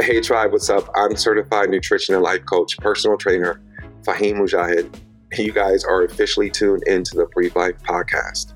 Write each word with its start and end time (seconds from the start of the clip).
Hey 0.00 0.22
Tribe, 0.22 0.52
what's 0.52 0.70
up? 0.70 0.88
I'm 0.94 1.16
certified 1.16 1.68
nutrition 1.68 2.14
and 2.14 2.24
life 2.24 2.46
coach, 2.46 2.78
personal 2.78 3.18
trainer, 3.18 3.60
Fahim 4.04 4.36
Mujahid. 4.36 4.90
You 5.36 5.52
guys 5.52 5.84
are 5.84 6.02
officially 6.04 6.48
tuned 6.48 6.82
into 6.86 7.14
the 7.14 7.26
Brief 7.26 7.54
Life 7.54 7.74
podcast. 7.82 8.54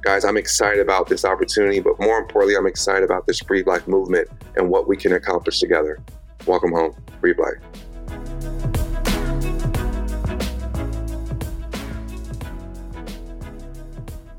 Guys, 0.00 0.24
I'm 0.24 0.38
excited 0.38 0.80
about 0.80 1.06
this 1.06 1.26
opportunity, 1.26 1.80
but 1.80 2.00
more 2.00 2.16
importantly, 2.16 2.56
I'm 2.56 2.66
excited 2.66 3.04
about 3.04 3.26
this 3.26 3.42
Brief 3.42 3.66
Life 3.66 3.86
movement 3.86 4.28
and 4.56 4.70
what 4.70 4.88
we 4.88 4.96
can 4.96 5.12
accomplish 5.12 5.60
together. 5.60 5.98
Welcome 6.46 6.72
home, 6.72 6.96
Brief 7.20 7.36
Life. 7.38 7.58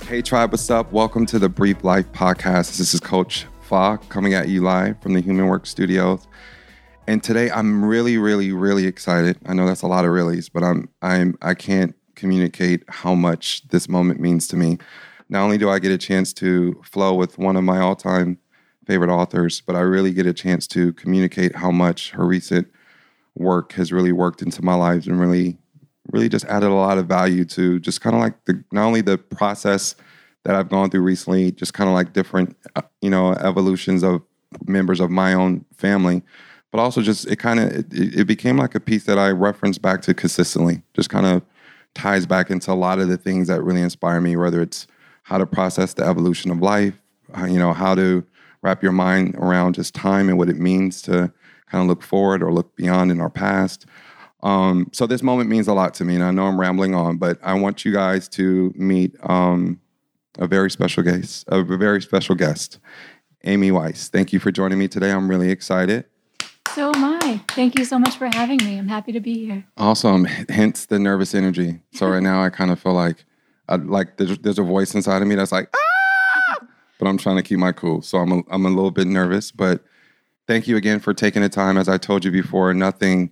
Hey 0.08 0.24
Tribe, 0.24 0.50
what's 0.50 0.72
up? 0.72 0.92
Welcome 0.92 1.28
to 1.28 1.38
the 1.38 1.48
Brief 1.48 1.84
Life 1.84 2.12
podcast. 2.12 2.80
This 2.80 2.96
is 2.96 3.00
Coach 3.00 3.46
Fa 3.70 4.00
coming 4.10 4.34
at 4.34 4.50
you 4.50 4.64
live 4.64 5.00
from 5.00 5.14
the 5.14 5.22
Human 5.22 5.46
Work 5.46 5.68
Studios. 5.68 6.28
And 7.06 7.22
today 7.22 7.52
I'm 7.52 7.86
really, 7.86 8.18
really, 8.18 8.52
really 8.52 8.88
excited. 8.88 9.38
I 9.46 9.54
know 9.54 9.68
that's 9.68 9.84
a 9.84 9.88
lot 9.88 10.06
of 10.06 10.12
reallys, 10.12 10.50
but 10.52 10.64
I'm 10.64 10.90
I'm 11.04 11.38
I 11.44 11.54
can't 11.54 11.96
communicate 12.16 12.84
how 12.90 13.14
much 13.14 13.68
this 13.68 13.88
moment 13.88 14.20
means 14.20 14.48
to 14.48 14.58
me. 14.58 14.80
Not 15.30 15.44
only 15.44 15.60
do 15.60 15.70
I 15.70 15.78
get 15.78 15.92
a 15.92 16.00
chance 16.00 16.34
to 16.34 16.82
flow 16.84 17.14
with 17.14 17.38
one 17.38 17.56
of 17.56 17.64
my 17.64 17.80
all-time 17.80 18.40
favorite 18.88 19.12
authors, 19.12 19.62
but 19.62 19.76
I 19.76 19.82
really 19.82 20.14
get 20.14 20.26
a 20.26 20.34
chance 20.34 20.66
to 20.70 20.92
communicate 20.94 21.56
how 21.56 21.70
much 21.70 22.10
her 22.12 22.26
recent 22.26 22.68
work 23.36 23.74
has 23.74 23.92
really 23.92 24.12
worked 24.12 24.42
into 24.42 24.66
my 24.66 24.74
lives 24.74 25.06
and 25.06 25.20
really 25.20 25.60
really 26.12 26.28
just 26.28 26.46
added 26.46 26.70
a 26.70 26.74
lot 26.74 26.98
of 26.98 27.06
value 27.06 27.46
to 27.46 27.80
just 27.80 28.02
kind 28.02 28.16
of 28.16 28.20
like 28.20 28.44
the 28.46 28.64
not 28.72 28.86
only 28.86 29.02
the 29.02 29.20
process 29.20 29.94
that 30.44 30.56
I've 30.56 30.70
gone 30.70 30.90
through 30.90 31.02
recently, 31.02 31.52
just 31.52 31.74
kind 31.74 31.90
of 31.90 31.94
like 31.94 32.14
different, 32.14 32.56
uh, 32.76 32.82
you 33.02 33.10
know, 33.10 33.34
evolutions 33.34 34.04
of 34.04 34.22
members 34.66 35.00
of 35.00 35.10
my 35.10 35.34
own 35.34 35.66
family, 35.76 36.24
but 36.72 36.80
also 36.80 37.02
just 37.02 37.28
it 37.28 37.38
kind 37.38 37.60
of 37.60 37.72
it, 37.72 38.20
it 38.20 38.26
became 38.26 38.58
like 38.58 38.76
a 38.76 38.80
piece 38.80 39.04
that 39.06 39.20
I 39.20 39.30
reference 39.32 39.78
back 39.78 40.02
to 40.04 40.14
consistently. 40.14 40.82
Just 40.94 41.10
kind 41.10 41.26
of 41.26 41.44
ties 41.94 42.26
back 42.26 42.50
into 42.50 42.72
a 42.72 42.74
lot 42.74 43.00
of 43.00 43.08
the 43.10 43.18
things 43.18 43.48
that 43.48 43.64
really 43.64 43.82
inspire 43.82 44.22
me, 44.22 44.36
whether 44.36 44.62
it's 44.62 44.88
how 45.24 45.38
to 45.38 45.46
process 45.46 45.94
the 45.94 46.04
evolution 46.04 46.52
of 46.52 46.60
life, 46.60 47.00
you 47.48 47.60
know, 47.60 47.74
how 47.74 47.96
to 47.96 48.26
wrap 48.62 48.84
your 48.84 48.92
mind 48.92 49.36
around 49.36 49.76
just 49.76 49.94
time 49.94 50.30
and 50.30 50.38
what 50.38 50.50
it 50.50 50.58
means 50.58 51.02
to 51.04 51.32
kind 51.70 51.82
of 51.82 51.88
look 51.88 52.02
forward 52.02 52.42
or 52.42 52.52
look 52.52 52.76
beyond 52.76 53.12
in 53.12 53.22
our 53.22 53.30
past. 53.30 53.86
Um, 54.42 54.90
so 54.94 55.06
this 55.06 55.22
moment 55.22 55.50
means 55.50 55.68
a 55.68 55.74
lot 55.74 55.94
to 55.96 56.06
me, 56.06 56.16
and 56.16 56.24
I 56.24 56.32
know 56.32 56.46
I'm 56.46 56.60
rambling 56.60 56.96
on, 56.96 57.18
but 57.18 57.38
I 57.44 57.54
want 57.54 57.84
you 57.86 57.92
guys 57.92 58.28
to 58.30 58.74
meet 58.76 59.16
um, 59.30 59.80
a 60.40 60.48
very 60.48 60.72
special 60.72 61.04
guest, 61.04 61.46
a 61.50 61.62
very 61.64 62.02
special 62.02 62.34
guest, 62.34 62.80
Amy 63.44 63.72
Weiss. 63.72 64.10
Thank 64.10 64.34
you 64.34 64.40
for 64.40 64.52
joining 64.52 64.80
me 64.80 64.88
today. 64.88 65.12
I'm 65.12 65.30
really 65.30 65.52
excited. 65.52 66.06
So 66.74 66.92
am 66.96 67.04
I. 67.04 67.42
Thank 67.50 67.78
you 67.78 67.84
so 67.84 68.00
much 68.00 68.18
for 68.18 68.28
having 68.28 68.58
me. 68.64 68.78
I'm 68.78 68.88
happy 68.88 69.12
to 69.12 69.20
be 69.20 69.46
here. 69.46 69.66
Awesome. 69.78 70.26
Hence 70.26 70.86
the 70.86 70.98
nervous 70.98 71.36
energy. 71.36 71.82
So 71.94 72.08
right 72.08 72.24
now 72.24 72.42
I 72.42 72.50
kind 72.50 72.72
of 72.72 72.80
feel 72.80 72.94
like, 72.94 73.26
I, 73.68 73.76
like 73.76 74.18
there's, 74.18 74.38
there's 74.40 74.60
a 74.60 74.64
voice 74.64 74.96
inside 74.96 75.22
of 75.22 75.28
me 75.28 75.36
that's 75.36 75.52
like, 75.52 75.70
ah! 75.76 76.58
but 76.98 77.08
I'm 77.08 77.18
trying 77.18 77.36
to 77.36 77.44
keep 77.44 77.60
my 77.60 77.72
cool. 77.72 78.02
So 78.02 78.20
I'm 78.20 78.32
a, 78.32 78.42
I'm 78.50 78.66
a 78.66 78.70
little 78.70 78.92
bit 78.92 79.08
nervous, 79.08 79.52
but 79.52 79.84
thank 80.48 80.68
you 80.68 80.78
again 80.78 81.00
for 81.00 81.14
taking 81.14 81.42
the 81.42 81.50
time. 81.50 81.78
As 81.78 81.90
I 81.90 81.98
told 81.98 82.24
you 82.24 82.32
before, 82.32 82.74
nothing 82.74 83.32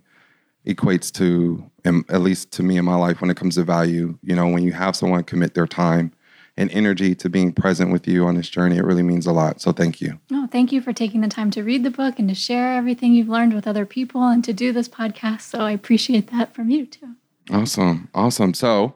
equates 0.66 1.10
to, 1.12 1.70
at 1.84 2.20
least 2.20 2.52
to 2.52 2.62
me 2.62 2.76
in 2.76 2.84
my 2.84 2.96
life, 2.96 3.20
when 3.22 3.30
it 3.30 3.36
comes 3.36 3.54
to 3.54 3.64
value. 3.64 4.18
You 4.22 4.36
know, 4.36 4.48
when 4.48 4.62
you 4.62 4.72
have 4.72 4.94
someone 4.94 5.24
commit 5.24 5.54
their 5.54 5.66
time 5.66 6.12
and 6.58 6.70
energy 6.72 7.14
to 7.14 7.30
being 7.30 7.52
present 7.52 7.90
with 7.90 8.06
you 8.06 8.26
on 8.26 8.34
this 8.34 8.50
journey, 8.50 8.76
it 8.76 8.84
really 8.84 9.02
means 9.02 9.26
a 9.26 9.32
lot. 9.32 9.60
So 9.60 9.72
thank 9.72 10.00
you. 10.00 10.18
No, 10.30 10.44
oh, 10.44 10.46
thank 10.46 10.72
you 10.72 10.82
for 10.82 10.92
taking 10.92 11.22
the 11.22 11.28
time 11.28 11.50
to 11.52 11.62
read 11.62 11.84
the 11.84 11.90
book 11.90 12.18
and 12.18 12.28
to 12.28 12.34
share 12.34 12.74
everything 12.74 13.14
you've 13.14 13.28
learned 13.28 13.54
with 13.54 13.66
other 13.66 13.86
people 13.86 14.28
and 14.28 14.44
to 14.44 14.52
do 14.52 14.72
this 14.72 14.88
podcast. 14.88 15.42
So 15.42 15.60
I 15.60 15.70
appreciate 15.70 16.30
that 16.32 16.54
from 16.54 16.68
you 16.68 16.84
too. 16.84 17.14
Awesome. 17.50 18.10
Awesome. 18.14 18.52
So, 18.52 18.94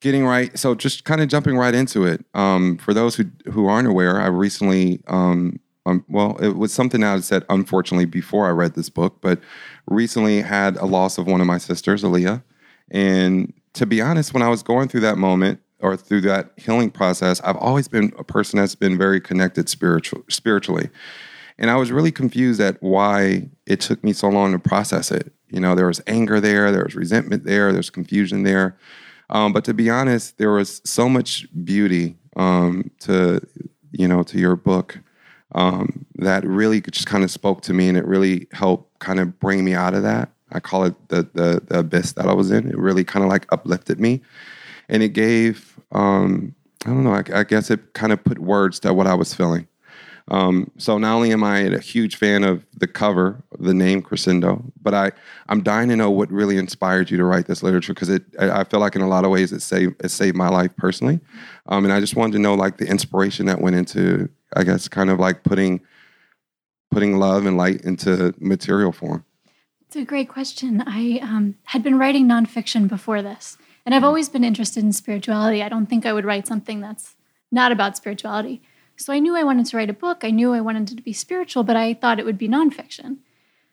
getting 0.00 0.26
right 0.26 0.58
so 0.58 0.74
just 0.74 1.04
kind 1.04 1.22
of 1.22 1.28
jumping 1.28 1.56
right 1.56 1.74
into 1.74 2.04
it 2.04 2.22
um, 2.34 2.76
for 2.76 2.92
those 2.92 3.16
who 3.16 3.24
who 3.50 3.66
aren't 3.66 3.88
aware 3.88 4.20
i 4.20 4.26
recently 4.26 5.00
um, 5.06 5.58
um, 5.86 6.04
well 6.10 6.36
it 6.42 6.56
was 6.56 6.74
something 6.74 7.02
i 7.02 7.12
had 7.12 7.24
said 7.24 7.42
unfortunately 7.48 8.04
before 8.04 8.46
i 8.46 8.50
read 8.50 8.74
this 8.74 8.90
book 8.90 9.16
but 9.22 9.40
recently 9.88 10.42
had 10.42 10.76
a 10.76 10.86
loss 10.86 11.18
of 11.18 11.26
one 11.26 11.40
of 11.40 11.46
my 11.46 11.58
sisters, 11.58 12.02
Aaliyah. 12.02 12.42
And 12.90 13.52
to 13.74 13.86
be 13.86 14.00
honest, 14.00 14.32
when 14.32 14.42
I 14.42 14.48
was 14.48 14.62
going 14.62 14.88
through 14.88 15.00
that 15.00 15.18
moment 15.18 15.60
or 15.84 15.98
through 15.98 16.22
that 16.22 16.50
healing 16.56 16.90
process, 16.90 17.42
I've 17.42 17.58
always 17.58 17.88
been 17.88 18.10
a 18.18 18.24
person 18.24 18.58
that's 18.58 18.74
been 18.74 18.96
very 18.96 19.20
connected 19.20 19.68
spiritual, 19.68 20.22
spiritually. 20.30 20.88
And 21.58 21.70
I 21.70 21.76
was 21.76 21.92
really 21.92 22.10
confused 22.10 22.58
at 22.58 22.82
why 22.82 23.50
it 23.66 23.80
took 23.80 24.02
me 24.02 24.14
so 24.14 24.28
long 24.28 24.52
to 24.52 24.58
process 24.58 25.10
it. 25.10 25.30
You 25.50 25.60
know, 25.60 25.74
there 25.74 25.86
was 25.86 26.00
anger 26.06 26.40
there, 26.40 26.72
there 26.72 26.84
was 26.84 26.94
resentment 26.94 27.44
there, 27.44 27.70
there's 27.70 27.90
confusion 27.90 28.44
there. 28.44 28.78
Um, 29.28 29.52
but 29.52 29.64
to 29.66 29.74
be 29.74 29.90
honest, 29.90 30.38
there 30.38 30.52
was 30.52 30.80
so 30.84 31.06
much 31.06 31.46
beauty 31.64 32.16
um, 32.36 32.90
to, 33.00 33.46
you 33.92 34.08
know, 34.08 34.22
to 34.22 34.38
your 34.38 34.56
book 34.56 34.98
um, 35.54 36.06
that 36.16 36.46
really 36.46 36.80
just 36.80 37.06
kind 37.06 37.24
of 37.24 37.30
spoke 37.30 37.60
to 37.62 37.74
me 37.74 37.90
and 37.90 37.98
it 37.98 38.06
really 38.06 38.48
helped 38.52 38.98
kind 39.00 39.20
of 39.20 39.38
bring 39.38 39.64
me 39.66 39.74
out 39.74 39.92
of 39.92 40.02
that. 40.02 40.30
I 40.50 40.60
call 40.60 40.84
it 40.84 40.94
the, 41.08 41.28
the, 41.34 41.62
the 41.66 41.80
abyss 41.80 42.12
that 42.12 42.26
I 42.26 42.32
was 42.32 42.50
in. 42.50 42.68
It 42.68 42.78
really 42.78 43.04
kind 43.04 43.22
of 43.22 43.28
like 43.28 43.46
uplifted 43.52 44.00
me. 44.00 44.22
And 44.88 45.02
it 45.02 45.10
gave, 45.10 45.78
um, 45.92 46.54
I 46.84 46.90
don't 46.90 47.04
know, 47.04 47.14
I, 47.14 47.24
I, 47.32 47.44
guess 47.44 47.70
it 47.70 47.94
kind 47.94 48.12
of 48.12 48.22
put 48.22 48.38
words 48.38 48.80
to 48.80 48.92
what 48.92 49.06
I 49.06 49.14
was 49.14 49.34
feeling. 49.34 49.66
Um, 50.28 50.70
so 50.78 50.96
not 50.96 51.14
only 51.14 51.32
am 51.32 51.44
I 51.44 51.60
a 51.60 51.78
huge 51.78 52.16
fan 52.16 52.44
of 52.44 52.64
the 52.74 52.86
cover, 52.86 53.42
the 53.58 53.74
name 53.74 54.00
Crescendo, 54.00 54.64
but 54.80 54.94
I, 54.94 55.12
I'm 55.48 55.62
dying 55.62 55.90
to 55.90 55.96
know 55.96 56.10
what 56.10 56.30
really 56.30 56.56
inspired 56.56 57.10
you 57.10 57.18
to 57.18 57.24
write 57.24 57.46
this 57.46 57.62
literature 57.62 57.92
because 57.92 58.08
it, 58.08 58.24
I, 58.38 58.60
I, 58.60 58.64
feel 58.64 58.80
like 58.80 58.96
in 58.96 59.02
a 59.02 59.08
lot 59.08 59.24
of 59.24 59.30
ways 59.30 59.52
it 59.52 59.60
saved, 59.60 60.02
it 60.02 60.10
saved 60.10 60.34
my 60.34 60.48
life 60.48 60.70
personally. 60.78 61.20
Um, 61.66 61.84
and 61.84 61.92
I 61.92 62.00
just 62.00 62.16
wanted 62.16 62.32
to 62.34 62.38
know 62.38 62.54
like 62.54 62.78
the 62.78 62.86
inspiration 62.86 63.44
that 63.46 63.60
went 63.60 63.76
into 63.76 64.30
I 64.56 64.64
guess, 64.64 64.88
kind 64.88 65.10
of 65.10 65.18
like 65.18 65.42
putting 65.42 65.80
putting 66.90 67.18
love 67.18 67.44
and 67.44 67.56
light 67.56 67.80
into 67.82 68.34
material 68.38 68.92
form? 68.92 69.24
It's 69.86 69.96
a 69.96 70.04
great 70.04 70.28
question. 70.28 70.82
I 70.86 71.18
um, 71.22 71.56
had 71.64 71.82
been 71.82 71.98
writing 71.98 72.26
nonfiction 72.26 72.88
before 72.88 73.20
this, 73.20 73.58
and 73.84 73.94
I've 73.94 74.00
mm-hmm. 74.00 74.06
always 74.06 74.28
been 74.28 74.44
interested 74.44 74.82
in 74.82 74.92
spirituality. 74.92 75.62
I 75.62 75.68
don't 75.68 75.86
think 75.86 76.06
I 76.06 76.12
would 76.12 76.24
write 76.24 76.46
something 76.46 76.80
that's 76.80 77.16
not 77.52 77.72
about 77.72 77.96
spirituality. 77.96 78.62
So 78.96 79.12
I 79.12 79.18
knew 79.18 79.36
I 79.36 79.42
wanted 79.42 79.66
to 79.66 79.76
write 79.76 79.90
a 79.90 79.94
book. 79.94 80.20
I 80.22 80.30
knew 80.30 80.52
I 80.52 80.60
wanted 80.60 80.92
it 80.92 80.96
to 80.96 81.02
be 81.02 81.12
spiritual, 81.12 81.64
but 81.64 81.76
I 81.76 81.94
thought 81.94 82.18
it 82.18 82.24
would 82.24 82.38
be 82.38 82.48
nonfiction. 82.48 83.18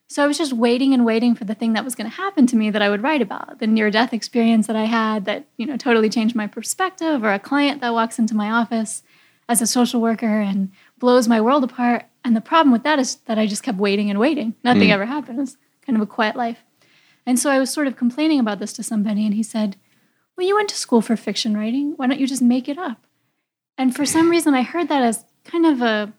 So 0.07 0.23
I 0.23 0.27
was 0.27 0.38
just 0.38 0.51
waiting 0.51 0.94
and 0.94 1.05
waiting 1.05 1.35
for 1.35 1.45
the 1.45 1.55
thing 1.55 1.71
that 1.73 1.85
was 1.85 1.95
going 1.95 2.09
to 2.09 2.16
happen 2.17 2.45
to 2.47 2.57
me 2.57 2.69
that 2.69 2.81
I 2.81 2.89
would 2.89 3.01
write 3.01 3.21
about, 3.21 3.59
the 3.59 3.67
near 3.67 3.89
death 3.89 4.13
experience 4.13 4.67
that 4.67 4.75
I 4.75 4.83
had 4.83 5.23
that, 5.23 5.45
you 5.55 5.66
know, 5.66 5.77
totally 5.77 6.09
changed 6.09 6.35
my 6.35 6.47
perspective, 6.47 7.23
or 7.23 7.31
a 7.31 7.39
client 7.39 7.79
that 7.79 7.94
walks 7.94 8.19
into 8.19 8.35
my 8.35 8.51
office 8.51 9.03
as 9.47 9.61
a 9.61 9.67
social 9.67 10.01
worker 10.01 10.41
and 10.41 10.71
blows 11.00 11.29
my 11.29 11.39
world 11.39 11.63
apart. 11.63 12.07
And 12.25 12.35
the 12.35 12.41
problem 12.41 12.73
with 12.73 12.83
that 12.83 13.00
is 13.00 13.16
that 13.27 13.39
I 13.39 13.47
just 13.47 13.63
kept 13.63 13.77
waiting 13.77 14.09
and 14.09 14.19
waiting. 14.19 14.55
Nothing 14.66 14.89
mm. 14.89 14.94
ever 14.94 15.05
happened. 15.05 15.38
It 15.38 15.41
was 15.41 15.57
kind 15.85 15.95
of 15.95 16.01
a 16.01 16.07
quiet 16.07 16.35
life. 16.35 16.59
And 17.25 17.39
so 17.39 17.50
I 17.50 17.59
was 17.59 17.69
sort 17.69 17.88
of 17.88 17.95
complaining 17.95 18.39
about 18.39 18.59
this 18.59 18.73
to 18.73 18.83
somebody, 18.83 19.25
and 19.25 19.33
he 19.33 19.44
said, 19.44 19.77
Well, 20.36 20.47
you 20.47 20.56
went 20.56 20.69
to 20.69 20.78
school 20.78 21.02
for 21.02 21.16
fiction 21.16 21.56
writing. 21.56 21.94
Why 21.97 22.08
don't 22.08 22.19
you 22.19 22.28
just 22.28 22.42
make 22.42 22.68
it 22.68 22.78
up? 22.78 23.06
And 23.78 23.96
for 23.96 24.06
some 24.06 24.30
reason, 24.30 24.53
I 24.53 24.64
heard 24.64 24.90
that 24.90 25.03
as 25.03 25.25
kind 25.44 25.66
of 25.66 25.81
a 25.81 26.14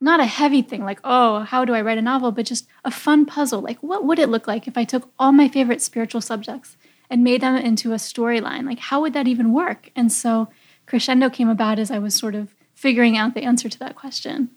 not 0.00 0.20
a 0.20 0.26
heavy 0.26 0.62
thing, 0.62 0.84
like, 0.84 1.00
oh, 1.04 1.40
how 1.40 1.64
do 1.64 1.74
I 1.74 1.80
write 1.80 1.98
a 1.98 2.02
novel, 2.02 2.30
but 2.30 2.44
just 2.44 2.66
a 2.84 2.90
fun 2.90 3.24
puzzle. 3.24 3.62
Like, 3.62 3.78
what 3.82 4.04
would 4.04 4.18
it 4.18 4.28
look 4.28 4.46
like 4.46 4.68
if 4.68 4.76
I 4.76 4.84
took 4.84 5.10
all 5.18 5.32
my 5.32 5.48
favorite 5.48 5.80
spiritual 5.80 6.20
subjects 6.20 6.76
and 7.08 7.24
made 7.24 7.40
them 7.40 7.56
into 7.56 7.92
a 7.92 7.96
storyline? 7.96 8.66
Like, 8.66 8.78
how 8.78 9.00
would 9.00 9.14
that 9.14 9.26
even 9.26 9.52
work? 9.52 9.90
And 9.96 10.12
so 10.12 10.48
Crescendo 10.86 11.30
came 11.30 11.48
about 11.48 11.78
as 11.78 11.90
I 11.90 11.98
was 11.98 12.14
sort 12.14 12.34
of 12.34 12.54
figuring 12.74 13.16
out 13.16 13.34
the 13.34 13.42
answer 13.42 13.68
to 13.68 13.78
that 13.78 13.96
question. 13.96 14.50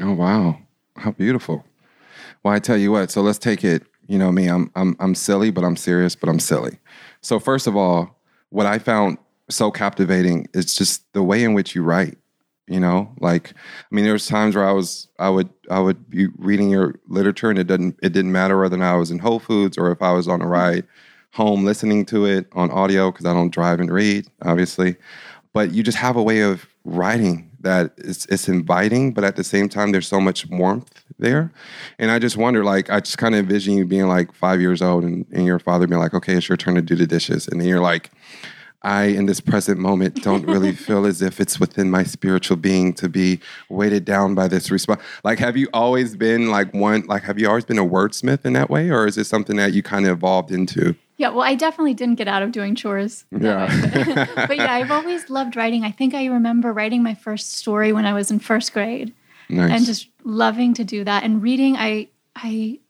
Oh 0.00 0.12
wow, 0.12 0.58
how 0.96 1.10
beautiful! 1.12 1.64
Well, 2.42 2.54
I 2.54 2.58
tell 2.58 2.76
you 2.76 2.92
what. 2.92 3.10
So 3.10 3.22
let's 3.22 3.38
take 3.38 3.64
it. 3.64 3.82
You 4.06 4.18
know 4.18 4.32
me. 4.32 4.46
I'm 4.48 4.70
I'm 4.74 4.96
I'm 4.98 5.14
silly, 5.14 5.50
but 5.50 5.64
I'm 5.64 5.76
serious, 5.76 6.14
but 6.14 6.28
I'm 6.28 6.40
silly. 6.40 6.78
So 7.20 7.38
first 7.38 7.66
of 7.66 7.76
all, 7.76 8.15
what 8.50 8.66
I 8.66 8.78
found 8.78 9.18
so 9.48 9.70
captivating 9.70 10.48
is 10.54 10.74
just 10.74 11.12
the 11.12 11.22
way 11.22 11.42
in 11.44 11.54
which 11.54 11.74
you 11.74 11.82
write. 11.82 12.18
You 12.68 12.80
know, 12.80 13.14
like 13.20 13.52
I 13.52 13.94
mean, 13.94 14.04
there's 14.04 14.26
times 14.26 14.56
where 14.56 14.68
I 14.68 14.72
was 14.72 15.06
I 15.20 15.28
would 15.28 15.48
I 15.70 15.78
would 15.78 16.10
be 16.10 16.26
reading 16.36 16.68
your 16.68 16.96
literature, 17.06 17.48
and 17.48 17.60
it 17.60 17.68
didn't 17.68 17.96
it 18.02 18.12
didn't 18.12 18.32
matter 18.32 18.58
whether 18.58 18.74
or 18.74 18.80
not 18.80 18.94
I 18.94 18.96
was 18.96 19.12
in 19.12 19.20
Whole 19.20 19.38
Foods 19.38 19.78
or 19.78 19.92
if 19.92 20.02
I 20.02 20.10
was 20.10 20.26
on 20.26 20.40
a 20.40 20.44
mm-hmm. 20.44 20.52
ride 20.52 20.86
home 21.32 21.64
listening 21.64 22.04
to 22.06 22.24
it 22.24 22.46
on 22.52 22.70
audio 22.70 23.12
because 23.12 23.26
I 23.26 23.34
don't 23.34 23.52
drive 23.52 23.78
and 23.78 23.92
read, 23.92 24.26
obviously. 24.42 24.96
But 25.52 25.72
you 25.72 25.82
just 25.82 25.98
have 25.98 26.16
a 26.16 26.22
way 26.22 26.40
of 26.40 26.66
writing 26.86 27.50
that 27.60 27.92
it's, 27.98 28.26
it's 28.26 28.48
inviting, 28.48 29.12
but 29.12 29.24
at 29.24 29.36
the 29.36 29.44
same 29.44 29.68
time, 29.68 29.90
there's 29.90 30.06
so 30.06 30.20
much 30.20 30.46
warmth 30.46 31.04
there. 31.18 31.52
And 31.98 32.10
I 32.10 32.18
just 32.18 32.36
wonder, 32.36 32.64
like, 32.64 32.88
I 32.88 33.00
just 33.00 33.18
kind 33.18 33.34
of 33.34 33.40
envision 33.40 33.76
you 33.76 33.84
being 33.84 34.06
like 34.06 34.32
five 34.32 34.60
years 34.60 34.80
old 34.80 35.02
and, 35.04 35.26
and 35.32 35.44
your 35.44 35.58
father 35.58 35.86
being 35.86 36.00
like, 36.00 36.14
okay, 36.14 36.34
it's 36.34 36.48
your 36.48 36.56
turn 36.56 36.76
to 36.76 36.82
do 36.82 36.94
the 36.94 37.06
dishes. 37.06 37.48
And 37.48 37.60
then 37.60 37.68
you're 37.68 37.80
like, 37.80 38.12
I, 38.82 39.04
in 39.06 39.26
this 39.26 39.40
present 39.40 39.80
moment, 39.80 40.22
don't 40.22 40.46
really 40.46 40.72
feel 40.86 41.06
as 41.06 41.20
if 41.20 41.40
it's 41.40 41.58
within 41.58 41.90
my 41.90 42.04
spiritual 42.04 42.56
being 42.56 42.94
to 42.94 43.08
be 43.08 43.40
weighted 43.68 44.04
down 44.04 44.36
by 44.36 44.46
this 44.46 44.70
response. 44.70 45.02
Like, 45.24 45.40
have 45.40 45.56
you 45.56 45.68
always 45.74 46.14
been 46.14 46.50
like 46.50 46.72
one, 46.72 47.04
like, 47.06 47.24
have 47.24 47.38
you 47.38 47.48
always 47.48 47.64
been 47.64 47.78
a 47.78 47.84
wordsmith 47.84 48.44
in 48.44 48.52
that 48.52 48.70
way? 48.70 48.90
Or 48.90 49.06
is 49.08 49.18
it 49.18 49.24
something 49.24 49.56
that 49.56 49.72
you 49.72 49.82
kind 49.82 50.06
of 50.06 50.18
evolved 50.18 50.52
into? 50.52 50.94
Yeah, 51.18 51.30
well, 51.30 51.42
I 51.42 51.54
definitely 51.54 51.94
didn't 51.94 52.16
get 52.16 52.28
out 52.28 52.42
of 52.42 52.52
doing 52.52 52.74
chores. 52.74 53.24
Yeah. 53.30 54.36
but 54.46 54.56
yeah, 54.56 54.72
I've 54.72 54.90
always 54.90 55.30
loved 55.30 55.56
writing. 55.56 55.82
I 55.82 55.90
think 55.90 56.14
I 56.14 56.26
remember 56.26 56.72
writing 56.72 57.02
my 57.02 57.14
first 57.14 57.54
story 57.54 57.92
when 57.92 58.04
I 58.04 58.12
was 58.12 58.30
in 58.30 58.38
first 58.38 58.72
grade 58.72 59.14
Nice. 59.48 59.70
and 59.70 59.86
just 59.86 60.08
loving 60.24 60.74
to 60.74 60.84
do 60.84 61.04
that. 61.04 61.22
And 61.24 61.42
reading, 61.42 61.76
I 61.76 62.08
I 62.34 62.80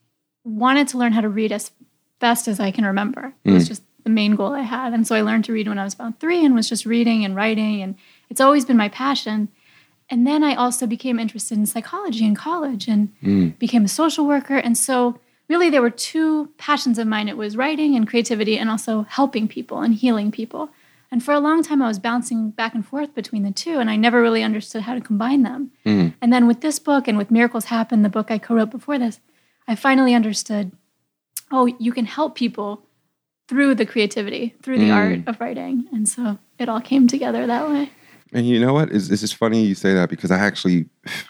wanted 0.45 0.89
to 0.89 0.99
learn 0.99 1.13
how 1.13 1.21
to 1.21 1.29
read 1.29 1.53
as 1.53 1.71
best 2.19 2.49
as 2.49 2.59
I 2.59 2.71
can 2.71 2.85
remember. 2.85 3.33
It 3.45 3.53
was 3.53 3.65
hmm. 3.65 3.69
just 3.69 3.83
the 4.05 4.11
main 4.11 4.35
goal 4.35 4.55
I 4.55 4.63
had. 4.63 4.93
And 4.93 5.07
so 5.07 5.15
I 5.15 5.21
learned 5.21 5.45
to 5.47 5.53
read 5.53 5.69
when 5.69 5.79
I 5.79 5.85
was 5.85 5.95
about 5.95 6.21
three 6.21 6.45
and 6.45 6.55
was 6.55 6.69
just 6.69 6.87
reading 6.87 7.25
and 7.25 7.37
writing. 7.37 7.83
And 7.83 7.97
it's 8.31 8.41
always 8.41 8.65
been 8.65 8.77
my 8.77 8.89
passion. 8.89 9.49
And 10.09 10.27
then 10.27 10.45
I 10.45 10.55
also 10.55 10.87
became 10.87 11.19
interested 11.19 11.59
in 11.59 11.67
psychology 11.67 12.25
in 12.25 12.35
college 12.35 12.89
and 12.89 13.13
hmm. 13.21 13.49
became 13.59 13.85
a 13.85 13.89
social 13.89 14.27
worker. 14.27 14.57
And 14.57 14.79
so 14.79 15.21
really 15.49 15.71
there 15.71 15.83
were 15.83 15.91
two 15.91 16.51
passions 16.59 16.99
of 16.99 17.07
mine. 17.07 17.29
It 17.29 17.37
was 17.37 17.57
writing 17.57 17.95
and 17.95 18.07
creativity 18.07 18.59
and 18.59 18.71
also 18.71 19.03
helping 19.03 19.49
people 19.49 19.81
and 19.81 19.95
healing 19.95 20.31
people. 20.31 20.71
And 21.11 21.23
for 21.23 21.33
a 21.33 21.41
long 21.41 21.63
time 21.63 21.81
I 21.81 21.89
was 21.89 21.99
bouncing 21.99 22.51
back 22.51 22.75
and 22.75 22.87
forth 22.87 23.15
between 23.15 23.43
the 23.43 23.53
two 23.53 23.79
and 23.79 23.89
I 23.89 23.97
never 23.97 24.21
really 24.21 24.43
understood 24.43 24.83
how 24.83 24.95
to 24.95 25.01
combine 25.01 25.43
them. 25.43 25.71
Mm-hmm. 25.85 26.17
And 26.21 26.33
then 26.33 26.47
with 26.47 26.61
this 26.61 26.79
book 26.79 27.07
and 27.07 27.17
with 27.17 27.31
Miracles 27.31 27.67
Happen, 27.67 28.03
the 28.03 28.09
book 28.09 28.31
I 28.31 28.39
co-wrote 28.39 28.71
before 28.71 28.99
this, 28.99 29.21
I 29.69 29.75
finally 29.75 30.15
understood, 30.15 30.73
oh, 31.51 31.67
you 31.79 31.93
can 31.93 32.07
help 32.07 32.35
people 32.35 32.83
through 33.49 33.77
the 33.77 33.87
creativity, 33.87 34.55
through 34.63 34.79
the 34.79 34.91
art 34.91 35.25
mm. 35.25 35.29
of 35.29 35.41
writing. 35.41 35.87
And 35.93 36.09
so 36.09 36.39
it 36.59 36.69
all 36.69 36.81
came 36.81 37.07
together 37.07 37.47
that 37.47 37.69
way. 37.69 37.91
And 38.33 38.47
you 38.47 38.59
know 38.59 38.73
what? 38.73 38.91
Is 38.91 39.09
this 39.09 39.23
is 39.23 39.33
funny 39.33 39.63
you 39.65 39.75
say 39.75 39.95
that 39.95 40.09
because 40.09 40.31
I 40.31 40.39
actually, 40.39 40.87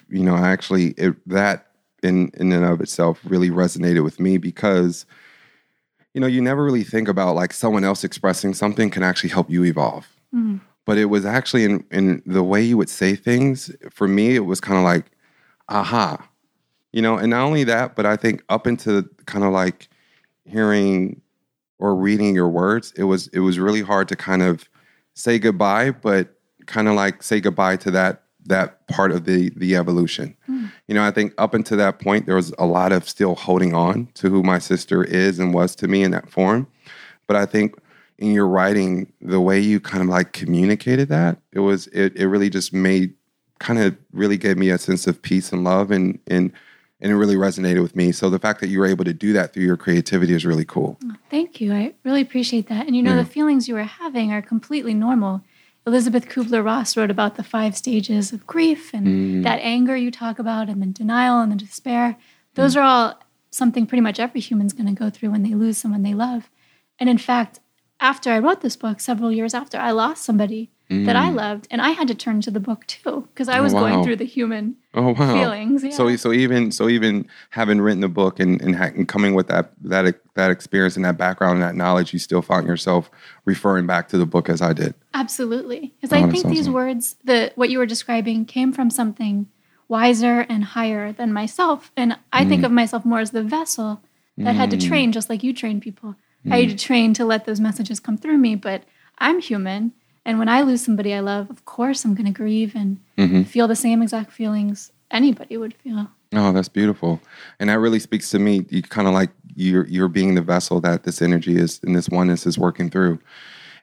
you 0.09 0.25
know, 0.25 0.35
I 0.35 0.49
actually 0.49 0.89
it, 0.97 1.15
that 1.27 1.66
in 2.07 2.31
in 2.35 2.53
and 2.53 2.65
of 2.65 2.81
itself 2.81 3.21
really 3.25 3.51
resonated 3.51 4.03
with 4.05 4.19
me 4.21 4.39
because, 4.39 5.05
you 6.15 6.21
know, 6.21 6.27
you 6.27 6.41
never 6.41 6.65
really 6.65 6.85
think 6.85 7.09
about 7.09 7.35
like 7.35 7.53
someone 7.53 7.85
else 7.85 8.05
expressing 8.05 8.55
something 8.55 8.91
can 8.91 9.03
actually 9.03 9.31
help 9.31 9.51
you 9.51 9.65
evolve. 9.65 10.07
Mhm. 10.35 10.61
But 10.87 10.99
it 10.99 11.07
was 11.07 11.27
actually 11.27 11.65
in 11.65 11.85
in 11.91 12.23
the 12.25 12.43
way 12.43 12.63
you 12.63 12.77
would 12.77 12.89
say 12.89 13.17
things. 13.17 13.71
For 13.91 14.09
me, 14.09 14.37
it 14.37 14.47
was 14.47 14.61
kind 14.61 14.79
of 14.79 14.85
like, 14.85 15.07
aha, 15.69 16.27
you 16.93 17.03
know. 17.03 17.19
And 17.19 17.31
not 17.31 17.45
only 17.45 17.65
that, 17.65 17.97
but 17.97 18.07
I 18.07 18.17
think 18.17 18.43
up 18.49 18.67
into 18.67 19.09
kind 19.27 19.45
of 19.45 19.53
like 19.53 19.89
hearing 20.45 21.21
or 21.79 21.95
reading 21.95 22.35
your 22.35 22.49
words, 22.49 22.93
it 22.97 23.05
was 23.05 23.29
it 23.29 23.41
was 23.41 23.59
really 23.59 23.83
hard 23.83 24.09
to 24.09 24.17
kind 24.17 24.43
of 24.43 24.69
say 25.15 25.39
goodbye, 25.39 25.91
but 25.91 26.37
kind 26.67 26.89
of 26.89 26.95
like 26.95 27.23
say 27.23 27.41
goodbye 27.41 27.77
to 27.77 27.91
that 27.93 28.23
that 28.47 28.87
part 28.89 29.13
of 29.13 29.25
the 29.25 29.51
the 29.57 29.77
evolution. 29.77 30.37
Hmm. 30.47 30.67
You 30.89 30.95
know, 30.95 31.05
I 31.05 31.11
think 31.11 31.33
up 31.39 31.55
until 31.55 31.77
that 31.79 31.99
point, 31.99 32.27
there 32.27 32.37
was 32.37 32.53
a 32.59 32.67
lot 32.67 32.93
of 32.93 33.09
still 33.09 33.35
holding 33.35 33.75
on 33.75 34.09
to 34.15 34.29
who 34.31 34.43
my 34.43 34.59
sister 34.59 35.03
is 35.05 35.39
and 35.39 35.53
was 35.55 35.75
to 35.77 35.89
me 35.89 36.03
in 36.03 36.11
that 36.13 36.31
form. 36.31 36.67
But 37.27 37.37
I 37.37 37.47
think 37.47 37.77
in 38.19 38.33
your 38.33 38.47
writing, 38.49 39.13
the 39.21 39.41
way 39.41 39.61
you 39.61 39.79
kind 39.81 40.03
of 40.03 40.09
like 40.09 40.33
communicated 40.33 41.09
that, 41.09 41.39
it 41.53 41.61
was 41.61 41.87
it 41.89 42.17
it 42.17 42.29
really 42.29 42.51
just 42.51 42.73
made 42.73 43.15
kind 43.59 43.79
of 43.79 43.97
really 44.13 44.37
gave 44.37 44.57
me 44.59 44.71
a 44.71 44.79
sense 44.79 45.07
of 45.07 45.21
peace 45.23 45.53
and 45.53 45.65
love 45.65 45.91
and 45.91 46.19
and 46.27 46.53
and 47.01 47.13
it 47.13 47.17
really 47.17 47.37
resonated 47.37 47.83
with 47.83 47.95
me. 47.95 48.11
So 48.11 48.31
the 48.31 48.39
fact 48.39 48.61
that 48.61 48.69
you 48.69 48.79
were 48.81 48.87
able 48.87 49.05
to 49.05 49.13
do 49.13 49.35
that 49.35 49.53
through 49.53 49.65
your 49.65 49.77
creativity 49.77 50.33
is 50.35 50.47
really 50.47 50.65
cool. 50.65 50.99
Oh, 51.05 51.15
thank 51.31 51.61
you. 51.61 51.75
I 51.75 51.93
really 52.05 52.23
appreciate 52.23 52.69
that. 52.69 52.87
And 52.87 52.97
you 52.97 53.03
know, 53.03 53.11
Yeah. 53.17 53.23
the 53.23 53.29
feelings 53.29 53.69
you 53.69 53.75
were 53.75 53.83
having 53.83 54.33
are 54.33 54.41
completely 54.41 54.95
normal. 54.95 55.43
Elizabeth 55.87 56.29
Kubler 56.29 56.65
Ross 56.65 56.97
wrote 56.97 57.11
about 57.13 57.37
the 57.37 57.45
five 57.45 57.77
stages 57.77 58.33
of 58.33 58.47
grief 58.47 58.93
and 58.93 59.07
Mm. 59.07 59.43
that 59.45 59.61
anger 59.63 59.97
you 59.97 60.11
talk 60.11 60.39
about, 60.39 60.69
and 60.69 60.83
then 60.83 60.93
denial 60.93 61.41
and 61.41 61.53
the 61.53 61.57
despair. 61.57 62.17
Those 62.55 62.75
Mm. 62.75 62.79
are 62.79 62.83
all 62.83 63.21
something 63.51 63.87
pretty 63.87 64.03
much 64.03 64.19
every 64.19 64.41
human's 64.41 64.73
going 64.73 64.87
to 64.89 64.93
go 64.93 65.11
through 65.11 65.31
when 65.31 65.43
they 65.45 65.55
lose 65.55 65.79
someone 65.79 66.03
they 66.03 66.13
love. 66.15 66.51
And 66.99 67.09
in 67.09 67.19
fact, 67.19 67.61
after 68.01 68.31
I 68.33 68.39
wrote 68.41 68.61
this 68.63 68.77
book, 68.77 68.99
several 69.01 69.31
years 69.31 69.55
after, 69.55 69.79
I 69.79 69.93
lost 69.93 70.25
somebody 70.25 70.71
that 70.89 71.17
I 71.17 71.31
loved, 71.31 71.67
and 71.73 71.83
I 71.83 71.91
had 71.91 72.07
to 72.09 72.15
turn 72.15 72.41
to 72.43 72.51
the 72.51 72.61
book 72.61 72.87
too 72.87 73.27
because 73.35 73.49
I 73.49 73.57
Mm. 73.57 73.59
Oh, 73.59 73.63
was 73.65 73.75
wow. 73.75 73.81
going 73.81 74.05
through 74.05 74.17
the 74.17 74.25
human 74.25 74.77
Oh 74.95 75.15
wow! 75.15 75.35
feelings. 75.35 75.83
Yeah. 75.83 75.91
So 75.91 76.15
so 76.17 76.33
even 76.33 76.71
so 76.71 76.89
even 76.89 77.27
having 77.51 77.81
written 77.81 78.01
the 78.03 78.09
book 78.09 78.39
and 78.39 78.61
and, 78.63 78.77
ha- 78.77 78.93
and 78.95 79.09
coming 79.09 79.35
with 79.35 79.49
that 79.49 79.73
that 79.83 80.21
that 80.35 80.51
experience 80.53 80.95
and 80.95 81.05
that 81.05 81.19
background 81.19 81.55
and 81.55 81.63
that 81.63 81.75
knowledge, 81.75 82.13
you 82.13 82.21
still 82.21 82.41
found 82.43 82.69
yourself 82.69 83.11
referring 83.45 83.87
back 83.87 84.09
to 84.11 84.19
the 84.19 84.27
book 84.27 84.49
as 84.49 84.63
I 84.63 84.73
did. 84.73 84.95
Absolutely. 85.13 85.93
Because 86.01 86.13
Oh, 86.13 86.25
I 86.25 86.31
think 86.31 86.47
these 86.47 86.71
words, 86.71 87.17
the 87.25 87.53
what 87.57 87.69
you 87.71 87.79
were 87.79 87.87
describing, 87.87 88.45
came 88.45 88.73
from 88.73 88.89
something 88.91 89.49
wiser 89.89 90.47
and 90.49 90.63
higher 90.65 91.13
than 91.13 91.33
myself. 91.33 91.91
And 91.97 92.17
I 92.33 92.45
think 92.45 92.63
Mm. 92.63 92.67
of 92.67 92.73
myself 92.73 93.05
more 93.05 93.21
as 93.21 93.31
the 93.33 93.43
vessel 93.43 94.03
that 94.39 94.55
had 94.55 94.71
to 94.71 94.77
train, 94.77 95.13
just 95.13 95.29
like 95.31 95.43
you 95.43 95.53
train 95.53 95.81
people. 95.81 96.15
I 96.45 96.49
Mm. 96.63 96.69
had 96.69 96.79
to 96.79 96.85
train 96.87 97.13
to 97.15 97.25
let 97.25 97.45
those 97.45 97.59
messages 97.61 97.99
come 97.99 98.17
through 98.19 98.39
me, 98.39 98.55
but 98.55 98.85
I'm 99.19 99.41
human. 99.41 99.93
And 100.27 100.39
when 100.39 100.49
I 100.49 100.61
lose 100.63 100.85
somebody 100.85 101.15
I 101.15 101.21
love, 101.21 101.49
of 101.49 101.65
course 101.65 102.05
I'm 102.05 102.15
going 102.15 102.27
to 102.27 102.33
grieve 102.33 102.75
and 102.75 102.99
Mm-hmm. 103.17 103.45
feel 103.45 103.67
the 103.67 103.75
same 103.77 104.03
exact 104.03 104.31
feelings 104.31 104.93
anybody 105.11 105.57
would 105.57 105.73
feel. 105.73 106.09
Oh, 106.35 106.53
that's 106.53 106.69
beautiful, 106.69 107.21
and 107.59 107.71
that 107.71 107.79
really 107.79 107.99
speaks 108.01 108.29
to 108.33 108.39
me. 108.39 108.67
You 108.69 108.83
kind 108.83 109.09
of 109.09 109.15
like 109.15 109.31
you're 109.55 109.87
you're 109.87 110.09
being 110.09 110.35
the 110.35 110.43
vessel 110.43 110.81
that 110.83 111.05
this 111.05 111.23
energy 111.23 111.57
is 111.57 111.81
and 111.83 111.97
this 111.97 112.11
oneness 112.11 112.45
is 112.45 112.59
working 112.59 112.91
through, 112.91 113.19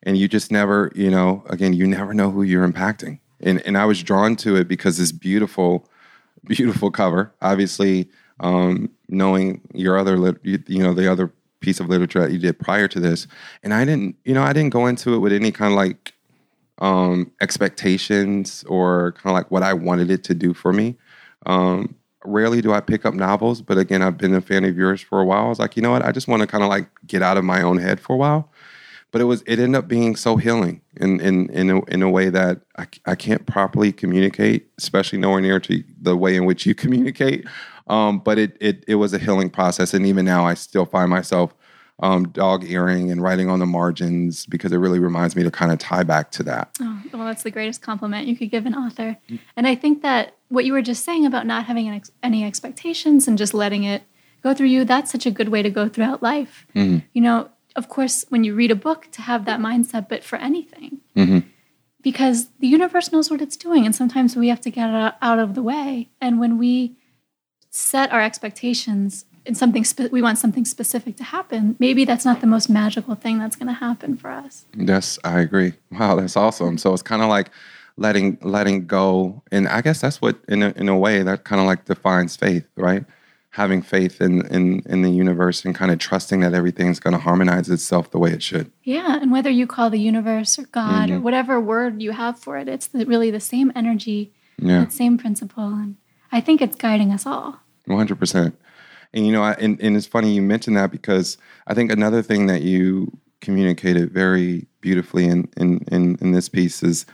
and 0.03 0.17
you 0.17 0.27
just 0.27 0.51
never, 0.51 0.91
you 0.93 1.09
know, 1.09 1.43
again, 1.49 1.73
you 1.73 1.87
never 1.87 2.13
know 2.13 2.29
who 2.29 2.43
you're 2.43 2.67
impacting. 2.67 3.17
And 3.39 3.59
and 3.65 3.75
I 3.77 3.85
was 3.85 4.03
drawn 4.03 4.35
to 4.37 4.55
it 4.57 4.67
because 4.67 4.97
this 4.97 5.11
beautiful, 5.11 5.89
beautiful 6.45 6.91
cover. 6.91 7.33
Obviously, 7.41 8.09
um, 8.41 8.89
knowing 9.07 9.61
your 9.73 9.97
other, 9.97 10.17
lit, 10.17 10.37
you, 10.43 10.61
you 10.67 10.83
know, 10.83 10.93
the 10.93 11.11
other 11.11 11.31
piece 11.61 11.79
of 11.79 11.87
literature 11.87 12.19
that 12.19 12.31
you 12.33 12.39
did 12.39 12.59
prior 12.59 12.87
to 12.89 12.99
this, 12.99 13.25
and 13.63 13.73
I 13.73 13.85
didn't, 13.85 14.17
you 14.25 14.33
know, 14.33 14.43
I 14.43 14.51
didn't 14.53 14.71
go 14.73 14.85
into 14.85 15.13
it 15.15 15.19
with 15.19 15.31
any 15.31 15.51
kind 15.51 15.71
of 15.71 15.77
like 15.77 16.02
um, 16.79 17.31
expectations 17.41 18.63
or 18.67 19.13
kind 19.13 19.27
of 19.27 19.33
like 19.33 19.51
what 19.51 19.63
I 19.63 19.73
wanted 19.73 20.09
it 20.09 20.23
to 20.25 20.33
do 20.33 20.53
for 20.53 20.73
me. 20.73 20.95
Um, 21.45 21.95
rarely 22.25 22.61
do 22.61 22.73
I 22.73 22.79
pick 22.79 23.05
up 23.05 23.13
novels, 23.13 23.61
but 23.61 23.77
again, 23.77 24.01
I've 24.01 24.17
been 24.17 24.33
a 24.33 24.41
fan 24.41 24.65
of 24.65 24.77
yours 24.77 25.01
for 25.01 25.19
a 25.19 25.25
while. 25.25 25.45
I 25.45 25.49
was 25.49 25.59
like, 25.59 25.75
you 25.75 25.81
know 25.81 25.91
what? 25.91 26.05
I 26.05 26.11
just 26.11 26.27
want 26.27 26.41
to 26.41 26.47
kind 26.47 26.63
of 26.63 26.69
like 26.69 26.89
get 27.05 27.21
out 27.21 27.37
of 27.37 27.43
my 27.43 27.61
own 27.61 27.77
head 27.77 27.99
for 27.99 28.13
a 28.13 28.17
while. 28.17 28.51
But 29.11 29.21
it 29.21 29.25
was 29.25 29.43
it 29.45 29.59
ended 29.59 29.75
up 29.75 29.87
being 29.87 30.15
so 30.15 30.37
healing 30.37 30.81
in 30.99 31.19
in 31.19 31.47
in 31.51 31.69
a, 31.69 31.85
in 31.85 32.01
a 32.01 32.09
way 32.09 32.29
that 32.29 32.61
I, 32.79 32.87
I 33.05 33.13
can't 33.13 33.45
properly 33.45 33.91
communicate, 33.91 34.67
especially 34.79 35.19
nowhere 35.19 35.41
near 35.41 35.59
to 35.59 35.83
the 36.01 36.17
way 36.17 36.35
in 36.35 36.45
which 36.45 36.65
you 36.65 36.73
communicate. 36.83 37.45
Um, 37.85 38.19
but 38.19 38.39
it 38.39 38.57
it 38.59 38.83
it 38.87 38.95
was 38.95 39.13
a 39.13 39.19
healing 39.19 39.51
process, 39.51 39.93
and 39.93 40.05
even 40.07 40.25
now 40.25 40.47
I 40.47 40.55
still 40.55 40.87
find 40.87 41.11
myself 41.11 41.53
um, 42.03 42.27
dog 42.27 42.69
earring 42.69 43.11
and 43.11 43.23
writing 43.23 43.49
on 43.49 43.59
the 43.59 43.65
margins 43.65 44.45
because 44.45 44.73
it 44.73 44.77
really 44.77 44.99
reminds 44.99 45.37
me 45.37 45.43
to 45.43 45.49
kind 45.49 45.71
of 45.71 45.79
tie 45.79 46.03
back 46.03 46.31
to 46.31 46.43
that. 46.43 46.69
Oh, 46.81 47.01
well, 47.13 47.25
that's 47.25 47.43
the 47.43 47.49
greatest 47.49 47.81
compliment 47.81 48.27
you 48.27 48.35
could 48.35 48.51
give 48.51 48.65
an 48.65 48.75
author. 48.75 49.17
And 49.55 49.65
I 49.65 49.75
think 49.75 50.01
that 50.01 50.35
what 50.49 50.65
you 50.65 50.73
were 50.73 50.81
just 50.81 51.05
saying 51.05 51.25
about 51.25 51.47
not 51.47 51.63
having 51.65 51.89
ex- 51.89 52.11
any 52.21 52.43
expectations 52.43 53.25
and 53.25 53.37
just 53.37 53.53
letting 53.53 53.85
it 53.85 54.03
go 54.43 54.53
through 54.53 54.67
you, 54.67 54.83
that's 54.83 55.13
such 55.13 55.25
a 55.25 55.31
good 55.31 55.47
way 55.47 55.61
to 55.61 55.69
go 55.69 55.87
throughout 55.87 56.21
life. 56.21 56.67
You 57.13 57.21
know, 57.21 57.49
of 57.77 57.87
course, 57.87 58.25
when 58.27 58.43
you 58.43 58.53
read 58.53 58.69
a 58.69 58.75
book, 58.75 59.07
to 59.13 59.21
have 59.21 59.45
that 59.45 59.61
mindset, 59.61 60.09
but 60.09 60.25
for 60.25 60.35
anything. 60.35 60.99
Because 62.01 62.49
the 62.59 62.67
universe 62.67 63.13
knows 63.13 63.31
what 63.31 63.41
it's 63.41 63.55
doing. 63.55 63.85
And 63.85 63.95
sometimes 63.95 64.35
we 64.35 64.49
have 64.49 64.59
to 64.61 64.69
get 64.69 64.89
it 64.89 65.13
out 65.21 65.39
of 65.39 65.55
the 65.55 65.63
way. 65.63 66.09
And 66.19 66.37
when 66.37 66.57
we 66.57 66.97
set 67.69 68.11
our 68.11 68.21
expectations 68.21 69.23
in 69.45 69.55
something, 69.55 69.83
spe- 69.83 70.11
we 70.11 70.21
want 70.21 70.37
something 70.37 70.65
specific 70.65 71.17
to 71.17 71.23
happen, 71.23 71.75
maybe 71.79 72.05
that's 72.05 72.25
not 72.25 72.41
the 72.41 72.47
most 72.47 72.69
magical 72.69 73.15
thing 73.15 73.39
that's 73.39 73.55
going 73.55 73.67
to 73.67 73.73
happen 73.73 74.15
for 74.17 74.29
us. 74.29 74.65
Yes, 74.75 75.19
I 75.23 75.39
agree. 75.41 75.73
Wow, 75.91 76.15
that's 76.15 76.37
awesome. 76.37 76.77
So 76.77 76.93
it's 76.93 77.01
kind 77.01 77.21
of 77.21 77.29
like 77.29 77.49
letting 77.97 78.37
letting 78.41 78.87
go, 78.87 79.41
and 79.51 79.67
I 79.67 79.81
guess 79.81 80.01
that's 80.01 80.21
what, 80.21 80.37
in 80.47 80.63
a, 80.63 80.69
in 80.75 80.89
a 80.89 80.97
way, 80.97 81.23
that 81.23 81.43
kind 81.43 81.59
of 81.61 81.67
like 81.67 81.85
defines 81.85 82.35
faith, 82.35 82.65
right? 82.75 83.03
Having 83.51 83.83
faith 83.83 84.19
in 84.19 84.45
in 84.47 84.81
in 84.87 85.03
the 85.03 85.11
universe 85.11 85.63
and 85.63 85.75
kind 85.75 85.91
of 85.91 85.99
trusting 85.99 86.39
that 86.39 86.55
everything's 86.55 86.99
going 86.99 87.11
to 87.13 87.19
harmonize 87.19 87.69
itself 87.69 88.09
the 88.09 88.17
way 88.17 88.31
it 88.31 88.41
should. 88.41 88.71
Yeah, 88.83 89.19
and 89.21 89.31
whether 89.31 89.49
you 89.51 89.67
call 89.67 89.91
the 89.91 89.99
universe 89.99 90.57
or 90.57 90.63
God 90.63 91.09
or 91.09 91.13
Mm-hmm. 91.15 91.23
whatever 91.23 91.59
word 91.59 92.01
you 92.01 92.13
have 92.13 92.39
for 92.39 92.57
it, 92.57 92.67
it's 92.67 92.87
the, 92.87 93.05
really 93.05 93.29
the 93.29 93.39
same 93.39 93.71
energy, 93.75 94.31
Yeah, 94.57 94.85
the 94.85 94.91
same 94.91 95.19
principle, 95.19 95.67
and 95.67 95.97
I 96.31 96.41
think 96.41 96.61
it's 96.63 96.75
guiding 96.75 97.11
us 97.11 97.27
all. 97.27 97.59
one 97.85 97.97
hundred 97.99 98.17
percent. 98.17 98.57
And 99.13 99.25
you 99.25 99.31
know, 99.31 99.43
I, 99.43 99.53
and, 99.53 99.79
and 99.81 99.95
it's 99.95 100.07
funny 100.07 100.33
you 100.33 100.41
mentioned 100.41 100.77
that 100.77 100.91
because 100.91 101.37
I 101.67 101.73
think 101.73 101.91
another 101.91 102.21
thing 102.21 102.47
that 102.47 102.61
you 102.61 103.15
communicated 103.41 104.11
very 104.11 104.67
beautifully 104.81 105.25
in 105.25 105.49
in 105.57 105.79
in, 105.91 106.17
in 106.21 106.31
this 106.31 106.49
piece 106.49 106.81
is 106.83 107.05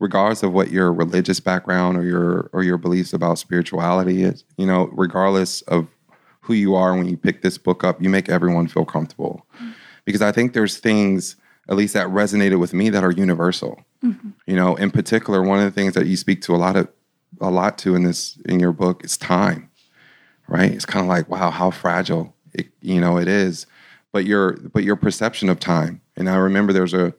regardless 0.00 0.42
of 0.42 0.52
what 0.52 0.70
your 0.70 0.92
religious 0.92 1.40
background 1.40 1.96
or 1.96 2.04
your 2.04 2.50
or 2.52 2.62
your 2.62 2.78
beliefs 2.78 3.12
about 3.12 3.38
spirituality 3.38 4.22
is, 4.22 4.44
you 4.56 4.66
know, 4.66 4.88
regardless 4.92 5.62
of 5.62 5.88
who 6.40 6.54
you 6.54 6.74
are 6.74 6.96
when 6.96 7.08
you 7.08 7.16
pick 7.16 7.42
this 7.42 7.58
book 7.58 7.84
up, 7.84 8.02
you 8.02 8.08
make 8.08 8.28
everyone 8.28 8.66
feel 8.68 8.84
comfortable. 8.84 9.46
Mm-hmm. 9.56 9.72
Because 10.04 10.22
I 10.22 10.32
think 10.32 10.54
there's 10.54 10.78
things 10.78 11.36
at 11.68 11.76
least 11.76 11.94
that 11.94 12.08
resonated 12.08 12.58
with 12.58 12.72
me 12.72 12.88
that 12.88 13.04
are 13.04 13.10
universal. 13.10 13.82
Mm-hmm. 14.02 14.30
You 14.46 14.56
know, 14.56 14.74
in 14.76 14.90
particular, 14.90 15.42
one 15.42 15.58
of 15.58 15.64
the 15.64 15.70
things 15.70 15.92
that 15.94 16.06
you 16.06 16.16
speak 16.16 16.40
to 16.42 16.54
a 16.54 16.56
lot 16.56 16.76
of 16.76 16.88
a 17.40 17.50
lot 17.50 17.76
to 17.78 17.94
in 17.94 18.04
this 18.04 18.38
in 18.46 18.58
your 18.58 18.72
book 18.72 19.04
is 19.04 19.16
time. 19.16 19.67
Right? 20.48 20.72
It's 20.72 20.86
kind 20.86 21.04
of 21.04 21.08
like, 21.08 21.28
wow, 21.28 21.50
how 21.50 21.70
fragile 21.70 22.34
it 22.54 22.68
you 22.80 23.00
know 23.00 23.18
it 23.18 23.28
is. 23.28 23.66
But 24.12 24.24
your 24.24 24.54
but 24.54 24.82
your 24.84 24.96
perception 24.96 25.48
of 25.48 25.60
time. 25.60 26.00
And 26.16 26.28
I 26.28 26.36
remember 26.36 26.72
there's 26.72 26.94
a 26.94 27.14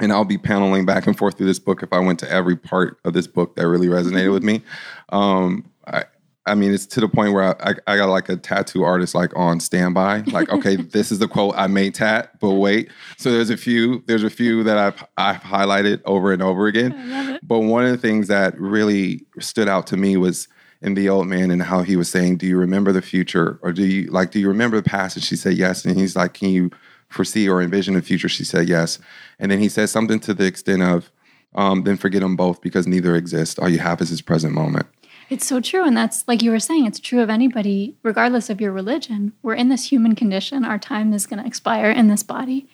and 0.00 0.12
I'll 0.12 0.24
be 0.24 0.38
paneling 0.38 0.86
back 0.86 1.06
and 1.06 1.16
forth 1.16 1.36
through 1.36 1.46
this 1.46 1.58
book 1.58 1.82
if 1.82 1.92
I 1.92 1.98
went 1.98 2.18
to 2.20 2.30
every 2.30 2.56
part 2.56 2.98
of 3.04 3.12
this 3.12 3.26
book 3.26 3.56
that 3.56 3.66
really 3.66 3.88
resonated 3.88 4.32
with 4.32 4.42
me. 4.42 4.62
Um, 5.10 5.70
I, 5.86 6.04
I 6.46 6.54
mean, 6.54 6.72
it's 6.72 6.86
to 6.86 7.00
the 7.00 7.08
point 7.08 7.34
where 7.34 7.42
I, 7.42 7.70
I, 7.70 7.94
I 7.94 7.96
got 7.98 8.08
like 8.08 8.28
a 8.28 8.36
tattoo 8.36 8.82
artist 8.82 9.14
like 9.14 9.36
on 9.36 9.60
standby. 9.60 10.22
Like, 10.28 10.48
okay, 10.48 10.76
this 10.76 11.12
is 11.12 11.18
the 11.18 11.28
quote 11.28 11.54
I 11.56 11.66
may 11.66 11.90
tat, 11.90 12.38
but 12.40 12.52
wait. 12.52 12.90
So 13.18 13.30
there's 13.30 13.50
a 13.50 13.56
few, 13.56 14.02
there's 14.06 14.24
a 14.24 14.30
few 14.30 14.62
that 14.64 14.78
I've 14.78 15.04
I've 15.16 15.42
highlighted 15.42 16.00
over 16.04 16.32
and 16.32 16.42
over 16.42 16.66
again. 16.66 16.92
I 16.92 17.04
love 17.04 17.28
it. 17.36 17.40
But 17.46 17.60
one 17.60 17.84
of 17.84 17.90
the 17.90 17.98
things 17.98 18.28
that 18.28 18.58
really 18.58 19.26
stood 19.40 19.68
out 19.68 19.86
to 19.88 19.96
me 19.96 20.16
was 20.16 20.48
in 20.80 20.94
the 20.94 21.08
old 21.08 21.26
man 21.26 21.50
and 21.50 21.62
how 21.62 21.82
he 21.82 21.96
was 21.96 22.08
saying, 22.08 22.36
"Do 22.36 22.46
you 22.46 22.56
remember 22.56 22.92
the 22.92 23.02
future, 23.02 23.58
or 23.62 23.72
do 23.72 23.84
you 23.84 24.10
like 24.10 24.30
do 24.30 24.38
you 24.38 24.48
remember 24.48 24.76
the 24.76 24.88
past?" 24.88 25.16
And 25.16 25.24
she 25.24 25.36
said, 25.36 25.54
"Yes." 25.54 25.84
And 25.84 25.96
he's 25.96 26.16
like, 26.16 26.34
"Can 26.34 26.50
you 26.50 26.70
foresee 27.08 27.48
or 27.48 27.60
envision 27.60 27.94
the 27.94 28.02
future?" 28.02 28.28
She 28.28 28.44
said, 28.44 28.68
"Yes." 28.68 28.98
And 29.38 29.50
then 29.50 29.58
he 29.58 29.68
says 29.68 29.90
something 29.90 30.20
to 30.20 30.34
the 30.34 30.46
extent 30.46 30.82
of, 30.82 31.10
um, 31.54 31.84
"Then 31.84 31.96
forget 31.96 32.22
them 32.22 32.36
both 32.36 32.60
because 32.60 32.86
neither 32.86 33.16
exist. 33.16 33.58
All 33.58 33.68
you 33.68 33.78
have 33.78 34.00
is 34.00 34.10
this 34.10 34.20
present 34.20 34.54
moment." 34.54 34.86
It's 35.30 35.46
so 35.46 35.60
true. 35.60 35.84
And 35.84 35.96
that's 35.96 36.26
like 36.26 36.42
you 36.42 36.50
were 36.50 36.58
saying, 36.58 36.86
it's 36.86 37.00
true 37.00 37.20
of 37.20 37.28
anybody, 37.28 37.96
regardless 38.02 38.48
of 38.48 38.60
your 38.60 38.72
religion. 38.72 39.34
We're 39.42 39.54
in 39.54 39.68
this 39.68 39.92
human 39.92 40.14
condition. 40.14 40.64
Our 40.64 40.78
time 40.78 41.12
is 41.12 41.26
going 41.26 41.40
to 41.40 41.46
expire 41.46 41.90
in 41.90 42.08
this 42.08 42.22
body. 42.22 42.66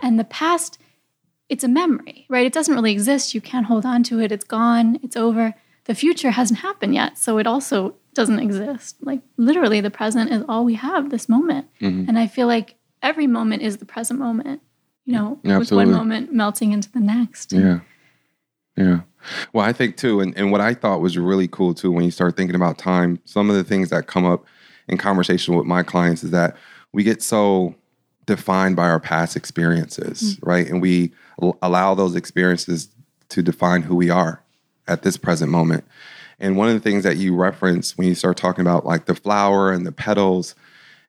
And 0.00 0.18
the 0.18 0.24
past, 0.24 0.78
it's 1.48 1.64
a 1.64 1.68
memory, 1.68 2.24
right? 2.28 2.46
It 2.46 2.52
doesn't 2.52 2.74
really 2.74 2.92
exist. 2.92 3.34
You 3.34 3.40
can't 3.40 3.66
hold 3.66 3.84
on 3.84 4.02
to 4.04 4.20
it. 4.20 4.32
It's 4.32 4.44
gone. 4.44 4.98
It's 5.02 5.16
over. 5.16 5.54
The 5.88 5.94
future 5.94 6.30
hasn't 6.30 6.60
happened 6.60 6.94
yet. 6.94 7.18
So 7.18 7.38
it 7.38 7.46
also 7.46 7.94
doesn't 8.14 8.38
exist. 8.38 8.96
Like 9.00 9.20
literally, 9.36 9.80
the 9.80 9.90
present 9.90 10.30
is 10.30 10.44
all 10.48 10.64
we 10.64 10.74
have 10.74 11.10
this 11.10 11.28
moment. 11.28 11.66
Mhm. 11.80 12.06
And 12.08 12.18
I 12.18 12.26
feel 12.28 12.46
like 12.46 12.76
every 13.02 13.26
moment 13.26 13.62
is 13.62 13.78
the 13.78 13.84
present 13.84 14.20
moment, 14.20 14.60
you 15.06 15.14
know, 15.14 15.38
Yeah, 15.42 15.58
with 15.58 15.72
one 15.72 15.90
moment 15.90 16.32
melting 16.32 16.72
into 16.72 16.90
the 16.92 17.00
next. 17.00 17.52
Yeah. 17.52 17.80
Yeah. 18.76 19.00
Well, 19.52 19.64
I 19.64 19.72
think 19.72 19.96
too, 19.96 20.20
and, 20.20 20.36
and 20.36 20.52
what 20.52 20.60
I 20.60 20.72
thought 20.74 21.00
was 21.00 21.18
really 21.18 21.48
cool 21.48 21.74
too, 21.74 21.90
when 21.90 22.04
you 22.04 22.10
start 22.12 22.36
thinking 22.36 22.54
about 22.54 22.78
time, 22.78 23.18
some 23.24 23.50
of 23.50 23.56
the 23.56 23.64
things 23.64 23.90
that 23.90 24.06
come 24.06 24.24
up 24.24 24.44
in 24.88 24.96
conversation 24.98 25.56
with 25.56 25.66
my 25.66 25.82
clients 25.82 26.22
is 26.22 26.30
that 26.30 26.56
we 26.92 27.02
get 27.02 27.22
so 27.22 27.74
defined 28.26 28.76
by 28.76 28.88
our 28.88 29.00
past 29.00 29.36
experiences, 29.36 30.38
right? 30.42 30.68
And 30.68 30.80
we 30.82 31.12
al- 31.42 31.58
allow 31.62 31.94
those 31.94 32.14
experiences 32.14 32.88
to 33.30 33.42
define 33.42 33.82
who 33.82 33.96
we 33.96 34.10
are 34.10 34.42
at 34.88 35.02
this 35.02 35.16
present 35.16 35.50
moment. 35.50 35.84
And 36.40 36.56
one 36.56 36.68
of 36.68 36.74
the 36.74 36.80
things 36.80 37.04
that 37.04 37.16
you 37.16 37.34
reference 37.34 37.98
when 37.98 38.08
you 38.08 38.14
start 38.14 38.36
talking 38.36 38.62
about 38.62 38.86
like 38.86 39.06
the 39.06 39.14
flower 39.14 39.72
and 39.72 39.86
the 39.86 39.92
petals 39.92 40.54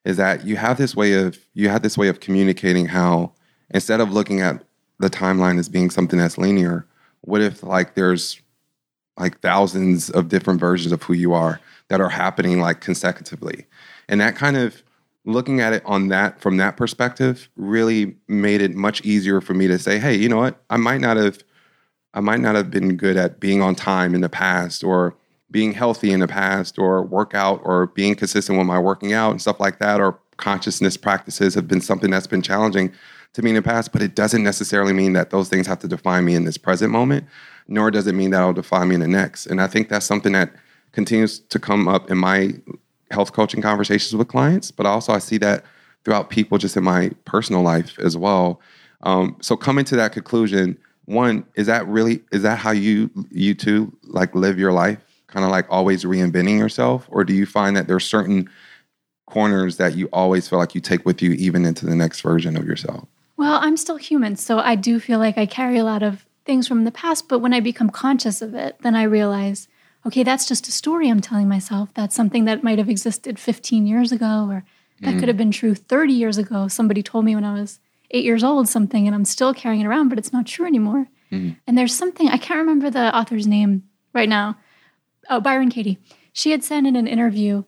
is 0.05 0.17
that 0.17 0.45
you 0.45 0.55
have 0.55 0.77
this 0.77 0.95
way 0.95 1.13
of 1.13 1.37
you 1.53 1.69
have 1.69 1.81
this 1.81 1.97
way 1.97 2.07
of 2.07 2.19
communicating 2.19 2.87
how 2.87 3.31
instead 3.69 4.01
of 4.01 4.11
looking 4.11 4.41
at 4.41 4.63
the 4.99 5.09
timeline 5.09 5.59
as 5.59 5.69
being 5.69 5.89
something 5.89 6.19
that's 6.19 6.37
linear, 6.37 6.85
what 7.21 7.41
if 7.41 7.63
like 7.63 7.95
there's 7.95 8.41
like 9.17 9.39
thousands 9.41 10.09
of 10.09 10.29
different 10.29 10.59
versions 10.59 10.91
of 10.91 11.03
who 11.03 11.13
you 11.13 11.33
are 11.33 11.59
that 11.89 12.01
are 12.01 12.09
happening 12.09 12.59
like 12.59 12.79
consecutively. 12.79 13.65
And 14.07 14.21
that 14.21 14.35
kind 14.35 14.57
of 14.57 14.81
looking 15.25 15.59
at 15.59 15.73
it 15.73 15.83
on 15.85 16.07
that 16.07 16.39
from 16.39 16.57
that 16.57 16.77
perspective 16.77 17.49
really 17.55 18.15
made 18.27 18.61
it 18.61 18.73
much 18.73 19.01
easier 19.01 19.41
for 19.41 19.53
me 19.53 19.67
to 19.67 19.77
say, 19.77 19.99
hey, 19.99 20.15
you 20.15 20.29
know 20.29 20.37
what? 20.37 20.63
I 20.69 20.77
might 20.77 21.01
not 21.01 21.17
have 21.17 21.43
I 22.13 22.21
might 22.21 22.39
not 22.39 22.55
have 22.55 22.71
been 22.71 22.97
good 22.97 23.17
at 23.17 23.39
being 23.39 23.61
on 23.61 23.75
time 23.75 24.15
in 24.15 24.21
the 24.21 24.29
past 24.29 24.83
or 24.83 25.15
being 25.51 25.73
healthy 25.73 26.11
in 26.11 26.19
the 26.19 26.27
past 26.27 26.77
or 26.77 27.03
workout 27.03 27.61
or 27.63 27.87
being 27.87 28.15
consistent 28.15 28.57
with 28.57 28.67
my 28.67 28.79
working 28.79 29.13
out 29.13 29.31
and 29.31 29.41
stuff 29.41 29.59
like 29.59 29.79
that 29.79 29.99
or 29.99 30.19
consciousness 30.37 30.97
practices 30.97 31.53
have 31.53 31.67
been 31.67 31.81
something 31.81 32.09
that's 32.09 32.27
been 32.27 32.41
challenging 32.41 32.91
to 33.33 33.41
me 33.41 33.51
in 33.51 33.55
the 33.55 33.61
past, 33.61 33.91
but 33.91 34.01
it 34.01 34.15
doesn't 34.15 34.43
necessarily 34.43 34.93
mean 34.93 35.13
that 35.13 35.29
those 35.29 35.49
things 35.49 35.67
have 35.67 35.79
to 35.79 35.87
define 35.87 36.25
me 36.25 36.33
in 36.33 36.45
this 36.45 36.57
present 36.57 36.91
moment, 36.91 37.25
nor 37.67 37.91
does 37.91 38.07
it 38.07 38.13
mean 38.13 38.31
that 38.31 38.39
it'll 38.39 38.53
define 38.53 38.87
me 38.87 38.95
in 38.95 39.01
the 39.01 39.07
next. 39.07 39.45
And 39.45 39.61
I 39.61 39.67
think 39.67 39.89
that's 39.89 40.05
something 40.05 40.33
that 40.33 40.51
continues 40.91 41.39
to 41.39 41.59
come 41.59 41.87
up 41.87 42.09
in 42.09 42.17
my 42.17 42.53
health 43.11 43.33
coaching 43.33 43.61
conversations 43.61 44.15
with 44.15 44.27
clients, 44.27 44.71
but 44.71 44.85
also 44.85 45.13
I 45.13 45.19
see 45.19 45.37
that 45.39 45.63
throughout 46.03 46.29
people 46.29 46.57
just 46.57 46.77
in 46.77 46.83
my 46.83 47.11
personal 47.25 47.61
life 47.61 47.99
as 47.99 48.17
well. 48.17 48.61
Um, 49.01 49.37
so 49.41 49.55
coming 49.55 49.85
to 49.85 49.95
that 49.97 50.11
conclusion, 50.11 50.77
one 51.09 51.45
is 51.55 51.67
that 51.67 51.87
really 51.87 52.21
is 52.31 52.43
that 52.43 52.59
how 52.59 52.71
you 52.71 53.09
you 53.31 53.55
two 53.55 53.91
like 54.03 54.33
live 54.35 54.59
your 54.59 54.71
life, 54.71 54.99
kind 55.27 55.43
of 55.43 55.51
like 55.51 55.65
always 55.69 56.03
reinventing 56.03 56.57
yourself, 56.59 57.07
or 57.09 57.23
do 57.23 57.33
you 57.33 57.45
find 57.45 57.75
that 57.75 57.87
there's 57.87 58.05
certain 58.05 58.49
corners 59.25 59.77
that 59.77 59.95
you 59.95 60.07
always 60.13 60.47
feel 60.47 60.59
like 60.59 60.75
you 60.75 60.81
take 60.81 61.05
with 61.05 61.21
you 61.21 61.31
even 61.31 61.65
into 61.65 61.85
the 61.85 61.95
next 61.95 62.21
version 62.21 62.55
of 62.55 62.65
yourself? 62.65 63.07
Well, 63.37 63.59
I'm 63.61 63.77
still 63.77 63.97
human, 63.97 64.35
so 64.35 64.59
I 64.59 64.75
do 64.75 64.99
feel 64.99 65.17
like 65.17 65.37
I 65.37 65.45
carry 65.45 65.77
a 65.77 65.83
lot 65.83 66.03
of 66.03 66.25
things 66.45 66.67
from 66.67 66.83
the 66.83 66.91
past, 66.91 67.27
but 67.27 67.39
when 67.39 67.53
I 67.53 67.59
become 67.59 67.89
conscious 67.89 68.41
of 68.41 68.53
it, 68.53 68.77
then 68.81 68.95
I 68.95 69.03
realize, 69.03 69.67
okay, 70.05 70.23
that's 70.23 70.47
just 70.47 70.67
a 70.67 70.71
story 70.71 71.09
I'm 71.09 71.21
telling 71.21 71.47
myself. 71.47 71.89
That's 71.93 72.15
something 72.15 72.45
that 72.45 72.63
might 72.63 72.77
have 72.77 72.89
existed 72.89 73.39
15 73.39 73.87
years 73.87 74.11
ago, 74.11 74.47
or 74.49 74.63
that 75.01 75.13
could 75.13 75.23
mm. 75.23 75.27
have 75.29 75.37
been 75.37 75.51
true 75.51 75.73
30 75.73 76.13
years 76.13 76.37
ago. 76.37 76.67
Somebody 76.67 77.01
told 77.01 77.25
me 77.25 77.33
when 77.33 77.45
I 77.45 77.53
was 77.53 77.79
eight 78.11 78.25
years 78.25 78.43
old 78.43 78.67
something, 78.67 79.05
and 79.07 79.15
I'm 79.15 79.25
still 79.25 79.53
carrying 79.53 79.81
it 79.81 79.85
around, 79.87 80.09
but 80.09 80.17
it's 80.17 80.33
not 80.33 80.45
true 80.45 80.65
anymore. 80.65 81.07
Mm-hmm. 81.31 81.51
And 81.67 81.77
there's 81.77 81.95
something, 81.95 82.27
I 82.27 82.37
can't 82.37 82.59
remember 82.59 82.89
the 82.89 83.15
author's 83.15 83.47
name 83.47 83.83
right 84.13 84.29
now. 84.29 84.57
Oh, 85.29 85.39
Byron 85.39 85.69
Katie. 85.69 85.99
She 86.33 86.51
had 86.51 86.63
said 86.63 86.85
in 86.85 86.95
an 86.95 87.07
interview, 87.07 87.63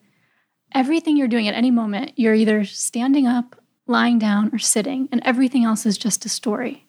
everything 0.73 1.17
you're 1.17 1.27
doing 1.27 1.47
at 1.47 1.53
any 1.53 1.71
moment, 1.71 2.13
you're 2.15 2.33
either 2.33 2.63
standing 2.63 3.27
up, 3.27 3.61
lying 3.87 4.17
down, 4.19 4.49
or 4.53 4.59
sitting, 4.59 5.09
and 5.11 5.21
everything 5.25 5.63
else 5.63 5.85
is 5.85 5.97
just 5.97 6.25
a 6.25 6.29
story. 6.29 6.87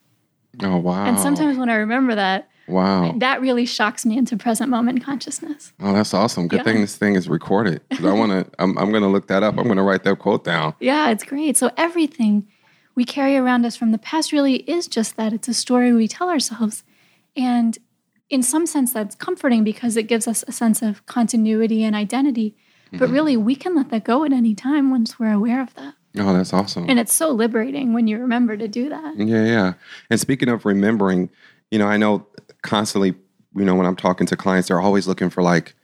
Oh 0.62 0.76
wow! 0.76 1.06
And 1.06 1.18
sometimes 1.18 1.56
when 1.56 1.70
I 1.70 1.76
remember 1.76 2.14
that, 2.14 2.50
wow. 2.68 3.14
that 3.16 3.40
really 3.40 3.64
shocks 3.64 4.04
me 4.04 4.18
into 4.18 4.36
present 4.36 4.68
moment 4.68 5.02
consciousness. 5.02 5.72
Oh, 5.80 5.94
that's 5.94 6.12
awesome. 6.12 6.46
Good 6.46 6.58
Yeah. 6.58 6.64
thing 6.64 6.80
this 6.82 6.96
thing 6.96 7.14
is 7.16 7.26
recorded. 7.28 7.80
I 7.90 8.12
want 8.12 8.32
to. 8.32 8.50
I'm, 8.58 8.76
I'm 8.76 8.90
going 8.90 9.02
to 9.02 9.08
look 9.08 9.28
that 9.28 9.42
up. 9.42 9.56
I'm 9.56 9.64
going 9.64 9.78
to 9.78 9.82
write 9.82 10.04
that 10.04 10.18
quote 10.18 10.44
down. 10.44 10.74
Yeah, 10.78 11.10
it's 11.10 11.24
great. 11.24 11.56
So 11.56 11.70
everything 11.78 12.46
we 12.94 13.04
carry 13.04 13.36
around 13.36 13.64
us 13.64 13.76
from 13.76 13.92
the 13.92 13.98
past 13.98 14.32
really 14.32 14.56
is 14.56 14.86
just 14.86 15.16
that. 15.16 15.32
It's 15.32 15.48
a 15.48 15.54
story 15.54 15.92
we 15.92 16.08
tell 16.08 16.28
ourselves. 16.28 16.84
And 17.36 17.78
in 18.28 18.42
some 18.42 18.66
sense, 18.66 18.92
that's 18.92 19.14
comforting 19.14 19.64
because 19.64 19.96
it 19.96 20.04
gives 20.04 20.26
us 20.28 20.44
a 20.46 20.52
sense 20.52 20.82
of 20.82 21.04
continuity 21.06 21.84
and 21.84 21.96
identity. 21.96 22.56
But 22.90 23.06
mm-hmm. 23.06 23.12
really, 23.12 23.36
we 23.36 23.54
can 23.54 23.74
let 23.74 23.88
that 23.90 24.04
go 24.04 24.24
at 24.24 24.32
any 24.32 24.54
time 24.54 24.90
once 24.90 25.18
we're 25.18 25.32
aware 25.32 25.62
of 25.62 25.72
that. 25.74 25.94
Oh, 26.18 26.32
that's 26.34 26.52
awesome. 26.52 26.86
And 26.88 26.98
it's 26.98 27.14
so 27.14 27.30
liberating 27.30 27.94
when 27.94 28.06
you 28.06 28.18
remember 28.18 28.56
to 28.56 28.68
do 28.68 28.90
that. 28.90 29.16
Yeah, 29.16 29.44
yeah. 29.44 29.72
And 30.10 30.20
speaking 30.20 30.50
of 30.50 30.66
remembering, 30.66 31.30
you 31.70 31.78
know, 31.78 31.86
I 31.86 31.96
know 31.96 32.26
constantly, 32.62 33.14
you 33.54 33.64
know, 33.64 33.74
when 33.74 33.86
I'm 33.86 33.96
talking 33.96 34.26
to 34.26 34.36
clients, 34.36 34.68
they're 34.68 34.80
always 34.80 35.06
looking 35.06 35.30
for 35.30 35.42
like 35.42 35.74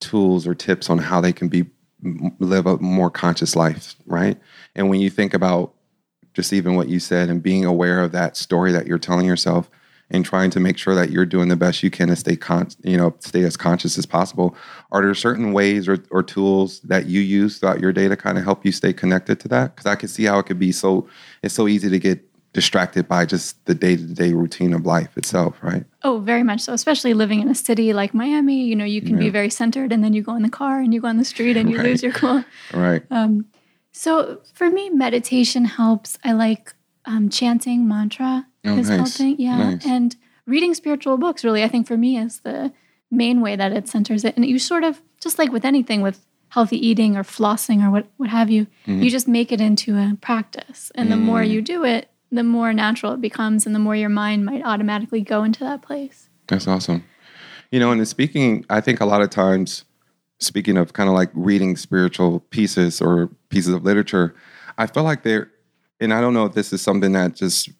tools 0.00 0.46
or 0.46 0.54
tips 0.54 0.90
on 0.90 0.98
how 0.98 1.20
they 1.20 1.32
can 1.32 1.48
be 1.48 1.66
live 2.38 2.66
a 2.66 2.78
more 2.78 3.10
conscious 3.10 3.56
life, 3.56 3.94
right? 4.06 4.38
And 4.74 4.90
when 4.90 5.00
you 5.00 5.10
think 5.10 5.34
about 5.34 5.73
just 6.34 6.52
even 6.52 6.74
what 6.74 6.88
you 6.88 7.00
said 7.00 7.30
and 7.30 7.42
being 7.42 7.64
aware 7.64 8.00
of 8.00 8.12
that 8.12 8.36
story 8.36 8.72
that 8.72 8.86
you're 8.86 8.98
telling 8.98 9.24
yourself 9.26 9.70
and 10.10 10.24
trying 10.24 10.50
to 10.50 10.60
make 10.60 10.76
sure 10.76 10.94
that 10.94 11.10
you're 11.10 11.24
doing 11.24 11.48
the 11.48 11.56
best 11.56 11.82
you 11.82 11.90
can 11.90 12.08
to 12.08 12.16
stay 12.16 12.36
con- 12.36 12.68
you 12.82 12.96
know, 12.96 13.14
stay 13.20 13.42
as 13.44 13.56
conscious 13.56 13.96
as 13.96 14.04
possible, 14.04 14.54
are 14.92 15.00
there 15.02 15.14
certain 15.14 15.52
ways 15.54 15.88
or, 15.88 16.04
or 16.10 16.22
tools 16.22 16.80
that 16.80 17.06
you 17.06 17.20
use 17.20 17.58
throughout 17.58 17.80
your 17.80 17.92
day 17.92 18.06
to 18.06 18.16
kind 18.16 18.36
of 18.36 18.44
help 18.44 18.66
you 18.66 18.72
stay 18.72 18.92
connected 18.92 19.40
to 19.40 19.48
that? 19.48 19.74
Because 19.74 19.86
I 19.86 19.94
can 19.94 20.08
see 20.08 20.24
how 20.24 20.38
it 20.38 20.46
could 20.46 20.58
be 20.58 20.72
so 20.72 21.08
it's 21.42 21.54
so 21.54 21.66
easy 21.66 21.88
to 21.88 21.98
get 21.98 22.22
distracted 22.52 23.08
by 23.08 23.26
just 23.26 23.64
the 23.64 23.74
day-to-day 23.74 24.32
routine 24.32 24.72
of 24.74 24.86
life 24.86 25.16
itself, 25.18 25.56
right? 25.60 25.84
Oh, 26.04 26.20
very 26.20 26.44
much 26.44 26.60
so. 26.60 26.72
Especially 26.72 27.12
living 27.12 27.40
in 27.40 27.48
a 27.48 27.54
city 27.54 27.92
like 27.92 28.14
Miami, 28.14 28.62
you 28.62 28.76
know, 28.76 28.84
you 28.84 29.02
can 29.02 29.18
be 29.18 29.28
very 29.28 29.50
centered 29.50 29.90
and 29.90 30.04
then 30.04 30.12
you 30.12 30.22
go 30.22 30.36
in 30.36 30.42
the 30.42 30.48
car 30.48 30.78
and 30.78 30.94
you 30.94 31.00
go 31.00 31.08
on 31.08 31.16
the 31.16 31.24
street 31.24 31.56
and 31.56 31.68
you 31.68 31.78
Right. 31.78 31.86
lose 31.86 32.02
your 32.02 32.12
cool. 32.12 32.44
Right. 32.72 33.02
Um, 33.10 33.46
so 33.96 34.40
for 34.52 34.68
me, 34.70 34.90
meditation 34.90 35.64
helps. 35.64 36.18
I 36.24 36.32
like 36.32 36.74
um, 37.06 37.28
chanting 37.28 37.86
mantra 37.88 38.46
Oh, 38.66 38.76
is 38.78 38.88
nice. 38.90 39.16
helping. 39.18 39.40
Yeah. 39.40 39.70
Nice. 39.70 39.86
And 39.86 40.16
reading 40.46 40.74
spiritual 40.74 41.16
books, 41.18 41.44
really, 41.44 41.62
I 41.62 41.68
think 41.68 41.86
for 41.86 41.96
me 41.96 42.18
is 42.18 42.40
the 42.40 42.72
main 43.10 43.40
way 43.40 43.56
that 43.56 43.72
it 43.72 43.88
centers 43.88 44.24
it. 44.24 44.34
And 44.36 44.44
you 44.44 44.58
sort 44.58 44.84
of, 44.84 45.00
just 45.20 45.38
like 45.38 45.52
with 45.52 45.64
anything, 45.64 46.00
with 46.02 46.26
healthy 46.48 46.76
eating 46.84 47.16
or 47.16 47.22
flossing 47.22 47.82
or 47.86 47.90
what, 47.90 48.06
what 48.16 48.30
have 48.30 48.50
you, 48.50 48.66
Mm-hmm. 48.86 49.02
you 49.02 49.10
just 49.10 49.28
make 49.28 49.52
it 49.52 49.60
into 49.60 49.96
a 49.96 50.16
practice. 50.20 50.90
And 50.94 51.10
the 51.12 51.16
more 51.16 51.40
Mm. 51.42 51.50
you 51.50 51.62
do 51.62 51.84
it, 51.84 52.08
the 52.32 52.42
more 52.44 52.72
natural 52.72 53.12
it 53.12 53.20
becomes 53.20 53.64
and 53.66 53.74
the 53.74 53.78
more 53.78 53.94
your 53.94 54.08
mind 54.08 54.44
might 54.44 54.64
automatically 54.64 55.20
go 55.20 55.44
into 55.44 55.60
that 55.60 55.82
place. 55.82 56.28
That's 56.48 56.66
awesome. 56.66 57.04
You 57.70 57.80
know, 57.80 57.90
and 57.92 58.00
in 58.00 58.06
speaking, 58.06 58.64
I 58.70 58.80
think 58.80 59.00
a 59.00 59.06
lot 59.06 59.20
of 59.22 59.30
times, 59.30 59.84
speaking 60.40 60.76
of 60.76 60.92
kind 60.94 61.08
of 61.08 61.14
like 61.14 61.30
reading 61.34 61.76
spiritual 61.76 62.40
pieces 62.50 63.00
or 63.00 63.30
pieces 63.54 63.72
of 63.72 63.84
literature, 63.84 64.34
I 64.76 64.88
feel 64.88 65.04
like 65.04 65.22
they're, 65.22 65.48
and 66.00 66.12
I 66.12 66.20
don't 66.20 66.34
know 66.34 66.44
if 66.44 66.54
this 66.54 66.72
is 66.72 66.82
something 66.82 67.12
that 67.12 67.36
just 67.36 67.70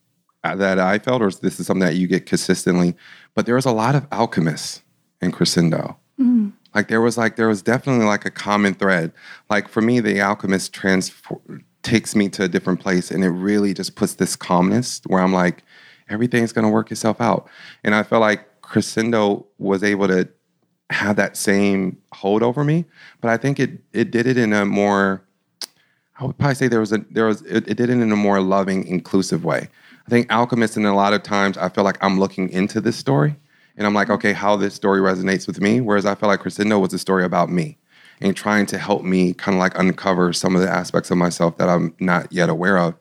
uh, 0.44 0.54
that 0.54 0.78
I 0.78 0.98
felt, 1.00 1.20
or 1.20 1.30
this 1.30 1.58
is 1.58 1.66
something 1.66 1.84
that 1.86 1.96
you 1.96 2.06
get 2.06 2.26
consistently. 2.26 2.94
But 3.34 3.46
there 3.46 3.56
was 3.56 3.64
a 3.64 3.72
lot 3.72 3.96
of 3.96 4.06
alchemists 4.12 4.82
in 5.20 5.32
Crescendo. 5.32 5.98
Mm. 6.20 6.52
Like 6.74 6.86
there 6.86 7.00
was 7.00 7.18
like 7.18 7.34
there 7.34 7.48
was 7.48 7.60
definitely 7.60 8.06
like 8.06 8.24
a 8.24 8.30
common 8.30 8.74
thread. 8.74 9.12
Like 9.50 9.68
for 9.68 9.80
me, 9.80 9.98
the 9.98 10.20
alchemist 10.20 10.72
transform 10.72 11.64
takes 11.82 12.14
me 12.14 12.28
to 12.30 12.44
a 12.44 12.48
different 12.48 12.80
place, 12.80 13.10
and 13.10 13.24
it 13.24 13.30
really 13.30 13.74
just 13.74 13.96
puts 13.96 14.14
this 14.14 14.36
calmness 14.36 15.00
where 15.06 15.20
I'm 15.20 15.32
like, 15.32 15.64
everything's 16.08 16.52
gonna 16.52 16.70
work 16.70 16.92
itself 16.92 17.20
out. 17.20 17.48
And 17.82 17.96
I 17.96 18.04
felt 18.04 18.20
like 18.20 18.60
Crescendo 18.62 19.46
was 19.58 19.82
able 19.82 20.06
to 20.06 20.28
have 20.90 21.16
that 21.16 21.36
same 21.36 21.98
hold 22.12 22.42
over 22.44 22.62
me, 22.62 22.84
but 23.20 23.30
I 23.30 23.38
think 23.38 23.58
it 23.58 23.80
it 23.92 24.12
did 24.12 24.28
it 24.28 24.38
in 24.38 24.52
a 24.52 24.64
more 24.64 25.24
I 26.18 26.24
would 26.24 26.38
probably 26.38 26.54
say 26.54 26.68
there 26.68 26.80
was 26.80 26.92
a 26.92 26.98
there 27.10 27.26
was 27.26 27.42
it, 27.42 27.68
it 27.68 27.76
did 27.76 27.90
it 27.90 27.98
in 27.98 28.12
a 28.12 28.16
more 28.16 28.40
loving, 28.40 28.86
inclusive 28.86 29.44
way. 29.44 29.68
I 30.06 30.10
think 30.10 30.32
Alchemist, 30.32 30.76
and 30.76 30.86
a 30.86 30.94
lot 30.94 31.12
of 31.12 31.22
times, 31.22 31.56
I 31.56 31.68
feel 31.68 31.84
like 31.84 32.02
I'm 32.02 32.20
looking 32.20 32.50
into 32.50 32.80
this 32.80 32.96
story, 32.96 33.36
and 33.76 33.86
I'm 33.86 33.94
like, 33.94 34.06
mm-hmm. 34.06 34.14
okay, 34.14 34.32
how 34.32 34.56
this 34.56 34.74
story 34.74 35.00
resonates 35.00 35.46
with 35.46 35.60
me. 35.60 35.80
Whereas 35.80 36.06
I 36.06 36.14
feel 36.14 36.28
like 36.28 36.40
Crescendo 36.40 36.78
was 36.78 36.92
a 36.92 36.98
story 36.98 37.24
about 37.24 37.50
me 37.50 37.78
and 38.20 38.36
trying 38.36 38.66
to 38.66 38.78
help 38.78 39.02
me 39.02 39.34
kind 39.34 39.56
of 39.56 39.58
like 39.58 39.76
uncover 39.76 40.32
some 40.32 40.54
of 40.54 40.62
the 40.62 40.70
aspects 40.70 41.10
of 41.10 41.18
myself 41.18 41.56
that 41.56 41.68
I'm 41.68 41.94
not 41.98 42.32
yet 42.32 42.48
aware 42.48 42.78
of. 42.78 42.94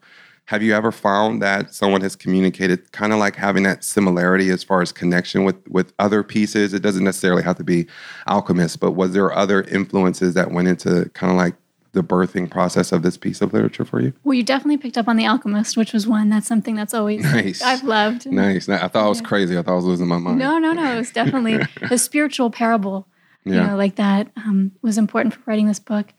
Have 0.46 0.62
you 0.62 0.74
ever 0.76 0.92
found 0.92 1.42
that 1.42 1.74
someone 1.74 2.02
has 2.02 2.16
communicated 2.18 2.92
kind 2.92 3.14
of 3.14 3.20
like 3.20 3.36
having 3.36 3.64
that 3.64 3.84
similarity 3.84 4.50
as 4.50 4.64
far 4.64 4.82
as 4.82 4.92
connection 4.92 5.46
with 5.46 5.56
with 5.70 5.94
other 6.00 6.24
pieces? 6.24 6.74
It 6.74 6.82
doesn't 6.82 7.04
necessarily 7.04 7.44
have 7.44 7.58
to 7.58 7.64
be 7.64 7.88
alchemists, 8.28 8.76
but 8.76 8.92
was 8.92 9.14
there 9.14 9.32
other 9.32 9.62
influences 9.64 10.34
that 10.34 10.52
went 10.52 10.68
into 10.68 11.10
kind 11.14 11.32
of 11.32 11.38
like 11.38 11.56
the 11.94 12.04
birthing 12.04 12.50
process 12.52 12.92
of 12.92 13.02
this 13.04 13.18
piece 13.18 13.42
of 13.42 13.54
literature 13.54 13.86
for 13.86 14.02
you? 14.02 14.14
Well, 14.24 14.34
you 14.34 14.44
definitely 14.44 14.78
picked 14.78 14.98
up 14.98 15.08
on 15.08 15.16
The 15.16 15.26
Alchemist, 15.26 15.78
which 15.78 15.94
was 15.94 16.06
one 16.08 16.30
that's 16.30 16.48
something 16.48 16.76
that's 16.76 16.94
always 16.94 17.24
Nice. 17.34 17.62
I've 17.62 17.84
loved. 17.84 18.30
Nice. 18.32 18.68
I 18.70 18.88
thought 18.88 19.06
I 19.06 19.10
was 19.10 19.22
Yeah. 19.22 19.28
crazy. 19.28 19.58
I 19.58 19.62
thought 19.62 19.74
I 19.74 19.76
was 19.76 19.86
losing 19.86 20.08
my 20.08 20.18
mind. 20.18 20.38
No, 20.40 20.58
no, 20.60 20.74
no. 20.74 20.94
It 20.94 20.98
was 20.98 21.12
definitely 21.12 21.60
the 21.90 21.98
spiritual 21.98 22.50
parable, 22.52 23.08
you 23.46 23.54
Yeah. 23.54 23.68
know, 23.68 23.76
like 23.78 23.96
that 23.96 24.30
um, 24.38 24.72
was 24.82 24.98
important 24.98 25.34
for 25.36 25.42
writing 25.46 25.68
this 25.68 25.80
book. 25.80 26.14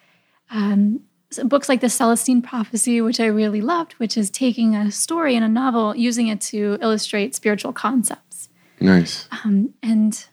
Um, 0.50 1.00
so 1.30 1.44
books 1.44 1.68
like 1.68 1.80
the 1.80 1.88
Celestine 1.90 2.42
Prophecy, 2.42 3.00
which 3.00 3.18
I 3.18 3.26
really 3.26 3.60
loved, 3.60 3.94
which 3.94 4.16
is 4.16 4.30
taking 4.30 4.76
a 4.76 4.92
story 4.92 5.34
in 5.34 5.42
a 5.42 5.48
novel, 5.48 5.96
using 5.96 6.28
it 6.28 6.40
to 6.42 6.78
illustrate 6.80 7.34
spiritual 7.34 7.72
concepts. 7.72 8.48
Nice. 8.80 9.28
Um, 9.44 9.74
and 9.82 10.24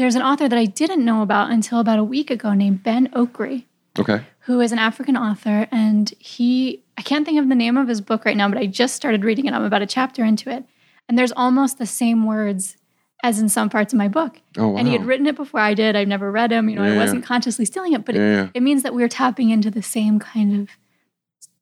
there's 0.00 0.14
an 0.14 0.22
author 0.22 0.48
that 0.48 0.58
I 0.58 0.64
didn't 0.64 1.04
know 1.04 1.20
about 1.20 1.50
until 1.50 1.78
about 1.78 1.98
a 1.98 2.04
week 2.04 2.30
ago 2.30 2.54
named 2.54 2.82
Ben 2.82 3.08
Okri, 3.08 3.64
Okay. 3.98 4.22
who 4.40 4.60
is 4.60 4.72
an 4.72 4.78
African 4.78 5.14
author. 5.14 5.68
And 5.70 6.10
he, 6.18 6.82
I 6.96 7.02
can't 7.02 7.26
think 7.26 7.38
of 7.38 7.50
the 7.50 7.54
name 7.54 7.76
of 7.76 7.86
his 7.86 8.00
book 8.00 8.24
right 8.24 8.36
now, 8.36 8.48
but 8.48 8.56
I 8.56 8.64
just 8.64 8.96
started 8.96 9.24
reading 9.24 9.44
it. 9.44 9.52
I'm 9.52 9.62
about 9.62 9.82
a 9.82 9.86
chapter 9.86 10.24
into 10.24 10.48
it. 10.50 10.64
And 11.06 11.18
there's 11.18 11.32
almost 11.32 11.76
the 11.76 11.84
same 11.84 12.24
words 12.24 12.78
as 13.22 13.40
in 13.40 13.50
some 13.50 13.68
parts 13.68 13.92
of 13.92 13.98
my 13.98 14.08
book. 14.08 14.40
Oh 14.56 14.68
wow. 14.68 14.78
And 14.78 14.86
he 14.88 14.94
had 14.94 15.04
written 15.04 15.26
it 15.26 15.36
before 15.36 15.60
I 15.60 15.74
did. 15.74 15.94
I've 15.96 16.08
never 16.08 16.32
read 16.32 16.50
him. 16.50 16.70
You 16.70 16.76
know, 16.76 16.86
Yeah, 16.86 16.94
I 16.94 16.96
wasn't 16.96 17.22
consciously 17.22 17.66
stealing 17.66 17.92
it, 17.92 18.06
but 18.06 18.14
yeah, 18.14 18.20
it, 18.22 18.34
yeah. 18.36 18.48
it 18.54 18.62
means 18.62 18.82
that 18.84 18.94
we're 18.94 19.08
tapping 19.08 19.50
into 19.50 19.70
the 19.70 19.82
same 19.82 20.18
kind 20.18 20.58
of 20.62 20.70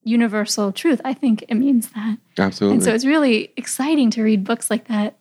universal 0.04 0.70
truth. 0.70 1.00
I 1.04 1.12
think 1.12 1.44
it 1.48 1.54
means 1.56 1.88
that. 1.90 2.18
Absolutely. 2.38 2.76
And 2.76 2.84
so 2.84 2.94
it's 2.94 3.04
really 3.04 3.52
exciting 3.56 4.10
to 4.12 4.22
read 4.22 4.44
books 4.44 4.70
like 4.70 4.86
that 4.86 5.18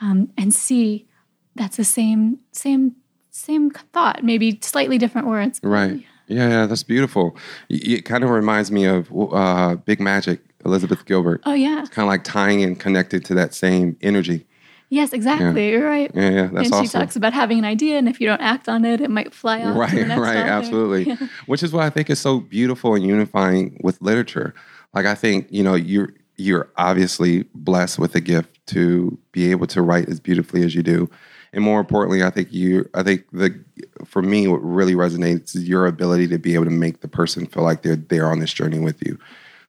um, 0.00 0.30
and 0.38 0.54
see 0.54 1.08
that's 1.54 1.76
the 1.76 1.84
same, 1.84 2.38
same, 2.52 2.96
same 3.30 3.70
thought, 3.70 4.22
maybe 4.24 4.58
slightly 4.62 4.98
different 4.98 5.26
words. 5.26 5.60
Right. 5.62 6.04
Yeah, 6.26 6.48
yeah, 6.48 6.66
that's 6.66 6.82
beautiful. 6.82 7.36
It 7.68 8.04
kind 8.04 8.24
of 8.24 8.30
reminds 8.30 8.70
me 8.70 8.86
of 8.86 9.10
uh, 9.12 9.76
Big 9.76 10.00
Magic, 10.00 10.40
Elizabeth 10.64 11.04
Gilbert. 11.04 11.42
Oh 11.44 11.52
yeah. 11.52 11.80
it's 11.80 11.90
Kind 11.90 12.04
of 12.06 12.08
like 12.08 12.24
tying 12.24 12.62
and 12.62 12.78
connected 12.78 13.24
to 13.26 13.34
that 13.34 13.54
same 13.54 13.96
energy. 14.00 14.46
Yes, 14.90 15.12
exactly. 15.12 15.70
You're 15.70 15.84
right. 15.84 16.10
Yeah, 16.14 16.30
yeah, 16.30 16.48
that's 16.52 16.70
and 16.70 16.86
she 16.86 16.92
talks 16.92 17.16
about 17.16 17.32
having 17.32 17.58
an 17.58 17.64
idea, 17.64 17.98
and 17.98 18.08
if 18.08 18.20
you 18.20 18.28
don't 18.28 18.40
act 18.40 18.68
on 18.68 18.84
it, 18.84 19.00
it 19.00 19.10
might 19.10 19.34
fly 19.34 19.62
off. 19.62 19.76
right, 19.76 19.92
right, 19.92 20.12
author. 20.12 20.28
absolutely. 20.38 21.04
Yeah. 21.20 21.28
Which 21.46 21.62
is 21.62 21.72
why 21.72 21.86
I 21.86 21.90
think 21.90 22.08
it's 22.08 22.20
so 22.20 22.40
beautiful 22.40 22.94
and 22.94 23.04
unifying 23.04 23.78
with 23.82 24.00
literature. 24.00 24.54
Like 24.94 25.06
I 25.06 25.14
think 25.14 25.48
you 25.50 25.62
know 25.62 25.74
you're 25.74 26.14
you're 26.36 26.70
obviously 26.76 27.44
blessed 27.54 27.98
with 27.98 28.12
the 28.12 28.20
gift 28.20 28.64
to 28.68 29.18
be 29.32 29.50
able 29.50 29.66
to 29.68 29.82
write 29.82 30.08
as 30.08 30.20
beautifully 30.20 30.62
as 30.64 30.74
you 30.74 30.82
do, 30.82 31.10
and 31.54 31.64
more 31.64 31.80
importantly, 31.80 32.22
I 32.22 32.30
think 32.30 32.52
you 32.52 32.88
I 32.94 33.02
think 33.02 33.24
the 33.32 33.58
for 34.04 34.20
me 34.20 34.48
what 34.48 34.58
really 34.58 34.94
resonates 34.94 35.56
is 35.56 35.68
your 35.68 35.86
ability 35.86 36.28
to 36.28 36.38
be 36.38 36.54
able 36.54 36.64
to 36.64 36.70
make 36.70 37.00
the 37.00 37.08
person 37.08 37.46
feel 37.46 37.62
like 37.62 37.82
they're 37.82 37.96
there 37.96 38.26
on 38.26 38.40
this 38.40 38.52
journey 38.52 38.78
with 38.78 39.02
you. 39.06 39.18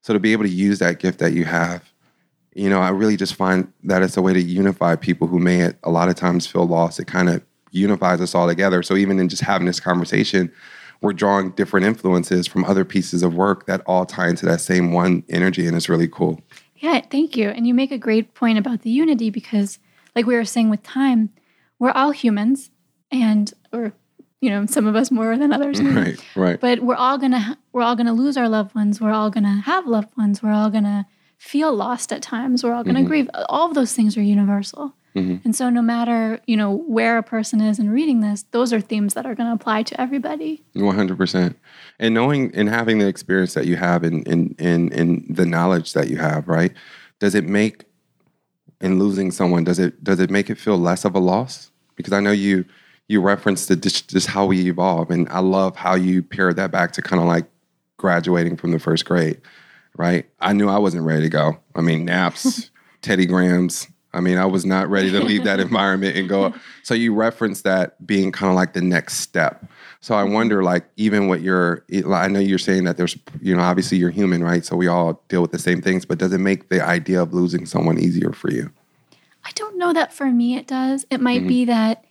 So 0.02 0.13
to 0.13 0.19
be 0.19 0.34
able 0.34 0.43
to 0.43 0.50
use 0.50 0.80
that 0.80 1.00
gift 1.00 1.19
that 1.19 1.34
you 1.34 1.45
have 1.45 1.84
you 2.56 2.69
know, 2.69 2.80
I 2.80 2.89
really 2.89 3.17
just 3.17 3.36
find 3.36 3.71
that 3.84 4.02
it's 4.02 4.15
a 4.15 4.21
way 4.21 4.34
to 4.34 4.41
unify 4.41 4.95
people 4.95 5.28
who 5.28 5.39
may 5.39 5.74
a 5.84 5.91
lot 5.91 6.08
of 6.08 6.15
times 6.15 6.48
feel 6.48 6.65
lost. 6.65 7.00
It 7.00 7.06
kind 7.06 7.30
of 7.30 7.43
unifies 7.71 8.21
us 8.21 8.34
all 8.34 8.48
together. 8.48 8.82
So 8.82 8.95
even 8.95 9.19
in 9.19 9.28
just 9.28 9.43
having 9.43 9.67
this 9.67 9.82
conversation, 9.82 10.50
we're 11.02 11.12
drawing 11.12 11.52
different 11.52 11.86
influences 11.86 12.48
from 12.48 12.63
other 12.63 12.86
pieces 12.86 13.24
of 13.24 13.36
work 13.36 13.65
that 13.67 13.82
all 13.86 14.06
tie 14.06 14.30
into 14.30 14.45
that 14.45 14.62
same 14.62 14.93
one 14.93 15.24
energy, 15.30 15.67
and 15.67 15.76
it's 15.76 15.89
really 15.89 16.08
cool. 16.08 16.39
Yeah, 16.78 17.02
thank 17.02 17.36
you. 17.36 17.50
And 17.50 17.67
you 17.67 17.74
make 17.74 17.91
a 17.91 17.98
great 17.98 18.34
point 18.34 18.58
about 18.58 18.82
the 18.82 18.89
unity 18.89 19.30
because, 19.30 19.80
like 20.15 20.26
we 20.26 20.36
were 20.36 20.45
saying 20.45 20.69
with 20.69 20.82
time, 20.84 21.32
we're 21.80 21.92
all 21.92 22.12
humans, 22.12 22.72
and 23.12 23.52
or 23.72 23.94
you 24.42 24.50
know, 24.50 24.66
some 24.68 24.86
of 24.86 24.96
us 24.96 25.10
more 25.10 25.36
than 25.38 25.52
others. 25.52 25.82
Right, 25.82 26.20
right, 26.36 26.60
But 26.60 26.82
we're 26.82 26.96
all 26.96 27.18
gonna 27.18 27.58
we're 27.74 27.82
all 27.82 27.96
gonna 27.96 28.14
lose 28.14 28.38
our 28.38 28.50
loved 28.50 28.76
ones. 28.76 29.02
We're 29.02 29.12
all 29.14 29.30
gonna 29.32 29.62
have 29.62 29.88
loved 29.88 30.16
ones. 30.18 30.44
We're 30.44 30.52
all 30.52 30.70
gonna 30.70 31.08
feel 31.38 31.74
lost 31.74 32.12
at 32.14 32.22
times. 32.22 32.64
We're 32.64 32.74
all 32.74 32.84
gonna 32.84 33.02
Mhm. 33.02 33.08
grieve. 33.08 33.30
All 33.50 33.68
of 33.68 33.74
those 33.76 33.94
things 33.94 34.18
are 34.18 34.22
universal. 34.22 34.96
Mhm. 35.16 35.44
And 35.46 35.56
so, 35.56 35.70
no 35.70 35.82
matter 35.82 36.40
you 36.46 36.58
know 36.58 36.76
where 36.76 37.18
a 37.18 37.24
person 37.24 37.62
is 37.62 37.80
in 37.80 37.90
reading 37.90 38.20
this, 38.20 38.44
those 38.52 38.74
are 38.74 38.82
themes 38.82 39.14
that 39.14 39.26
are 39.26 39.34
to 39.36 39.52
apply 39.52 39.84
to 39.84 40.00
everybody. 40.00 40.64
one 40.74 40.96
hundred 40.96 41.18
percent. 41.18 41.58
And 42.00 42.14
knowing 42.14 42.52
and 42.54 42.68
having 42.70 43.00
the 43.00 43.08
experience 43.08 43.54
that 43.54 43.66
you 43.66 43.78
have, 43.78 44.04
in 44.04 44.24
in 44.24 44.56
in 44.60 44.90
in 44.92 45.26
the 45.30 45.46
knowledge 45.46 45.94
that 45.94 46.10
you 46.10 46.18
have, 46.18 46.48
right? 46.50 46.74
Does 47.20 47.34
it 47.34 47.46
make 47.48 47.86
in 48.82 49.00
losing 49.00 49.32
someone? 49.32 49.64
Does 49.64 49.80
it 49.80 50.04
does 50.04 50.20
it 50.20 50.30
make 50.30 50.50
it 50.50 50.58
feel 50.58 50.78
less 50.78 51.06
of 51.06 51.16
a 51.16 51.20
loss? 51.20 51.72
Because 51.96 52.14
I 52.14 52.20
know 52.20 52.32
you 52.32 52.66
you 53.08 53.22
referenced 53.22 53.68
the 53.68 53.76
just, 53.76 54.10
just 54.10 54.28
how 54.28 54.46
we 54.46 54.68
evolve, 54.68 55.12
and 55.12 55.30
I 55.30 55.40
love 55.40 55.76
how 55.76 55.96
you 55.96 56.24
paired 56.24 56.56
that 56.56 56.72
back 56.72 56.92
to 56.94 57.02
kind 57.02 57.22
of 57.22 57.28
like 57.28 57.46
graduating 57.98 58.58
from 58.58 58.72
the 58.72 58.80
first 58.80 59.06
grade, 59.06 59.40
right? 59.96 60.26
I 60.40 60.54
knew 60.54 60.70
I 60.70 60.78
wasn't 60.78 61.06
ready 61.06 61.24
to 61.24 61.30
go. 61.30 61.58
I 61.76 61.82
mean, 61.82 62.06
naps, 62.06 62.72
Teddy 63.02 63.26
Grahams. 63.26 63.88
I 64.14 64.22
mean, 64.22 64.38
I 64.38 64.46
was 64.46 64.66
not 64.66 64.90
ready 64.90 65.12
to 65.12 65.20
leave 65.20 65.44
that 65.44 65.60
environment 65.70 66.16
and 66.16 66.30
go. 66.30 66.54
So 66.84 66.94
you 66.94 67.14
referenced 67.14 67.64
that 67.66 68.06
being 68.06 68.32
kind 68.32 68.50
of 68.50 68.56
like 68.56 68.74
the 68.74 68.82
next 68.82 69.16
step. 69.16 69.66
So 70.06 70.13
I 70.13 70.22
wonder, 70.22 70.62
like, 70.62 70.86
even 70.98 71.28
what 71.28 71.41
you're, 71.41 71.84
I 72.13 72.28
know 72.28 72.39
you're 72.39 72.60
saying 72.60 72.84
that 72.84 72.96
there's, 72.96 73.18
you 73.41 73.56
know, 73.56 73.63
obviously 73.63 73.98
you're 73.98 74.12
human, 74.12 74.44
right? 74.44 74.63
So 74.63 74.76
we 74.76 74.86
all 74.86 75.20
deal 75.30 75.41
with 75.41 75.50
the 75.50 75.58
same 75.58 75.82
things, 75.82 76.06
but 76.06 76.20
does 76.20 76.32
it 76.32 76.38
make 76.38 76.70
the 76.70 76.80
idea 76.80 77.20
of 77.24 77.34
losing 77.34 77.65
someone 77.65 77.98
easier 77.98 78.32
for 78.32 78.52
you? 78.52 78.70
I 79.44 79.50
don't 79.56 79.80
know 79.80 79.94
that 79.94 80.13
for 80.13 80.28
me 80.28 80.58
it 80.58 80.68
does. 80.68 81.08
It 81.10 81.22
might 81.22 81.41
Mhm. 81.41 81.48
be 81.48 81.65
that 81.65 82.06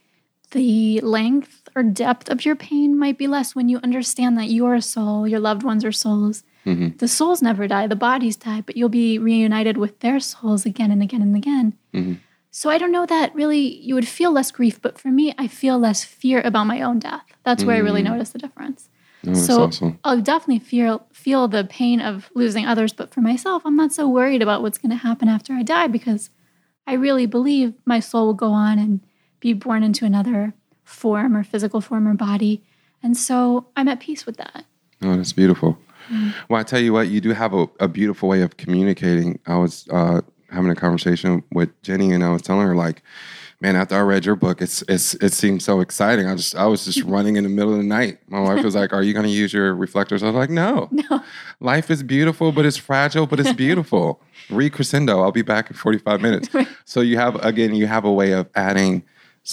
the 0.50 0.98
length 1.02 1.68
or 1.76 1.85
depth 1.85 2.28
of 2.28 2.44
your 2.44 2.57
pain 2.57 2.98
might 2.98 3.16
be 3.16 3.28
less 3.28 3.54
when 3.54 3.68
you 3.68 3.78
understand 3.85 4.37
that 4.38 4.50
you're 4.50 4.74
a 4.74 4.83
soul, 4.83 5.28
your 5.28 5.38
loved 5.38 5.62
ones 5.62 5.85
are 5.85 5.92
souls. 5.92 6.42
Mhm. 6.66 6.98
The 6.98 7.07
souls 7.07 7.42
never 7.42 7.68
die, 7.68 7.87
the 7.87 7.94
bodies 7.94 8.35
die, 8.35 8.64
but 8.66 8.76
you'll 8.76 8.88
be 8.88 9.20
reunited 9.20 9.76
with 9.76 10.00
their 10.00 10.18
souls 10.18 10.66
again 10.66 10.90
and 10.90 11.00
again 11.00 11.22
and 11.22 11.37
again. 11.37 11.74
Mhm. 11.94 12.16
So 12.56 12.70
I 12.70 12.78
don't 12.78 12.92
know 12.92 13.04
that 13.04 13.34
really 13.34 13.58
you 13.82 13.96
would 13.96 14.06
feel 14.06 14.30
less 14.30 14.52
grief, 14.52 14.80
but 14.80 14.96
for 14.96 15.08
me, 15.08 15.34
I 15.36 15.48
feel 15.48 15.76
less 15.76 16.04
fear 16.04 16.40
about 16.44 16.68
my 16.68 16.82
own 16.82 17.00
death. 17.00 17.24
That's 17.42 17.64
where 17.64 17.74
I 17.74 17.80
really 17.80 18.00
Mm. 18.00 18.10
notice 18.12 18.30
the 18.30 18.38
difference. 18.38 18.88
Oh, 19.26 19.34
So- 19.34 19.62
awesome. 19.64 19.98
I'll 20.04 20.20
definitely 20.20 20.60
feel 20.60 21.04
feel 21.12 21.48
the 21.48 21.64
pain 21.64 22.00
of 22.00 22.30
losing 22.32 22.64
others, 22.64 22.92
but 22.92 23.12
for 23.12 23.20
myself, 23.22 23.62
I'm 23.66 23.74
not 23.74 23.92
so 23.92 24.08
worried 24.08 24.40
about 24.40 24.62
what's 24.62 24.78
going 24.78 24.90
to 24.90 24.96
happen 25.08 25.26
after 25.28 25.52
I 25.52 25.64
die 25.64 25.88
because 25.88 26.30
I 26.86 26.92
really 26.92 27.26
believe 27.26 27.74
my 27.84 27.98
soul 27.98 28.26
will 28.26 28.34
go 28.46 28.52
on 28.52 28.78
and 28.78 29.00
be 29.40 29.52
born 29.52 29.82
into 29.82 30.04
another 30.04 30.54
form 30.84 31.36
or 31.36 31.42
physical 31.42 31.80
form 31.80 32.06
or 32.06 32.14
body. 32.14 32.62
And 33.02 33.16
so 33.16 33.66
I'm 33.76 33.88
at 33.88 33.98
peace 33.98 34.26
with 34.26 34.36
that. 34.36 34.64
Oh, 35.02 35.16
that's 35.16 35.32
beautiful. 35.32 35.76
Well, 36.48 36.60
I 36.60 36.62
tell 36.62 36.78
you 36.80 36.92
what, 36.92 37.08
you 37.08 37.20
do 37.20 37.30
have 37.30 37.52
a, 37.52 37.66
a 37.80 37.88
beautiful 37.88 38.28
way 38.28 38.42
of 38.42 38.56
communicating. 38.58 39.40
I 39.46 39.56
was 39.56 39.88
uh, 39.90 40.20
having 40.54 40.70
a 40.70 40.74
conversation 40.74 41.42
with 41.52 41.70
Jenny, 41.82 42.12
and 42.12 42.24
I 42.24 42.30
was 42.30 42.42
telling 42.42 42.66
her 42.66 42.74
like, 42.74 43.02
"Man, 43.60 43.76
after 43.76 43.96
I 43.96 44.00
read 44.00 44.24
your 44.24 44.36
book, 44.36 44.62
it's 44.62 44.82
it's 44.88 45.14
it 45.14 45.32
seemed 45.32 45.62
so 45.62 45.80
exciting. 45.80 46.26
I 46.26 46.34
just 46.34 46.54
I 46.56 46.66
was 46.66 46.84
just 46.84 47.02
running 47.14 47.36
in 47.36 47.44
the 47.44 47.50
middle 47.50 47.72
of 47.72 47.78
the 47.78 47.84
night. 47.84 48.18
My 48.28 48.40
wife 48.40 48.64
was 48.64 48.74
like, 48.74 48.92
"Are 48.92 49.02
you 49.02 49.12
going 49.12 49.26
to 49.26 49.30
use 49.32 49.52
your 49.52 49.74
reflectors?" 49.74 50.22
I 50.22 50.26
was 50.26 50.34
like, 50.34 50.50
"No, 50.50 50.88
No. 51.10 51.22
life 51.60 51.90
is 51.90 52.02
beautiful, 52.02 52.52
but 52.52 52.64
it's 52.66 52.76
fragile, 52.76 53.26
but 53.26 53.40
it's 53.40 53.52
beautiful." 53.66 54.20
Read 54.50 54.72
Crescendo. 54.74 55.22
I'll 55.22 55.32
be 55.32 55.42
back 55.42 55.70
in 55.70 55.76
forty 55.76 55.98
five 55.98 56.20
minutes. 56.20 56.48
So 56.84 57.00
you 57.00 57.16
have 57.18 57.36
again, 57.44 57.74
you 57.74 57.86
have 57.86 58.04
a 58.04 58.12
way 58.12 58.32
of 58.32 58.48
adding, 58.54 59.02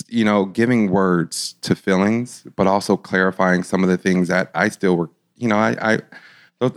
you 0.09 0.25
know, 0.25 0.45
giving 0.45 0.91
words 0.91 1.53
to 1.61 1.75
feelings, 1.75 2.45
but 2.55 2.67
also 2.67 2.97
clarifying 2.97 3.63
some 3.63 3.83
of 3.83 3.89
the 3.89 3.97
things 3.97 4.27
that 4.27 4.51
I 4.53 4.67
still 4.69 4.97
were, 4.97 5.09
you 5.37 5.47
know, 5.47 5.55
I, 5.57 5.75
I, 5.93 5.99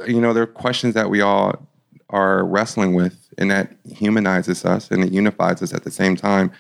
you 0.06 0.20
know, 0.20 0.32
there 0.32 0.44
are 0.44 0.46
questions 0.46 0.94
that 0.94 1.10
we 1.10 1.20
all 1.20 1.66
are 2.10 2.44
wrestling 2.44 2.94
with 2.94 3.23
and 3.38 3.50
that 3.50 3.72
humanizes 3.84 4.64
us 4.64 4.90
and 4.90 5.04
it 5.04 5.12
unifies 5.12 5.62
us 5.62 5.72
at 5.72 5.84
the 5.84 5.90
same 5.90 6.16
time. 6.16 6.50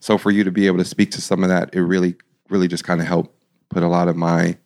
So 0.00 0.18
for 0.18 0.30
you 0.30 0.44
to 0.44 0.50
be 0.50 0.66
able 0.66 0.78
to 0.78 0.84
speak 0.84 1.10
to 1.12 1.20
some 1.20 1.42
of 1.42 1.48
that, 1.48 1.74
it 1.74 1.82
really, 1.82 2.16
really 2.48 2.68
just 2.68 2.84
kind 2.84 3.00
of 3.00 3.06
helped 3.06 3.34
put 3.68 3.82
a 3.82 3.88
lot 3.88 4.08
of 4.08 4.16
my 4.16 4.56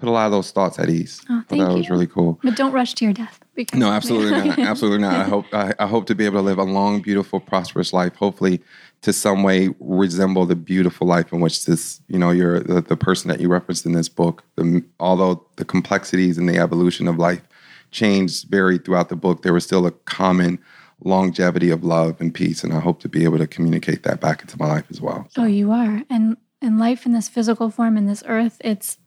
put 0.00 0.08
a 0.08 0.12
lot 0.12 0.26
of 0.26 0.32
those 0.32 0.50
thoughts 0.50 0.78
at 0.78 0.88
ease. 0.88 1.20
Oh, 1.28 1.40
So 1.40 1.44
thank 1.48 1.62
that 1.62 1.74
was 1.74 1.90
really 1.90 2.06
cool. 2.06 2.40
But 2.42 2.56
don't 2.56 2.72
rush 2.72 2.94
to 2.94 3.04
your 3.04 3.12
death. 3.12 3.38
Because 3.54 3.78
No, 3.78 3.90
absolutely 3.90 4.48
not. 4.48 4.58
Absolutely 4.58 5.00
not. 5.00 5.14
I 5.14 5.24
hope 5.24 5.44
I, 5.52 5.74
I 5.78 5.86
hope 5.86 6.06
to 6.06 6.14
be 6.14 6.24
able 6.24 6.38
to 6.38 6.42
live 6.42 6.58
a 6.58 6.64
long, 6.64 7.02
beautiful, 7.02 7.38
prosperous 7.38 7.92
life. 7.92 8.16
Hopefully, 8.16 8.62
to 9.02 9.12
some 9.12 9.42
way 9.42 9.68
resemble 9.78 10.46
the 10.46 10.56
beautiful 10.56 11.06
life 11.06 11.32
in 11.32 11.40
which 11.40 11.66
this, 11.66 12.00
you 12.08 12.18
know, 12.18 12.30
you're 12.30 12.60
the, 12.60 12.80
the 12.80 12.96
person 12.96 13.28
that 13.28 13.40
you 13.40 13.48
referenced 13.48 13.84
in 13.84 13.92
this 13.92 14.08
book. 14.08 14.44
The, 14.56 14.82
although 14.98 15.44
the 15.56 15.66
complexities 15.66 16.38
and 16.38 16.48
the 16.48 16.58
evolution 16.58 17.06
of 17.06 17.18
life 17.18 17.42
changed, 17.90 18.48
varied 18.48 18.84
throughout 18.84 19.10
the 19.10 19.16
book, 19.16 19.42
there 19.42 19.52
was 19.52 19.64
still 19.64 19.86
a 19.86 19.90
common 19.90 20.58
longevity 21.04 21.70
of 21.70 21.82
love 21.84 22.20
and 22.20 22.32
peace, 22.32 22.62
and 22.64 22.72
I 22.72 22.80
hope 22.80 23.00
to 23.00 23.08
be 23.08 23.24
able 23.24 23.38
to 23.38 23.46
communicate 23.46 24.02
that 24.02 24.20
back 24.20 24.42
into 24.42 24.58
my 24.58 24.66
life 24.66 24.84
as 24.90 25.00
well. 25.00 25.28
Oh, 25.36 25.46
you 25.46 25.72
are. 25.72 26.02
And 26.10 26.36
and 26.62 26.78
life 26.78 27.06
in 27.06 27.12
this 27.12 27.28
physical 27.28 27.70
form 27.70 27.96
in 27.96 28.06
this 28.06 28.22
earth, 28.26 28.60
it's 28.64 28.98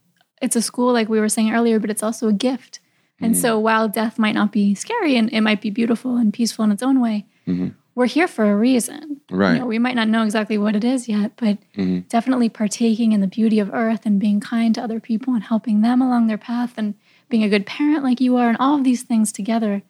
it's 0.41 0.55
a 0.55 0.61
school 0.61 0.91
like 0.91 1.07
we 1.09 1.19
were 1.19 1.29
saying 1.29 1.51
earlier, 1.53 1.79
but 1.79 1.89
it's 1.89 2.03
also 2.03 2.27
a 2.27 2.33
gift. 2.33 2.79
And 3.21 3.37
so 3.37 3.57
while 3.57 3.87
death 3.87 4.19
might 4.19 4.35
not 4.35 4.51
be 4.51 4.75
scary 4.75 5.15
and 5.15 5.29
it 5.31 5.39
might 5.39 5.61
be 5.61 5.69
beautiful 5.69 6.17
and 6.17 6.33
peaceful 6.33 6.65
in 6.65 6.71
its 6.73 6.83
own 6.83 6.99
way, 6.99 7.25
Mhm. 7.47 7.73
we're 7.95 8.07
here 8.07 8.27
for 8.27 8.51
a 8.51 8.57
reason. 8.57 9.21
Right. 9.31 9.53
You 9.53 9.59
know, 9.59 9.65
we 9.65 9.79
might 9.79 9.95
not 9.95 10.09
know 10.09 10.23
exactly 10.23 10.57
what 10.57 10.75
it 10.75 10.83
is 10.83 11.07
yet, 11.07 11.31
but 11.37 11.57
Mhm. 11.77 12.09
definitely 12.09 12.49
partaking 12.49 13.13
in 13.13 13.21
the 13.21 13.27
beauty 13.27 13.59
of 13.59 13.69
earth 13.73 14.05
and 14.05 14.19
being 14.19 14.41
kind 14.41 14.75
to 14.75 14.83
other 14.83 14.99
people 14.99 15.33
and 15.33 15.43
helping 15.43 15.79
them 15.79 16.01
along 16.01 16.27
their 16.27 16.37
path 16.37 16.73
and 16.75 16.95
being 17.29 17.43
a 17.43 17.49
good 17.49 17.65
parent 17.65 18.03
like 18.03 18.19
you 18.19 18.35
are 18.35 18.49
and 18.49 18.57
all 18.59 18.75
of 18.75 18.83
these 18.83 19.03
things 19.03 19.31
together 19.31 19.83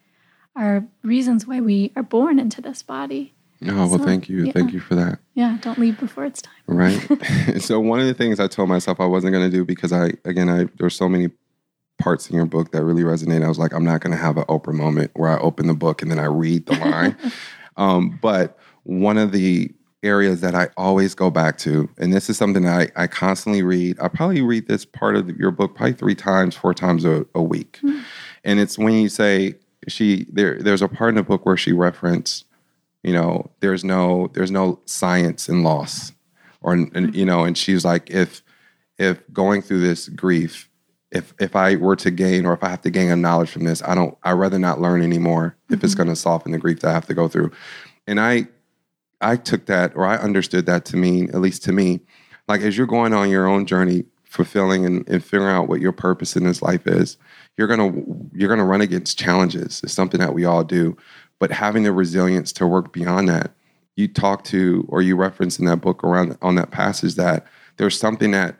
are 0.56 0.84
reasons 1.02 1.46
why 1.46 1.60
we 1.60 1.92
are 1.96 2.02
born 2.02 2.38
into 2.38 2.60
this 2.60 2.82
body. 2.82 3.32
Oh 3.66 3.74
well, 3.74 3.98
So, 3.98 4.04
thank 4.04 4.28
you, 4.28 4.44
yeah. 4.44 4.52
thank 4.52 4.72
you 4.72 4.80
for 4.80 4.94
that. 4.94 5.18
Yeah, 5.34 5.56
don't 5.60 5.78
leave 5.78 5.98
before 5.98 6.24
it's 6.26 6.42
time. 6.42 6.52
right 6.66 7.00
so 7.62 7.80
one 7.80 8.00
of 8.00 8.06
the 8.06 8.14
things 8.14 8.38
i 8.40 8.46
told 8.46 8.68
myself 8.68 9.00
i 9.00 9.06
wasn't 9.06 9.32
going 9.32 9.48
to 9.50 9.54
do 9.56 9.64
because 9.64 9.92
i 9.92 10.12
again 10.24 10.48
i 10.48 10.66
there's 10.78 10.94
so 10.96 11.08
many 11.08 11.28
parts 11.98 12.28
in 12.30 12.36
your 12.36 12.46
book 12.46 12.72
that 12.72 12.84
really 12.84 13.02
resonate 13.02 13.44
i 13.44 13.48
was 13.48 13.58
like 13.58 13.72
i'm 13.74 13.84
not 13.84 14.00
going 14.00 14.10
to 14.10 14.16
have 14.22 14.36
an 14.36 14.44
oprah 14.44 14.72
moment 14.74 15.10
where 15.14 15.28
i 15.30 15.38
open 15.40 15.66
the 15.66 15.74
book 15.74 16.02
and 16.02 16.10
then 16.10 16.18
i 16.18 16.24
read 16.24 16.64
the 16.66 16.74
line 16.76 17.16
um, 17.76 18.18
but 18.22 18.58
one 18.84 19.16
of 19.18 19.32
the 19.32 19.70
areas 20.02 20.40
that 20.40 20.54
i 20.54 20.68
always 20.76 21.14
go 21.14 21.30
back 21.30 21.56
to 21.58 21.88
and 21.98 22.12
this 22.12 22.28
is 22.30 22.36
something 22.36 22.62
that 22.64 22.92
i, 22.96 23.02
I 23.04 23.06
constantly 23.06 23.62
read 23.62 23.98
i 24.00 24.08
probably 24.08 24.40
read 24.42 24.68
this 24.68 24.84
part 24.84 25.16
of 25.16 25.28
your 25.36 25.50
book 25.50 25.74
probably 25.74 25.94
three 25.94 26.14
times 26.14 26.54
four 26.56 26.74
times 26.74 27.04
a, 27.04 27.24
a 27.34 27.42
week 27.42 27.80
and 28.44 28.58
it's 28.60 28.78
when 28.78 28.94
you 28.94 29.08
say 29.08 29.54
she 29.88 30.26
there 30.30 30.58
there's 30.58 30.82
a 30.82 30.88
part 30.88 31.10
in 31.10 31.16
the 31.16 31.22
book 31.22 31.44
where 31.46 31.56
she 31.56 31.72
referenced 31.72 32.44
you 33.02 33.12
know 33.12 33.50
there's 33.60 33.84
no 33.84 34.30
there's 34.32 34.50
no 34.50 34.80
science 34.86 35.48
in 35.48 35.62
loss 35.62 36.12
or 36.60 36.72
and, 36.72 37.14
you 37.14 37.24
know 37.24 37.44
and 37.44 37.56
she's 37.56 37.84
like 37.84 38.10
if 38.10 38.42
if 38.98 39.22
going 39.32 39.62
through 39.62 39.80
this 39.80 40.08
grief 40.08 40.68
if 41.12 41.34
if 41.38 41.54
i 41.54 41.76
were 41.76 41.96
to 41.96 42.10
gain 42.10 42.46
or 42.46 42.54
if 42.54 42.64
i 42.64 42.68
have 42.68 42.80
to 42.80 42.90
gain 42.90 43.10
a 43.10 43.16
knowledge 43.16 43.50
from 43.50 43.64
this 43.64 43.82
i 43.82 43.94
don't 43.94 44.16
i'd 44.24 44.32
rather 44.32 44.58
not 44.58 44.80
learn 44.80 45.02
anymore 45.02 45.56
if 45.70 45.84
it's 45.84 45.94
mm-hmm. 45.94 46.04
going 46.04 46.08
to 46.08 46.16
soften 46.16 46.52
the 46.52 46.58
grief 46.58 46.80
that 46.80 46.90
i 46.90 46.92
have 46.92 47.06
to 47.06 47.14
go 47.14 47.28
through. 47.28 47.52
And 48.06 48.18
i 48.18 48.48
i 49.20 49.36
took 49.36 49.66
that 49.66 49.94
or 49.94 50.06
i 50.06 50.16
understood 50.16 50.66
that 50.66 50.84
to 50.86 50.96
mean 50.96 51.28
at 51.30 51.40
least 51.40 51.62
to 51.64 51.72
me 51.72 52.00
like 52.48 52.62
as 52.62 52.76
you're 52.76 52.86
going 52.86 53.12
on 53.12 53.30
your 53.30 53.46
own 53.46 53.66
journey 53.66 54.04
fulfilling 54.24 54.84
and, 54.84 55.08
and 55.08 55.24
figuring 55.24 55.54
out 55.54 55.68
what 55.68 55.80
your 55.80 55.92
purpose 55.92 56.34
in 56.34 56.44
this 56.44 56.60
life 56.60 56.86
is 56.86 57.16
you're 57.56 57.68
gonna 57.68 57.92
you're 58.32 58.48
gonna 58.48 58.64
run 58.64 58.80
against 58.80 59.18
challenges. 59.18 59.80
It's 59.82 59.92
something 59.92 60.20
that 60.20 60.34
we 60.34 60.44
all 60.44 60.64
do. 60.64 60.96
But 61.38 61.50
having 61.50 61.82
the 61.82 61.92
resilience 61.92 62.52
to 62.54 62.66
work 62.66 62.92
beyond 62.92 63.28
that 63.28 63.52
you 63.96 64.08
talk 64.08 64.44
to 64.44 64.84
or 64.88 65.02
you 65.02 65.16
reference 65.16 65.58
in 65.58 65.66
that 65.66 65.80
book 65.80 66.02
around 66.02 66.36
on 66.42 66.54
that 66.56 66.70
passage 66.70 67.14
that 67.14 67.46
there's 67.76 67.98
something 67.98 68.32
that 68.32 68.56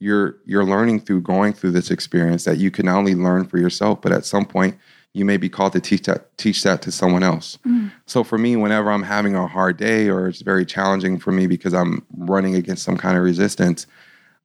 you're 0.00 0.36
you're 0.44 0.64
learning 0.64 1.00
through 1.00 1.20
going 1.20 1.52
through 1.52 1.70
this 1.70 1.90
experience 1.90 2.44
that 2.44 2.58
you 2.58 2.70
can 2.70 2.86
not 2.86 2.98
only 2.98 3.14
learn 3.14 3.44
for 3.44 3.58
yourself 3.58 4.00
but 4.00 4.12
at 4.12 4.24
some 4.24 4.44
point 4.44 4.76
you 5.14 5.24
may 5.26 5.36
be 5.36 5.48
called 5.48 5.72
to 5.74 5.80
teach 5.80 6.02
that 6.04 6.36
teach 6.38 6.62
that 6.62 6.80
to 6.80 6.90
someone 6.90 7.22
else. 7.22 7.58
Mm. 7.66 7.92
So 8.06 8.24
for 8.24 8.38
me 8.38 8.56
whenever 8.56 8.90
i'm 8.90 9.02
having 9.02 9.34
a 9.34 9.46
hard 9.46 9.76
day 9.76 10.08
or 10.08 10.28
it's 10.28 10.42
very 10.42 10.64
challenging 10.64 11.18
for 11.18 11.32
me 11.32 11.46
because 11.46 11.74
i'm 11.74 12.04
running 12.16 12.54
against 12.54 12.82
some 12.82 12.96
kind 12.96 13.16
of 13.16 13.22
resistance 13.22 13.86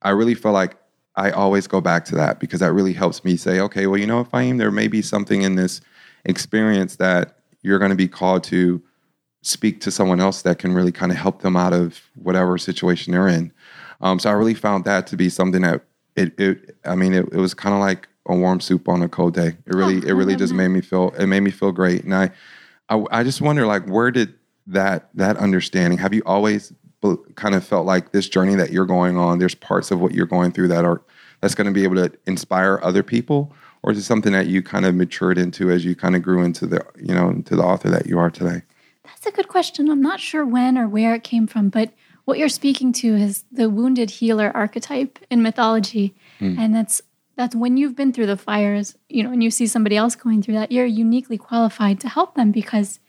i 0.02 0.10
really 0.10 0.36
feel 0.36 0.52
like 0.52 0.76
i 1.18 1.30
always 1.32 1.68
go 1.68 1.82
back 1.82 2.06
to 2.06 2.16
that 2.16 2.40
because 2.40 2.62
that 2.62 2.72
really 2.72 2.94
helps 2.94 3.26
me 3.26 3.36
say 3.36 3.60
okay 3.60 3.86
well 3.88 4.00
you 4.00 4.08
know 4.08 4.28
am 4.34 4.58
there 4.58 4.72
may 4.72 4.88
be 4.88 5.02
something 5.02 5.42
in 5.42 5.56
this 5.56 5.82
experience 6.26 6.96
that 6.96 7.40
you're 7.62 7.80
going 7.80 7.92
to 7.92 7.98
be 7.98 8.08
called 8.08 8.44
to 8.46 8.82
speak 9.42 9.82
to 9.82 9.92
someone 9.92 10.20
else 10.20 10.42
that 10.42 10.60
can 10.60 10.74
really 10.74 10.92
kind 10.92 11.12
of 11.12 11.18
help 11.18 11.42
them 11.42 11.56
out 11.56 11.74
of 11.74 12.02
whatever 12.16 12.58
situation 12.58 13.14
they're 13.14 13.28
in. 13.28 13.52
Um, 14.02 14.20
so 14.20 14.30
I 14.30 14.34
really 14.34 14.54
found 14.54 14.86
that 14.86 15.08
to 15.08 15.18
be 15.18 15.30
something 15.30 15.62
that 15.62 15.84
it, 16.16 16.38
it 16.40 16.78
I 16.86 16.96
mean, 16.96 17.14
it, 17.14 17.28
it 17.32 17.38
was 17.38 17.54
kind 17.54 17.74
of 17.74 17.80
like 17.80 18.08
a 18.28 18.36
warm 18.36 18.60
soup 18.60 18.90
on 18.90 19.02
a 19.02 19.10
cold 19.10 19.34
day. 19.34 19.58
It 19.66 19.74
really, 19.74 19.98
Oh, 19.98 20.08
it 20.08 20.14
really 20.14 20.36
just 20.36 20.54
made 20.54 20.68
me 20.68 20.82
feel, 20.82 21.14
it 21.18 21.28
made 21.28 21.42
me 21.42 21.52
feel 21.52 21.72
great. 21.72 22.04
And 22.04 22.14
I, 22.14 22.32
I, 22.90 23.04
I 23.12 23.24
just 23.24 23.42
wonder 23.42 23.66
like, 23.66 23.88
where 23.88 24.12
did 24.12 24.34
that, 24.68 25.10
that 25.16 25.38
understanding, 25.38 25.98
have 26.00 26.14
you 26.14 26.24
always 26.26 26.74
kind 27.36 27.56
of 27.56 27.64
felt 27.64 27.86
like 27.86 28.12
this 28.12 28.28
journey 28.28 28.56
that 28.56 28.72
you're 28.72 28.86
going 28.86 29.18
on, 29.18 29.40
there's 29.40 29.56
parts 29.56 29.90
of 29.90 30.02
what 30.02 30.14
you're 30.14 30.26
going 30.26 30.52
through 30.52 30.68
that 30.68 30.84
are, 30.84 31.02
that's 31.42 31.56
going 31.56 31.68
to 31.68 31.74
be 31.74 31.84
able 31.84 31.96
to 31.96 32.12
inspire 32.26 32.80
other 32.84 33.04
people? 33.04 33.54
Or 33.84 33.92
is 33.92 33.98
it 33.98 34.04
something 34.04 34.34
that 34.34 34.48
you 34.48 34.62
kind 34.62 34.86
of 34.86 34.96
matured 34.96 35.38
into 35.38 35.72
as 35.72 35.86
you 35.86 35.96
kind 35.96 36.16
of 36.16 36.22
grew 36.22 36.44
into 36.44 36.68
the, 36.68 36.86
you 37.02 37.16
know, 37.16 37.30
into 37.30 37.56
the 37.56 37.64
author 37.64 37.90
that 37.90 38.08
you 38.08 38.20
are 38.20 38.30
today? 38.30 38.64
That's 39.06 39.26
a 39.26 39.32
good 39.32 39.48
question. 39.48 39.90
I'm 39.90 40.02
not 40.02 40.20
sure 40.20 40.46
when 40.46 40.78
or 40.78 40.88
where 40.88 41.16
it 41.16 41.24
came 41.24 41.48
from, 41.48 41.70
but 41.70 41.94
what 42.26 42.38
you're 42.38 42.50
speaking 42.50 42.92
to 42.92 43.16
is 43.16 43.46
the 43.50 43.70
wounded 43.70 44.10
healer 44.10 44.52
archetype 44.54 45.20
in 45.30 45.42
mythology. 45.42 46.14
Hmm. 46.40 46.60
And 46.60 46.76
that's 46.76 47.02
that's 47.38 47.56
when 47.56 47.78
you've 47.78 47.96
been 47.96 48.12
through 48.12 48.26
the 48.26 48.36
fires, 48.36 48.98
you 49.10 49.24
know, 49.24 49.32
and 49.32 49.44
you 49.44 49.52
see 49.52 49.68
somebody 49.68 49.96
else 49.96 50.16
going 50.16 50.42
through 50.42 50.56
that, 50.56 50.72
you're 50.72 50.88
uniquely 50.88 51.38
qualified 51.38 52.00
to 52.02 52.10
help 52.10 52.34
them 52.34 52.52
because 52.52 53.00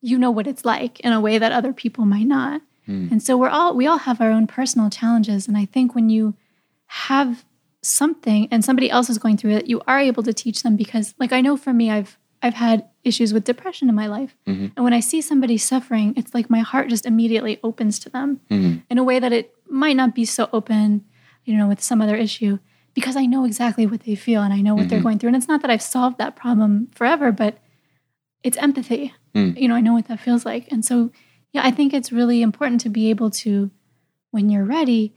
you 0.00 0.18
know 0.18 0.30
what 0.30 0.46
it's 0.46 0.64
like 0.64 1.00
in 1.00 1.12
a 1.12 1.20
way 1.20 1.36
that 1.36 1.52
other 1.52 1.72
people 1.72 2.06
might 2.06 2.26
not. 2.26 2.62
Mm. 2.88 3.10
And 3.12 3.22
so 3.22 3.36
we're 3.36 3.48
all 3.48 3.74
we 3.74 3.86
all 3.86 3.98
have 3.98 4.20
our 4.20 4.30
own 4.30 4.46
personal 4.46 4.90
challenges 4.90 5.48
and 5.48 5.56
I 5.56 5.64
think 5.64 5.94
when 5.94 6.08
you 6.08 6.34
have 6.86 7.44
something 7.82 8.48
and 8.50 8.64
somebody 8.64 8.90
else 8.90 9.08
is 9.08 9.18
going 9.18 9.36
through 9.36 9.52
it, 9.52 9.66
you 9.66 9.80
are 9.86 10.00
able 10.00 10.22
to 10.22 10.32
teach 10.32 10.62
them 10.62 10.76
because 10.76 11.14
like 11.18 11.32
I 11.32 11.40
know 11.40 11.56
for 11.56 11.72
me 11.72 11.90
I've 11.90 12.18
I've 12.42 12.54
had 12.54 12.88
issues 13.02 13.32
with 13.32 13.44
depression 13.44 13.88
in 13.88 13.94
my 13.94 14.06
life. 14.06 14.36
Mm-hmm. 14.46 14.66
And 14.76 14.84
when 14.84 14.92
I 14.92 15.00
see 15.00 15.20
somebody 15.20 15.58
suffering, 15.58 16.14
it's 16.16 16.34
like 16.34 16.50
my 16.50 16.60
heart 16.60 16.88
just 16.88 17.06
immediately 17.06 17.58
opens 17.62 17.98
to 18.00 18.10
them 18.10 18.40
mm-hmm. 18.50 18.78
in 18.90 18.98
a 18.98 19.04
way 19.04 19.18
that 19.18 19.32
it 19.32 19.54
might 19.68 19.96
not 19.96 20.14
be 20.14 20.24
so 20.24 20.48
open, 20.52 21.04
you 21.44 21.56
know, 21.56 21.66
with 21.66 21.82
some 21.82 22.00
other 22.00 22.16
issue 22.16 22.58
because 22.94 23.16
I 23.16 23.26
know 23.26 23.44
exactly 23.44 23.86
what 23.86 24.04
they 24.04 24.14
feel 24.14 24.42
and 24.42 24.54
I 24.54 24.60
know 24.60 24.74
what 24.74 24.88
they're 24.88 24.98
mm-hmm. 24.98 25.06
going 25.06 25.18
through. 25.18 25.28
And 25.28 25.36
it's 25.36 25.48
not 25.48 25.60
that 25.62 25.70
I've 25.70 25.82
solved 25.82 26.18
that 26.18 26.34
problem 26.34 26.88
forever, 26.94 27.30
but 27.30 27.58
it's 28.42 28.56
empathy. 28.56 29.12
Mm. 29.34 29.60
You 29.60 29.68
know, 29.68 29.74
I 29.74 29.82
know 29.82 29.92
what 29.92 30.08
that 30.08 30.20
feels 30.20 30.46
like. 30.46 30.70
And 30.70 30.84
so, 30.84 31.10
yeah, 31.56 31.66
I 31.66 31.70
think 31.70 31.94
it's 31.94 32.12
really 32.12 32.42
important 32.42 32.82
to 32.82 32.90
be 32.90 33.08
able 33.10 33.30
to, 33.30 33.70
when 34.30 34.50
you're 34.50 34.64
ready, 34.64 35.14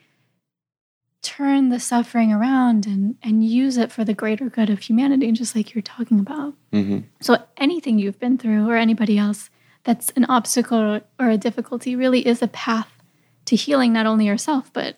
turn 1.22 1.68
the 1.68 1.82
suffering 1.82 2.32
around 2.32 2.86
and 2.86 3.18
and 3.22 3.44
use 3.44 3.76
it 3.76 3.92
for 3.92 4.06
the 4.06 4.14
greater 4.14 4.50
good 4.50 4.70
of 4.70 4.80
humanity, 4.80 5.30
just 5.34 5.54
like 5.54 5.76
you're 5.76 5.82
talking 5.82 6.18
about. 6.20 6.54
Mm-hmm. 6.72 7.00
So 7.20 7.38
anything 7.58 8.00
you've 8.00 8.20
been 8.20 8.38
through 8.38 8.70
or 8.70 8.78
anybody 8.78 9.18
else 9.18 9.50
that's 9.84 10.12
an 10.12 10.26
obstacle 10.26 11.02
or 11.20 11.30
a 11.30 11.38
difficulty 11.38 11.96
really 11.96 12.26
is 12.26 12.42
a 12.42 12.48
path 12.48 12.90
to 13.46 13.56
healing 13.58 13.92
not 13.92 14.06
only 14.06 14.26
yourself 14.26 14.72
but 14.72 14.98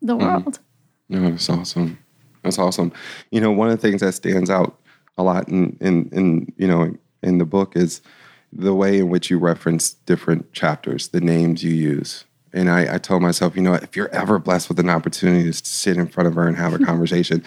the 0.00 0.14
world. 0.14 0.60
No, 1.08 1.30
that's 1.30 1.50
awesome. 1.50 1.98
That's 2.42 2.58
awesome. 2.58 2.92
You 3.32 3.40
know, 3.40 3.50
one 3.50 3.68
of 3.68 3.80
the 3.80 3.88
things 3.88 4.02
that 4.02 4.12
stands 4.12 4.50
out 4.50 4.78
a 5.18 5.24
lot 5.24 5.48
in 5.48 5.76
in, 5.80 6.08
in 6.12 6.52
you 6.56 6.68
know 6.68 6.96
in 7.24 7.38
the 7.38 7.44
book 7.44 7.74
is 7.74 8.02
the 8.52 8.74
way 8.74 8.98
in 8.98 9.08
which 9.08 9.30
you 9.30 9.38
reference 9.38 9.94
different 9.94 10.52
chapters, 10.52 11.08
the 11.08 11.20
names 11.20 11.62
you 11.62 11.72
use. 11.72 12.24
And 12.52 12.70
I, 12.70 12.94
I 12.94 12.98
told 12.98 13.22
myself, 13.22 13.54
you 13.54 13.62
know, 13.62 13.74
if 13.74 13.96
you're 13.96 14.12
ever 14.14 14.38
blessed 14.38 14.68
with 14.68 14.78
an 14.78 14.88
opportunity 14.88 15.44
to 15.44 15.52
sit 15.52 15.96
in 15.96 16.06
front 16.06 16.26
of 16.26 16.34
her 16.34 16.48
and 16.48 16.56
have 16.56 16.72
a 16.72 16.78
conversation, 16.84 17.44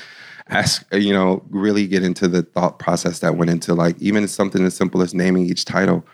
ask, 0.49 0.85
you 0.93 1.13
know, 1.13 1.43
really 1.49 1.87
get 1.87 2.03
into 2.03 2.27
the 2.27 2.43
thought 2.43 2.79
process 2.79 3.19
that 3.19 3.35
went 3.35 3.49
into 3.49 3.73
like 3.73 3.99
even 3.99 4.27
something 4.27 4.63
as 4.65 4.75
simple 4.75 5.01
as 5.01 5.13
naming 5.13 5.45
each 5.45 5.65
title. 5.65 6.05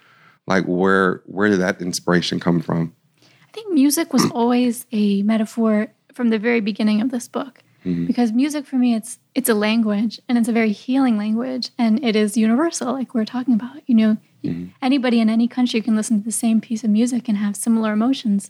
Like 0.47 0.65
where 0.65 1.21
where 1.25 1.49
did 1.49 1.59
that 1.59 1.81
inspiration 1.81 2.39
come 2.39 2.61
from? 2.61 2.95
I 3.21 3.51
think 3.51 3.73
music 3.73 4.13
was 4.13 4.29
always 4.31 4.85
a 4.91 5.23
metaphor 5.23 5.87
from 6.13 6.29
the 6.29 6.39
very 6.39 6.61
beginning 6.61 7.01
of 7.01 7.09
this 7.09 7.27
book. 7.27 7.63
Mm-hmm. 7.85 8.05
Because 8.05 8.31
music 8.31 8.65
for 8.65 8.77
me 8.77 8.95
it's 8.95 9.19
it's 9.35 9.49
a 9.49 9.53
language 9.53 10.19
and 10.27 10.37
it's 10.37 10.47
a 10.47 10.51
very 10.51 10.71
healing 10.71 11.17
language 11.17 11.69
and 11.77 12.03
it 12.03 12.15
is 12.15 12.35
universal 12.35 12.93
like 12.93 13.13
we're 13.13 13.25
talking 13.25 13.53
about. 13.53 13.77
You 13.85 13.95
know, 13.95 14.17
mm-hmm. 14.43 14.69
anybody 14.81 15.19
in 15.19 15.29
any 15.29 15.47
country 15.47 15.81
can 15.81 15.95
listen 15.95 16.19
to 16.19 16.25
the 16.25 16.31
same 16.31 16.59
piece 16.61 16.83
of 16.83 16.89
music 16.89 17.29
and 17.29 17.37
have 17.37 17.55
similar 17.55 17.93
emotions. 17.93 18.49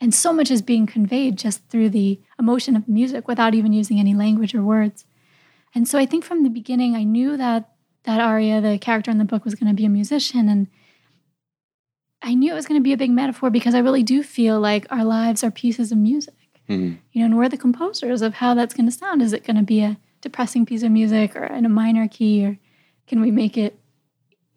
And 0.00 0.12
so 0.12 0.32
much 0.32 0.50
is 0.50 0.62
being 0.62 0.86
conveyed 0.86 1.38
just 1.38 1.64
through 1.68 1.90
the 1.90 2.18
emotion 2.38 2.74
of 2.74 2.88
music 2.88 3.28
without 3.28 3.54
even 3.54 3.72
using 3.72 4.00
any 4.00 4.14
language 4.14 4.52
or 4.52 4.62
words. 4.62 5.04
And 5.74 5.86
so 5.86 5.96
I 5.96 6.06
think 6.06 6.24
from 6.24 6.42
the 6.42 6.50
beginning 6.50 6.96
I 6.96 7.04
knew 7.04 7.36
that 7.36 7.68
that 8.04 8.20
Arya, 8.20 8.60
the 8.60 8.78
character 8.78 9.12
in 9.12 9.18
the 9.18 9.24
book, 9.24 9.44
was 9.44 9.54
going 9.54 9.70
to 9.70 9.80
be 9.80 9.84
a 9.84 9.88
musician 9.88 10.48
and 10.48 10.66
I 12.22 12.34
knew 12.34 12.52
it 12.52 12.56
was 12.56 12.66
going 12.66 12.80
to 12.80 12.84
be 12.84 12.92
a 12.92 12.96
big 12.96 13.10
metaphor 13.10 13.50
because 13.50 13.74
I 13.74 13.80
really 13.80 14.02
do 14.02 14.22
feel 14.22 14.60
like 14.60 14.86
our 14.90 15.04
lives 15.04 15.42
are 15.42 15.50
pieces 15.50 15.90
of 15.90 15.98
music. 15.98 16.34
Mhm. 16.72 16.98
You 17.12 17.20
know, 17.20 17.24
and 17.26 17.36
we're 17.36 17.48
the 17.48 17.56
composers 17.56 18.22
of 18.22 18.34
how 18.34 18.54
that's 18.54 18.74
going 18.74 18.86
to 18.86 18.92
sound. 18.92 19.22
Is 19.22 19.32
it 19.32 19.44
going 19.44 19.56
to 19.56 19.62
be 19.62 19.80
a 19.82 19.96
depressing 20.20 20.64
piece 20.66 20.82
of 20.82 20.90
music 20.90 21.34
or 21.36 21.44
in 21.44 21.64
a 21.66 21.68
minor 21.68 22.08
key, 22.08 22.44
or 22.46 22.58
can 23.06 23.20
we 23.20 23.30
make 23.30 23.56
it, 23.58 23.78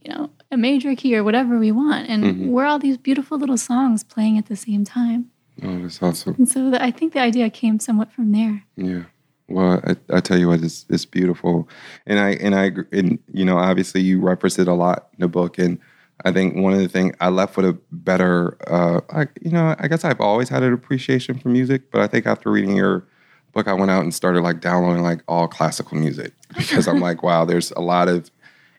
you 0.04 0.12
know, 0.13 0.30
a 0.51 0.58
major 0.58 0.95
key 0.95 1.15
or 1.15 1.23
whatever 1.23 1.58
we 1.60 1.71
want? 1.71 2.08
And 2.10 2.23
Mhm. 2.23 2.47
we're 2.49 2.65
all 2.65 2.80
these 2.80 2.97
beautiful 2.97 3.38
little 3.38 3.58
songs 3.58 4.04
playing 4.04 4.38
at 4.38 4.45
the 4.47 4.56
same 4.56 4.84
time. 4.84 5.30
Oh, 5.63 5.80
that's 5.82 6.01
awesome. 6.01 6.36
And 6.38 6.47
so 6.49 6.69
the, 6.69 6.82
I 6.84 6.91
think 6.91 7.13
the 7.13 7.21
idea 7.21 7.49
came 7.49 7.80
somewhat 7.80 8.12
from 8.12 8.32
there. 8.32 8.63
Yeah. 8.75 9.04
Well, 9.47 9.80
I, 9.86 9.95
I 10.17 10.19
tell 10.21 10.38
you 10.39 10.47
what, 10.47 10.62
it's, 10.62 10.86
it's 10.89 11.06
beautiful, 11.06 11.69
and 12.08 12.19
I 12.19 12.32
and 12.32 12.56
I 12.56 12.71
and 12.91 13.19
you 13.32 13.45
know 13.45 13.58
obviously 13.60 14.01
you 14.01 14.19
reference 14.19 14.58
it 14.58 14.67
a 14.67 14.73
lot 14.73 15.08
in 15.13 15.19
the 15.21 15.28
book, 15.28 15.60
and 15.60 15.78
I 16.23 16.32
think 16.32 16.56
one 16.56 16.73
of 16.73 16.80
the 16.80 16.88
things 16.88 17.15
I 17.19 17.30
left 17.30 17.58
with 17.58 17.65
a 17.65 17.78
better, 17.91 18.58
uh, 18.67 19.01
I, 19.10 19.28
you 19.41 19.51
know, 19.51 19.75
I 19.78 19.88
guess 19.88 20.06
I've 20.06 20.21
always 20.21 20.49
had 20.49 20.63
an 20.63 20.73
appreciation 20.73 21.38
for 21.38 21.49
music, 21.49 21.91
but 21.91 22.01
I 22.01 22.08
think 22.08 22.25
after 22.25 22.49
reading 22.49 22.75
your 22.75 23.06
book, 23.51 23.67
I 23.67 23.73
went 23.73 23.91
out 23.91 24.04
and 24.04 24.13
started 24.13 24.41
like 24.41 24.62
downloading 24.62 25.04
like 25.04 25.21
all 25.28 25.47
classical 25.47 25.97
music 25.97 26.34
because 26.58 26.88
I'm 26.88 26.99
like, 26.99 27.21
wow, 27.21 27.45
there's 27.45 27.71
a 27.71 27.82
lot 27.82 28.08
of 28.08 28.32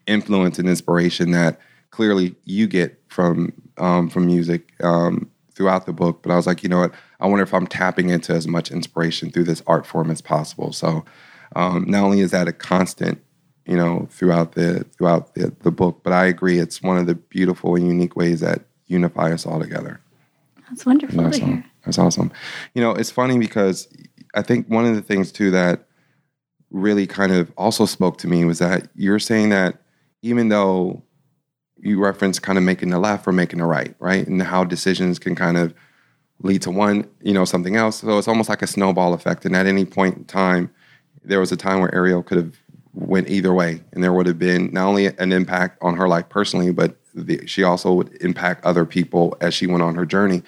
influence 0.07 0.59
and 0.59 0.69
inspiration 0.69 1.33
that 1.33 1.61
clearly 1.91 2.35
you 2.45 2.67
get 2.67 3.01
from 3.09 3.53
um, 3.79 4.09
from 4.09 4.27
music 4.27 4.73
um, 4.83 5.31
throughout 5.55 5.87
the 5.87 5.93
book. 5.93 6.23
But 6.23 6.33
I 6.33 6.37
was 6.37 6.47
like, 6.47 6.63
you 6.63 6.69
know 6.69 6.81
what? 6.81 6.93
I 7.21 7.27
wonder 7.27 7.43
if 7.43 7.53
I'm 7.53 7.67
tapping 7.67 8.11
into 8.11 8.33
as 8.33 8.47
much 8.47 8.71
inspiration 8.71 9.31
through 9.31 9.45
this 9.45 9.63
art 9.67 9.87
form 9.87 10.11
as 10.11 10.21
possible. 10.21 10.73
So 10.73 11.05
um, 11.55 11.85
not 11.89 12.05
only 12.05 12.21
is 12.21 12.31
that 12.31 12.49
a 12.49 12.53
constant, 12.53 13.23
you 13.67 13.77
know, 13.77 14.07
throughout 14.11 14.53
the 14.53 14.85
throughout 14.97 15.35
the, 15.35 15.53
the 15.61 15.71
book, 15.71 16.01
but 16.03 16.13
I 16.13 16.27
agree 16.27 16.59
it's 16.59 16.83
one 16.83 16.97
of 16.97 17.07
the 17.07 17.15
beautiful 17.15 17.77
and 17.77 17.87
unique 17.87 18.17
ways 18.17 18.41
that 18.41 18.63
unify 18.87 19.33
us 19.33 19.45
all 19.47 19.61
together. 19.61 20.01
That's 20.69 20.87
wonderful 20.87 21.23
That's 21.23 21.39
to 21.39 21.43
awesome. 21.45 21.55
hear. 21.57 21.65
That's 21.85 21.99
awesome. 21.99 22.33
You 22.75 22.83
know, 22.83 22.93
it's 22.93 23.11
funny 23.11 23.39
because 23.39 23.89
I 24.35 24.43
think 24.43 24.69
one 24.69 24.85
of 24.85 24.95
the 24.95 25.03
things 25.03 25.33
too 25.33 25.51
that 25.53 25.87
really 26.71 27.07
kind 27.07 27.33
of 27.33 27.53
also 27.57 27.87
spoke 27.87 28.19
to 28.19 28.29
me 28.29 28.45
was 28.45 28.59
that 28.59 28.89
you're 28.95 29.19
saying 29.19 29.51
that 29.51 29.83
even 30.23 30.49
though 30.49 31.03
you 31.79 32.01
reference 32.01 32.39
kind 32.39 32.59
of 32.59 32.65
making 32.65 32.91
the 32.91 32.99
left 32.99 33.27
or 33.27 33.33
making 33.33 33.59
the 33.59 33.65
right, 33.65 33.95
right? 33.99 34.27
And 34.27 34.43
how 34.43 34.65
decisions 34.65 35.19
can 35.19 35.35
kind 35.35 35.57
of 35.57 35.75
lead 36.43 36.63
to 36.63 36.71
one, 36.71 37.09
you 37.23 37.33
know, 37.33 37.45
something 37.45 37.77
else. 37.77 38.01
So 38.01 38.19
it's 38.19 38.29
almost 38.29 38.49
like 38.49 38.63
a 38.63 38.67
snowball 38.67 39.15
effect. 39.15 39.45
And 39.45 39.55
at 39.55 39.67
any 39.67 39.85
point 39.85 40.17
in 40.17 40.25
time, 40.25 40.71
there 41.23 41.41
was 41.41 41.53
a 41.53 41.57
time 41.57 41.81
where 41.81 41.95
Ariel 41.95 42.23
could 42.23 42.39
have 42.39 42.61
went 42.97 43.29
either 43.29 43.53
way, 43.53 43.83
and 43.93 44.03
there 44.03 44.13
would 44.13 44.27
have 44.27 44.39
been 44.39 44.71
not 44.73 44.89
only 44.89 45.07
an 45.07 45.31
impact 45.33 45.79
on 45.83 45.97
her 45.97 46.09
life 46.09 46.29
personally, 46.29 46.73
but 46.73 46.97
the, 47.15 47.47
she 47.47 47.63
also 47.63 47.93
would 47.93 48.17
impact 48.23 48.65
other 48.65 48.85
people 48.85 49.37
as 49.41 49.55
she 49.55 49.67
went 49.67 49.83
on 49.83 49.95
her 49.95 50.07
journey. 50.07 50.43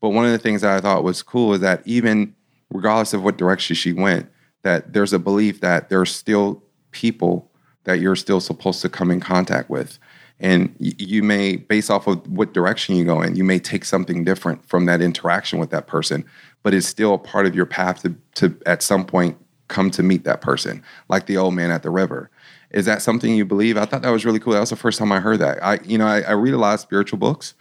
But 0.00 0.10
one 0.10 0.26
of 0.26 0.30
the 0.30 0.38
things 0.38 0.60
that 0.60 0.76
I 0.76 0.80
thought 0.80 1.02
was 1.02 1.22
cool 1.22 1.54
is 1.54 1.60
that 1.60 1.82
even 1.86 2.34
regardless 2.70 3.14
of 3.14 3.24
what 3.24 3.38
direction 3.38 3.74
she 3.74 3.92
went, 3.92 4.28
that 4.62 4.92
there's 4.92 5.12
a 5.12 5.18
belief 5.18 5.60
that 5.60 5.88
there's 5.88 6.14
still 6.14 6.62
people 6.90 7.50
that 7.84 8.00
you're 8.00 8.16
still 8.16 8.40
supposed 8.40 8.82
to 8.82 8.88
come 8.88 9.10
in 9.10 9.18
contact 9.18 9.70
with. 9.70 9.98
And 10.40 10.74
you 10.78 11.22
may, 11.22 11.56
based 11.56 11.90
off 11.90 12.06
of 12.06 12.24
what 12.28 12.52
direction 12.52 12.94
you 12.94 13.04
go 13.04 13.22
in, 13.22 13.34
you 13.34 13.44
may 13.44 13.58
take 13.58 13.84
something 13.84 14.24
different 14.24 14.68
from 14.68 14.84
that 14.86 15.00
interaction 15.00 15.58
with 15.58 15.70
that 15.70 15.86
person, 15.86 16.24
but 16.62 16.74
it's 16.74 16.86
still 16.86 17.14
a 17.14 17.18
part 17.18 17.46
of 17.46 17.56
your 17.56 17.66
path 17.66 18.02
to, 18.02 18.14
to 18.34 18.56
at 18.66 18.82
some 18.82 19.04
point 19.04 19.36
come 19.68 19.90
to 19.92 20.02
meet 20.02 20.24
that 20.24 20.40
person, 20.40 20.82
like 21.08 21.26
the 21.26 21.36
old 21.36 21.54
man 21.54 21.70
at 21.70 21.82
the 21.82 21.90
river. 21.90 22.30
Is 22.70 22.84
that 22.84 23.00
something 23.00 23.34
you 23.34 23.44
believe? 23.44 23.78
I 23.78 23.86
thought 23.86 24.02
that 24.02 24.10
was 24.10 24.26
really 24.26 24.40
cool. 24.40 24.52
That 24.52 24.60
was 24.60 24.70
the 24.70 24.76
first 24.76 24.98
time 24.98 25.12
I 25.12 25.20
heard 25.20 25.38
that. 25.38 25.62
I, 25.62 25.78
you 25.84 25.96
know, 25.96 26.06
I, 26.06 26.20
I 26.20 26.32
read 26.32 26.52
a 26.52 26.58
lot 26.58 26.74
of 26.74 26.80
spiritual 26.80 27.18
books, 27.18 27.54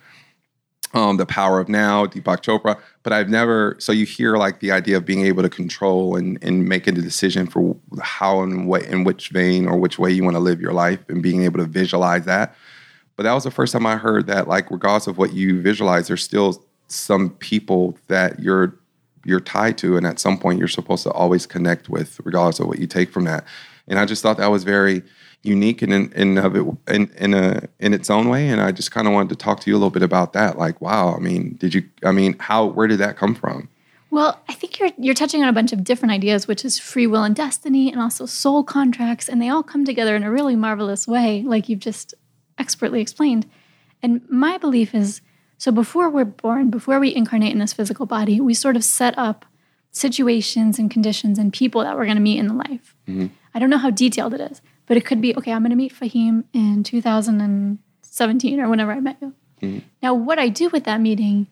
um, 0.94 1.18
The 1.18 1.26
Power 1.26 1.60
of 1.60 1.70
Now, 1.70 2.06
Deepak 2.06 2.42
Chopra, 2.42 2.80
but 3.04 3.14
I've 3.14 3.30
never. 3.30 3.76
So 3.80 3.92
you 3.92 4.06
hear 4.06 4.36
like 4.36 4.60
the 4.60 4.72
idea 4.72 4.98
of 4.98 5.06
being 5.06 5.26
able 5.26 5.44
to 5.44 5.50
control 5.50 6.16
and 6.18 6.38
and 6.42 6.68
making 6.68 6.98
a 6.98 7.02
decision 7.02 7.48
for 7.48 7.78
how 8.02 8.42
and 8.42 8.68
what 8.68 8.84
in 8.84 9.04
which 9.04 9.30
vein 9.30 9.68
or 9.68 9.78
which 9.78 10.00
way 10.00 10.12
you 10.12 10.24
want 10.24 10.36
to 10.36 10.42
live 10.42 10.60
your 10.60 10.74
life, 10.74 11.00
and 11.08 11.24
being 11.24 11.44
able 11.44 11.60
to 11.60 11.66
visualize 11.66 12.26
that. 12.26 12.56
But 13.16 13.24
that 13.24 13.34
was 13.34 13.44
the 13.46 13.52
first 13.52 13.74
time 13.74 13.86
I 13.86 13.98
heard 13.98 14.28
that, 14.28 14.48
like, 14.48 14.70
regardless 14.70 15.08
of 15.08 15.18
what 15.18 15.34
you 15.34 15.62
visualize, 15.62 16.08
there's 16.08 16.24
still 16.24 16.64
some 16.88 17.32
people 17.32 17.98
that 18.08 18.40
you're 18.40 18.78
you're 19.28 19.42
tied 19.42 19.78
to, 19.80 19.98
and 19.98 20.08
at 20.08 20.20
some 20.20 20.38
point 20.38 20.58
you're 20.58 20.68
supposed 20.68 21.04
to 21.04 21.12
always 21.12 21.46
connect 21.46 21.90
with, 21.90 22.20
regardless 22.24 22.60
of 22.60 22.68
what 22.68 22.80
you 22.80 22.88
take 22.88 23.12
from 23.12 23.26
that. 23.26 23.46
And 23.88 24.00
I 24.00 24.06
just 24.06 24.24
thought 24.24 24.38
that 24.38 24.48
was 24.48 24.64
very 24.64 25.04
unique 25.44 25.82
and 25.82 25.94
in, 25.94 26.12
in 26.14 26.38
of 26.38 26.56
it 26.56 26.66
in 26.88 27.10
in 27.18 27.34
a 27.34 27.68
in 27.80 27.94
its 27.94 28.10
own 28.10 28.30
way. 28.30 28.48
And 28.48 28.62
I 28.62 28.72
just 28.72 28.92
kind 28.92 29.08
of 29.08 29.14
wanted 29.14 29.30
to 29.30 29.36
talk 29.36 29.60
to 29.62 29.70
you 29.70 29.76
a 29.76 29.80
little 29.80 29.92
bit 29.92 30.02
about 30.02 30.34
that. 30.34 30.58
Like, 30.58 30.82
wow, 30.82 31.14
I 31.14 31.20
mean, 31.20 31.56
did 31.60 31.74
you? 31.74 31.84
I 32.04 32.12
mean, 32.12 32.38
how? 32.40 32.66
Where 32.66 32.88
did 32.88 33.00
that 33.00 33.18
come 33.18 33.36
from? 33.36 33.70
Well, 34.10 34.40
I 34.48 34.54
think 34.54 34.80
you're 34.80 34.92
you're 34.98 35.14
touching 35.14 35.44
on 35.44 35.50
a 35.50 35.54
bunch 35.54 35.74
of 35.74 35.84
different 35.84 36.14
ideas, 36.14 36.48
which 36.48 36.64
is 36.64 36.80
free 36.80 37.08
will 37.08 37.24
and 37.24 37.36
destiny, 37.36 37.92
and 37.92 38.02
also 38.02 38.26
soul 38.26 38.64
contracts, 38.64 39.28
and 39.28 39.42
they 39.42 39.50
all 39.50 39.64
come 39.64 39.84
together 39.84 40.16
in 40.16 40.24
a 40.24 40.32
really 40.32 40.56
marvelous 40.56 41.06
way, 41.08 41.44
like 41.44 41.68
you've 41.68 41.80
just 41.80 42.14
expertly 42.58 43.02
explained. 43.02 43.46
And 44.02 44.22
my 44.30 44.58
belief 44.58 44.96
is 44.96 45.22
so 45.58 45.72
before 45.72 46.10
we're 46.10 46.26
born, 46.26 46.70
before 46.70 47.00
we 47.00 47.14
incarnate 47.16 47.52
in 47.52 47.60
this 47.60 47.74
physical 47.74 48.06
body, 48.06 48.40
we 48.40 48.54
sort 48.54 48.76
of 48.76 48.84
set 48.84 49.18
up 49.18 49.46
situations 49.92 50.78
and 50.78 50.92
conditions 50.92 51.40
and 51.40 51.52
people 51.52 51.82
that 51.82 51.96
we're 51.98 52.06
going 52.06 52.18
to 52.18 52.22
meet 52.22 52.38
in 52.40 52.48
the 52.48 52.54
life. 52.54 52.96
I 53.54 53.60
don't 53.60 53.70
know 53.72 53.78
how 53.80 53.90
detailed 53.90 54.34
it 54.36 54.42
is, 54.42 54.62
but 54.86 54.98
it 54.98 55.06
could 55.06 55.20
be 55.22 55.36
okay, 55.36 55.52
I'm 55.52 55.62
going 55.62 55.72
to 55.72 55.76
meet 55.76 55.94
Fahim 55.94 56.44
in 56.54 56.84
2017 56.84 58.60
or 58.60 58.70
whenever 58.70 58.92
I 58.92 59.00
met 59.00 59.18
you. 59.22 59.34
Now, 60.04 60.14
what 60.14 60.38
I 60.38 60.50
do 60.50 60.70
with 60.70 60.84
that 60.84 61.02
meeting 61.02 61.48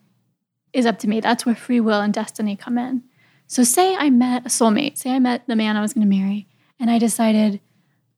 is 0.73 0.85
up 0.85 0.99
to 0.99 1.07
me. 1.09 1.19
That's 1.19 1.45
where 1.45 1.55
free 1.55 1.79
will 1.79 2.01
and 2.01 2.13
destiny 2.13 2.55
come 2.55 2.77
in. 2.77 3.03
So, 3.47 3.63
say 3.63 3.95
I 3.95 4.09
met 4.11 4.45
a 4.45 4.49
soulmate, 4.49 4.97
say 4.97 5.11
I 5.11 5.19
met 5.19 5.47
the 5.47 5.55
man 5.55 5.75
I 5.77 5.81
was 5.81 5.93
going 5.93 6.07
to 6.07 6.15
marry, 6.15 6.47
and 6.79 6.91
I 6.91 6.99
decided, 6.99 7.59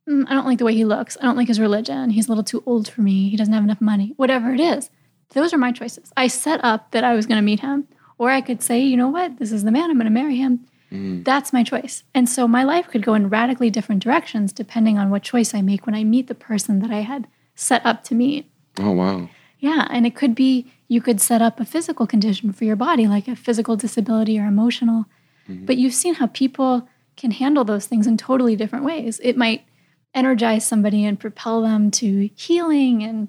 "Mm, 0.09 0.25
I 0.27 0.33
don't 0.33 0.45
like 0.45 0.57
the 0.57 0.65
way 0.65 0.73
he 0.75 0.83
looks. 0.83 1.17
I 1.21 1.23
don't 1.25 1.37
like 1.37 1.47
his 1.47 1.59
religion. 1.59 2.09
He's 2.09 2.27
a 2.27 2.31
little 2.31 2.43
too 2.43 2.63
old 2.65 2.89
for 2.89 3.01
me. 3.01 3.29
He 3.29 3.37
doesn't 3.37 3.53
have 3.53 3.63
enough 3.63 3.79
money. 3.81 4.13
Whatever 4.17 4.53
it 4.53 4.59
is, 4.59 4.89
those 5.31 5.53
are 5.53 5.57
my 5.57 5.71
choices. 5.71 6.11
I 6.15 6.27
set 6.27 6.63
up 6.63 6.91
that 6.91 7.03
I 7.03 7.13
was 7.13 7.25
going 7.25 7.37
to 7.37 7.43
meet 7.43 7.59
him. 7.59 7.87
Or 8.19 8.31
I 8.31 8.41
could 8.41 8.63
say, 8.63 8.79
you 8.79 8.97
know 8.97 9.09
what, 9.09 9.37
this 9.37 9.51
is 9.51 9.63
the 9.63 9.71
man, 9.71 9.91
I'm 9.91 9.97
going 9.97 10.05
to 10.05 10.11
marry 10.11 10.37
him. 10.37 10.65
Mm. 10.91 11.23
That's 11.23 11.53
my 11.53 11.63
choice. 11.63 12.03
And 12.13 12.27
so 12.27 12.47
my 12.47 12.63
life 12.63 12.87
could 12.87 13.03
go 13.03 13.13
in 13.13 13.29
radically 13.29 13.69
different 13.69 14.01
directions 14.01 14.53
depending 14.53 14.97
on 14.97 15.09
what 15.09 15.23
choice 15.23 15.53
I 15.53 15.61
make 15.61 15.85
when 15.85 15.95
I 15.95 16.03
meet 16.03 16.27
the 16.27 16.35
person 16.35 16.79
that 16.79 16.91
I 16.91 17.01
had 17.01 17.27
set 17.55 17.85
up 17.85 18.03
to 18.05 18.15
meet. 18.15 18.49
Oh 18.79 18.91
wow, 18.91 19.29
Yeah, 19.59 19.87
and 19.89 20.05
it 20.05 20.15
could 20.15 20.35
be 20.35 20.71
you 20.87 21.01
could 21.01 21.19
set 21.19 21.41
up 21.41 21.59
a 21.59 21.65
physical 21.65 22.07
condition 22.07 22.53
for 22.53 22.63
your 22.63 22.75
body, 22.75 23.07
like 23.07 23.27
a 23.27 23.35
physical 23.35 23.75
disability 23.75 24.39
or 24.39 24.45
emotional. 24.45 25.05
Mm-hmm. 25.49 25.65
But 25.65 25.77
you've 25.77 25.93
seen 25.93 26.15
how 26.15 26.27
people 26.27 26.87
can 27.17 27.31
handle 27.31 27.65
those 27.65 27.87
things 27.87 28.07
in 28.07 28.17
totally 28.17 28.55
different 28.55 28.85
ways. 28.85 29.19
It 29.23 29.35
might 29.35 29.65
energize 30.13 30.65
somebody 30.65 31.03
and 31.03 31.19
propel 31.19 31.61
them 31.61 31.91
to 31.91 32.29
healing 32.35 33.03
and 33.03 33.27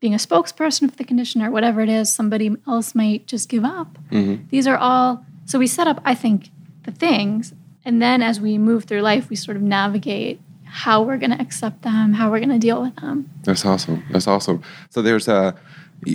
being 0.00 0.14
a 0.14 0.18
spokesperson 0.18 0.90
for 0.90 0.96
the 0.96 1.04
condition 1.04 1.42
or 1.42 1.50
whatever 1.50 1.80
it 1.82 1.88
is. 1.88 2.12
Somebody 2.12 2.56
else 2.66 2.94
might 2.94 3.26
just 3.26 3.48
give 3.48 3.64
up. 3.64 3.98
These 4.50 4.66
are 4.66 4.76
all, 4.76 5.24
so 5.44 5.58
we 5.58 5.66
set 5.66 5.86
up, 5.86 6.00
I 6.04 6.14
think, 6.14 6.48
the 6.84 6.90
things. 6.90 7.52
And 7.84 8.00
then 8.00 8.22
as 8.22 8.40
we 8.40 8.58
move 8.58 8.84
through 8.84 9.02
life, 9.02 9.28
we 9.28 9.36
sort 9.36 9.56
of 9.56 9.62
navigate 9.62 10.40
how 10.64 11.02
we're 11.02 11.18
going 11.18 11.30
to 11.30 11.40
accept 11.40 11.82
them, 11.82 12.14
how 12.14 12.30
we're 12.30 12.38
going 12.38 12.50
to 12.50 12.58
deal 12.58 12.80
with 12.80 12.96
them. 12.96 13.28
that's 13.42 13.64
awesome. 13.64 14.04
That's 14.10 14.26
awesome. 14.26 14.62
So 14.88 15.02
there's 15.02 15.28
a, 15.28 15.54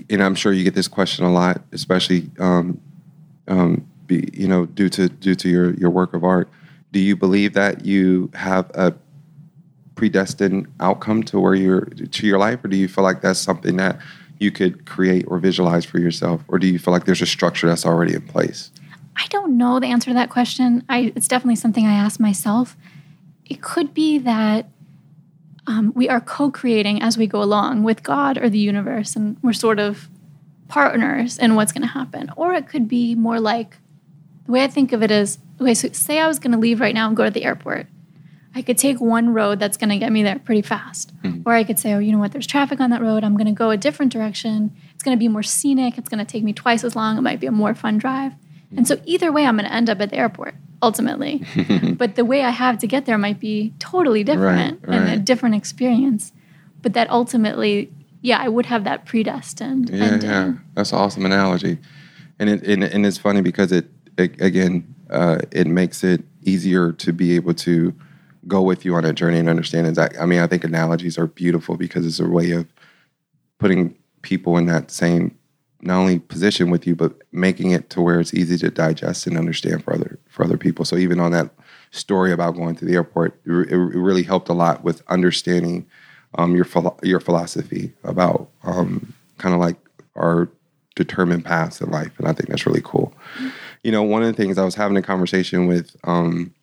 and 0.10 0.24
I'm 0.24 0.36
sure 0.36 0.52
you 0.52 0.64
get 0.64 0.74
this 0.74 0.88
question 0.88 1.26
a 1.26 1.32
lot, 1.32 1.62
especially, 1.72 2.32
um, 2.40 2.80
um, 3.48 3.88
be, 4.08 4.30
you 4.34 4.48
know, 4.48 4.66
due 4.66 4.90
to 4.90 5.10
due 5.10 5.36
to 5.36 5.50
your 5.50 5.74
your 5.74 5.90
work 5.90 6.14
of 6.14 6.24
art. 6.24 6.50
Do 6.92 7.00
you 7.00 7.16
believe 7.16 7.54
that 7.54 7.86
you 7.86 8.30
have 8.34 8.70
a 8.74 8.94
predestined 9.96 10.68
outcome 10.80 11.24
to 11.24 11.40
where 11.40 11.56
you're 11.56 11.86
to 11.86 12.28
your 12.28 12.38
life, 12.38 12.64
or 12.64 12.68
do 12.68 12.78
you 12.78 12.88
feel 12.88 13.04
like 13.04 13.22
that's 13.22 13.40
something 13.40 13.78
that 13.78 14.00
you 14.40 14.52
could 14.52 14.86
create 14.86 15.26
or 15.28 15.40
visualize 15.40 15.86
for 15.86 16.00
yourself, 16.00 16.42
or 16.48 16.60
do 16.60 16.68
you 16.68 16.80
feel 16.80 16.94
like 16.94 17.06
there's 17.06 17.22
a 17.22 17.26
structure 17.26 17.68
that's 17.68 17.86
already 17.86 18.14
in 18.14 18.22
place? 18.22 18.72
I 19.16 19.28
don't 19.30 19.58
know 19.58 19.80
the 19.80 19.88
answer 19.88 20.10
to 20.10 20.14
that 20.16 20.30
question. 20.30 20.84
I, 20.90 21.14
it's 21.16 21.28
definitely 21.28 21.56
something 21.56 21.86
I 21.86 21.94
ask 21.94 22.20
myself. 22.20 22.76
It 23.46 23.62
could 23.62 23.94
be 23.94 24.18
that 24.20 24.68
um, 25.68 25.94
we 25.96 26.10
are 26.10 26.20
co 26.20 26.52
creating 26.52 27.02
as 27.02 27.18
we 27.18 27.28
go 27.28 27.42
along 27.42 27.84
with 27.84 28.04
God 28.04 28.38
or 28.38 28.50
the 28.50 28.60
universe, 28.60 29.16
and 29.16 29.38
we're 29.42 29.54
sort 29.54 29.80
of 29.80 30.10
partners 30.68 31.38
in 31.38 31.56
what's 31.56 31.72
going 31.72 31.84
to 31.84 31.88
happen. 31.88 32.32
Or 32.36 32.54
it 32.54 32.68
could 32.68 32.88
be 32.88 33.16
more 33.16 33.40
like 33.40 33.78
the 34.46 34.52
way 34.52 34.64
I 34.64 34.68
think 34.68 34.92
of 34.92 35.02
it 35.02 35.12
is 35.12 35.38
okay, 35.60 35.74
so 35.74 35.90
say 35.90 36.20
I 36.20 36.28
was 36.28 36.40
going 36.40 36.52
to 36.52 36.58
leave 36.58 36.82
right 36.82 36.94
now 36.94 37.08
and 37.08 37.16
go 37.16 37.24
to 37.24 37.32
the 37.32 37.46
airport. 37.46 37.88
I 38.56 38.62
could 38.62 38.78
take 38.78 39.02
one 39.02 39.34
road 39.34 39.60
that's 39.60 39.76
going 39.76 39.90
to 39.90 39.98
get 39.98 40.12
me 40.12 40.24
there 40.24 40.40
pretty 40.40 40.62
fast. 40.62 41.12
Or 41.46 41.54
I 41.54 41.66
could 41.66 41.78
say, 41.78 41.94
oh, 41.94 42.00
you 42.00 42.12
know 42.14 42.20
what, 42.20 42.32
there's 42.32 42.48
traffic 42.48 42.80
on 42.80 42.90
that 42.92 43.02
road. 43.02 43.24
I'm 43.24 43.36
going 43.36 43.48
to 43.48 43.54
go 43.54 43.70
a 43.70 43.78
different 43.78 44.14
direction. 44.14 44.76
It's 44.94 45.04
going 45.04 45.16
to 45.16 45.20
be 45.20 45.28
more 45.28 45.44
scenic. 45.44 45.98
It's 45.98 46.08
going 46.08 46.26
to 46.26 46.32
take 46.32 46.44
me 46.44 46.54
twice 46.54 46.84
as 46.84 46.96
long. 46.96 47.18
It 47.18 47.22
might 47.22 47.42
be 47.42 47.48
a 47.48 47.52
more 47.52 47.76
fun 47.76 47.98
drive. 47.98 48.34
And 48.76 48.88
so 48.88 49.00
either 49.06 49.32
way, 49.32 49.46
I'm 49.46 49.58
going 49.58 49.70
to 49.70 49.74
end 49.74 49.90
up 49.90 50.02
at 50.02 50.10
the 50.10 50.18
airport 50.18 50.56
ultimately. 50.82 51.44
but 51.98 52.16
the 52.16 52.26
way 52.26 52.44
I 52.44 52.50
have 52.50 52.78
to 52.80 52.88
get 52.88 53.06
there 53.06 53.18
might 53.18 53.40
be 53.40 53.74
totally 53.80 54.24
different 54.24 54.80
Right, 54.84 54.96
and 54.96 55.10
a 55.10 55.18
different 55.18 55.56
experience. 55.56 56.32
But 56.82 56.94
that 56.94 57.10
ultimately, 57.10 57.92
yeah, 58.22 58.40
I 58.40 58.48
would 58.48 58.68
have 58.68 58.84
that 58.84 59.06
predestined. 59.06 59.90
Yeah, 59.90 60.04
ending. 60.04 60.30
yeah, 60.30 60.54
that's 60.74 60.92
an 60.92 61.00
awesome 61.00 61.26
analogy, 61.26 61.80
and 62.38 62.50
it 62.50 62.64
and, 62.64 62.84
and 62.84 63.06
it's 63.06 63.18
funny 63.18 63.42
because 63.42 63.72
it, 63.72 63.88
it 64.18 64.40
again 64.40 64.94
uh, 65.10 65.40
it 65.52 65.66
makes 65.66 66.04
it 66.04 66.24
easier 66.44 66.92
to 66.92 67.12
be 67.12 67.36
able 67.36 67.56
to 67.56 67.94
go 68.48 68.62
with 68.62 68.86
you 68.86 68.96
on 68.96 69.06
a 69.06 69.14
journey 69.14 69.40
and 69.40 69.50
understand 69.50 69.88
exactly. 69.88 70.20
I 70.20 70.26
mean, 70.26 70.40
I 70.40 70.48
think 70.48 70.64
analogies 70.64 71.18
are 71.18 71.28
beautiful 71.28 71.78
because 71.78 72.06
it's 72.06 72.20
a 72.20 72.28
way 72.28 72.52
of 72.52 72.68
putting 73.58 73.96
people 74.22 74.58
in 74.58 74.66
that 74.66 74.92
same 74.92 75.38
not 75.82 76.00
only 76.00 76.18
position 76.18 76.72
with 76.72 76.88
you, 76.88 76.96
but 76.96 77.14
making 77.32 77.72
it 77.72 77.92
to 77.92 78.02
where 78.02 78.20
it's 78.20 78.34
easy 78.34 78.58
to 78.58 78.72
digest 78.72 79.28
and 79.28 79.38
understand 79.38 79.84
for 79.84 79.94
other 79.94 80.18
for 80.30 80.44
other 80.44 80.58
people. 80.58 80.84
So 80.84 80.98
even 80.98 81.20
on 81.20 81.32
that 81.32 81.52
story 81.92 82.32
about 82.32 82.56
going 82.56 82.76
to 82.78 82.86
the 82.86 82.96
airport, 82.96 83.40
it, 83.46 83.72
it 83.72 83.78
really 83.78 84.24
helped 84.24 84.50
a 84.50 84.54
lot 84.54 84.84
with 84.84 85.04
understanding 85.08 85.86
um, 86.38 86.56
your 86.56 86.66
philo- 86.66 86.98
your 87.04 87.20
philosophy 87.20 87.94
about 88.04 88.50
um, 88.64 89.14
kind 89.38 89.54
of 89.54 89.62
like 89.62 89.78
our 90.16 90.50
determined 90.96 91.46
paths 91.46 91.82
in 91.82 91.92
life, 91.92 92.12
and 92.18 92.28
I 92.28 92.34
think 92.34 92.50
that's 92.50 92.66
really 92.66 92.82
cool. 92.84 93.14
You 93.84 93.92
know, 93.92 94.02
one 94.02 94.24
of 94.24 94.28
the 94.28 94.42
things 94.42 94.58
I 94.58 94.66
was 94.66 94.76
having 94.76 94.98
a 94.98 95.02
conversation 95.02 95.68
with 95.68 95.96
um, 96.06 96.54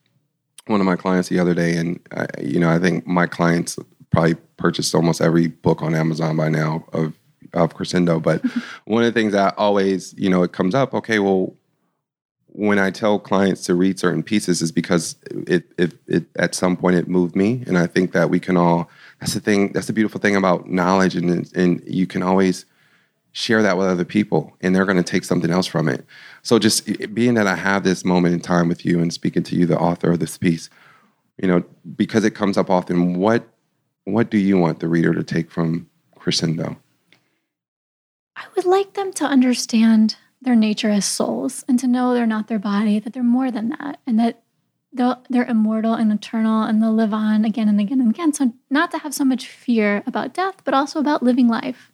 one 0.73 0.81
of 0.81 0.87
my 0.87 0.97
clients 0.97 1.29
the 1.29 1.39
other 1.39 1.55
day, 1.55 1.77
and 1.77 2.01
I, 2.11 2.27
you 2.41 2.59
know, 2.59 2.71
I 2.71 2.79
think 2.79 3.07
my 3.07 3.27
clients 3.27 3.79
probably 4.11 4.35
purchased 4.57 4.95
almost 4.95 5.21
every 5.21 5.47
book 5.47 5.83
on 5.83 5.95
Amazon 5.95 6.37
by 6.37 6.49
now 6.49 6.85
of 6.93 7.15
of 7.53 7.75
Crescendo. 7.75 8.19
But 8.19 8.43
one 8.87 9.05
of 9.05 9.13
the 9.13 9.19
things 9.19 9.33
that 9.33 9.55
always, 9.57 10.15
you 10.17 10.31
know, 10.31 10.43
it 10.43 10.53
comes 10.53 10.75
up. 10.75 10.95
Okay, 10.95 11.19
well, 11.19 11.55
when 12.47 12.79
I 12.79 12.91
tell 12.91 13.19
clients 13.19 13.65
to 13.67 13.75
read 13.75 13.99
certain 13.99 14.23
pieces, 14.23 14.63
is 14.63 14.73
because 14.73 15.17
it 15.47 15.65
it, 15.79 15.95
it 16.09 16.25
at 16.37 16.55
some 16.55 16.77
point 16.77 16.97
it 16.97 17.09
moved 17.09 17.37
me, 17.37 17.63
and 17.67 17.79
I 17.79 17.87
think 17.87 18.13
that 18.13 18.31
we 18.31 18.41
can 18.41 18.57
all. 18.57 18.91
That's 19.21 19.35
the 19.35 19.41
thing. 19.41 19.73
That's 19.73 19.87
the 19.87 19.93
beautiful 19.93 20.21
thing 20.21 20.37
about 20.37 20.69
knowledge, 20.69 21.15
and 21.15 21.51
and 21.55 21.83
you 21.87 22.07
can 22.07 22.23
always 22.23 22.65
share 23.33 23.63
that 23.63 23.79
with 23.79 23.87
other 23.87 24.05
people 24.05 24.57
and 24.61 24.75
they're 24.75 24.85
going 24.85 24.97
to 24.97 25.03
take 25.03 25.25
something 25.25 25.51
else 25.51 25.67
from 25.67 25.89
it. 25.89 26.05
So 26.43 26.59
just 26.59 27.15
being 27.15 27.35
that 27.35 27.47
I 27.47 27.55
have 27.55 27.83
this 27.83 28.05
moment 28.05 28.35
in 28.35 28.41
time 28.41 28.69
with 28.69 28.85
you 28.85 29.01
and 29.01 29.13
speaking 29.13 29.43
to 29.45 29.57
you, 29.57 29.67
the 29.67 29.79
author 29.79 30.13
of 30.13 30.21
this 30.21 30.37
piece, 30.39 30.69
you 31.39 31.49
know, 31.49 31.65
because 31.97 32.25
it 32.25 32.35
comes 32.35 32.57
up 32.59 32.71
often, 32.71 33.19
what 33.19 33.49
what 34.05 34.31
do 34.31 34.39
you 34.39 34.59
want 34.59 34.81
the 34.81 34.89
reader 34.89 35.15
to 35.15 35.23
take 35.23 35.51
from 35.51 35.89
Crescendo? 36.17 36.77
I 38.35 38.45
would 38.57 38.65
like 38.65 38.95
them 38.95 39.13
to 39.15 39.25
understand 39.25 40.17
their 40.41 40.57
nature 40.57 40.91
as 40.91 41.05
souls 41.05 41.65
and 41.69 41.79
to 41.79 41.87
know 41.87 42.13
they're 42.13 42.27
not 42.27 42.49
their 42.49 42.59
body, 42.59 42.99
that 42.99 43.13
they're 43.13 43.23
more 43.23 43.53
than 43.53 43.69
that, 43.71 44.01
and 44.07 44.19
that 44.19 44.43
they're 44.93 45.45
immortal 45.45 45.95
and 45.95 46.13
eternal 46.13 46.65
and 46.65 46.83
they'll 46.83 46.93
live 46.93 47.15
on 47.15 47.45
again 47.45 47.69
and 47.69 47.81
again 47.81 48.01
and 48.01 48.11
again. 48.11 48.33
So, 48.33 48.53
not 48.69 48.91
to 48.91 48.99
have 48.99 49.15
so 49.15 49.25
much 49.25 49.47
fear 49.47 50.03
about 50.07 50.35
death, 50.35 50.57
but 50.65 50.75
also 50.75 51.01
about 51.01 51.23
living 51.23 51.49
life. 51.49 51.93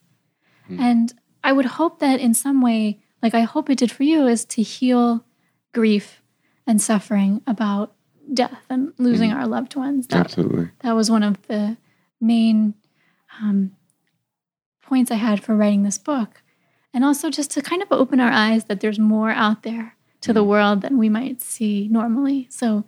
Mm. 0.69 0.81
And 0.81 1.15
I 1.49 1.53
would 1.53 1.65
hope 1.65 2.01
that 2.01 2.21
in 2.21 2.35
some 2.35 2.61
way, 2.61 3.01
like 3.23 3.35
I 3.35 3.41
hope 3.41 3.71
it 3.71 3.79
did 3.79 3.91
for 3.91 4.03
you, 4.03 4.27
is 4.27 4.45
to 4.45 4.61
heal 4.61 5.25
grief 5.73 6.21
and 6.67 6.79
suffering 6.79 7.41
about 7.47 7.95
death 8.35 8.61
and 8.69 8.93
losing 8.99 9.31
mm. 9.31 9.35
our 9.35 9.47
loved 9.47 9.75
ones. 9.75 10.07
That, 10.09 10.27
Absolutely. 10.27 10.69
That 10.81 10.95
was 10.95 11.11
one 11.11 11.23
of 11.23 11.41
the 11.47 11.79
main 12.21 12.75
um, 13.41 13.73
points 14.83 15.11
I 15.11 15.15
had 15.15 15.43
for 15.43 15.57
writing 15.57 15.85
this 15.85 15.97
book. 15.97 16.43
And 16.93 17.03
also 17.03 17.31
just 17.31 17.51
to 17.53 17.63
kind 17.63 17.81
of 17.81 17.89
open 17.93 18.21
our 18.21 18.31
eyes 18.31 18.65
that 18.65 18.81
there's 18.81 18.99
more 18.99 19.31
out 19.31 19.63
there 19.63 19.97
to 20.21 20.35
the 20.35 20.45
mm. 20.45 20.49
world 20.49 20.83
than 20.83 20.99
we 20.99 21.09
might 21.09 21.41
see 21.41 21.89
normally. 21.91 22.47
So, 22.51 22.85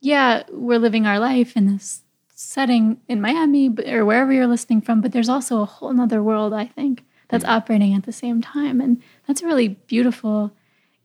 yeah, 0.00 0.44
we're 0.50 0.78
living 0.78 1.04
our 1.04 1.18
life 1.18 1.58
in 1.58 1.66
this 1.66 2.04
setting 2.34 3.02
in 3.06 3.20
Miami 3.20 3.68
or 3.86 4.06
wherever 4.06 4.32
you're 4.32 4.46
listening 4.46 4.80
from, 4.80 5.02
but 5.02 5.12
there's 5.12 5.28
also 5.28 5.60
a 5.60 5.66
whole 5.66 6.00
other 6.00 6.22
world, 6.22 6.54
I 6.54 6.64
think, 6.64 7.04
that's 7.28 7.44
mm. 7.44 7.48
operating 7.48 7.94
at 7.94 8.04
the 8.04 8.12
same 8.12 8.40
time. 8.40 8.80
And 8.80 9.02
that's 9.26 9.42
a 9.42 9.46
really 9.46 9.68
beautiful, 9.68 10.52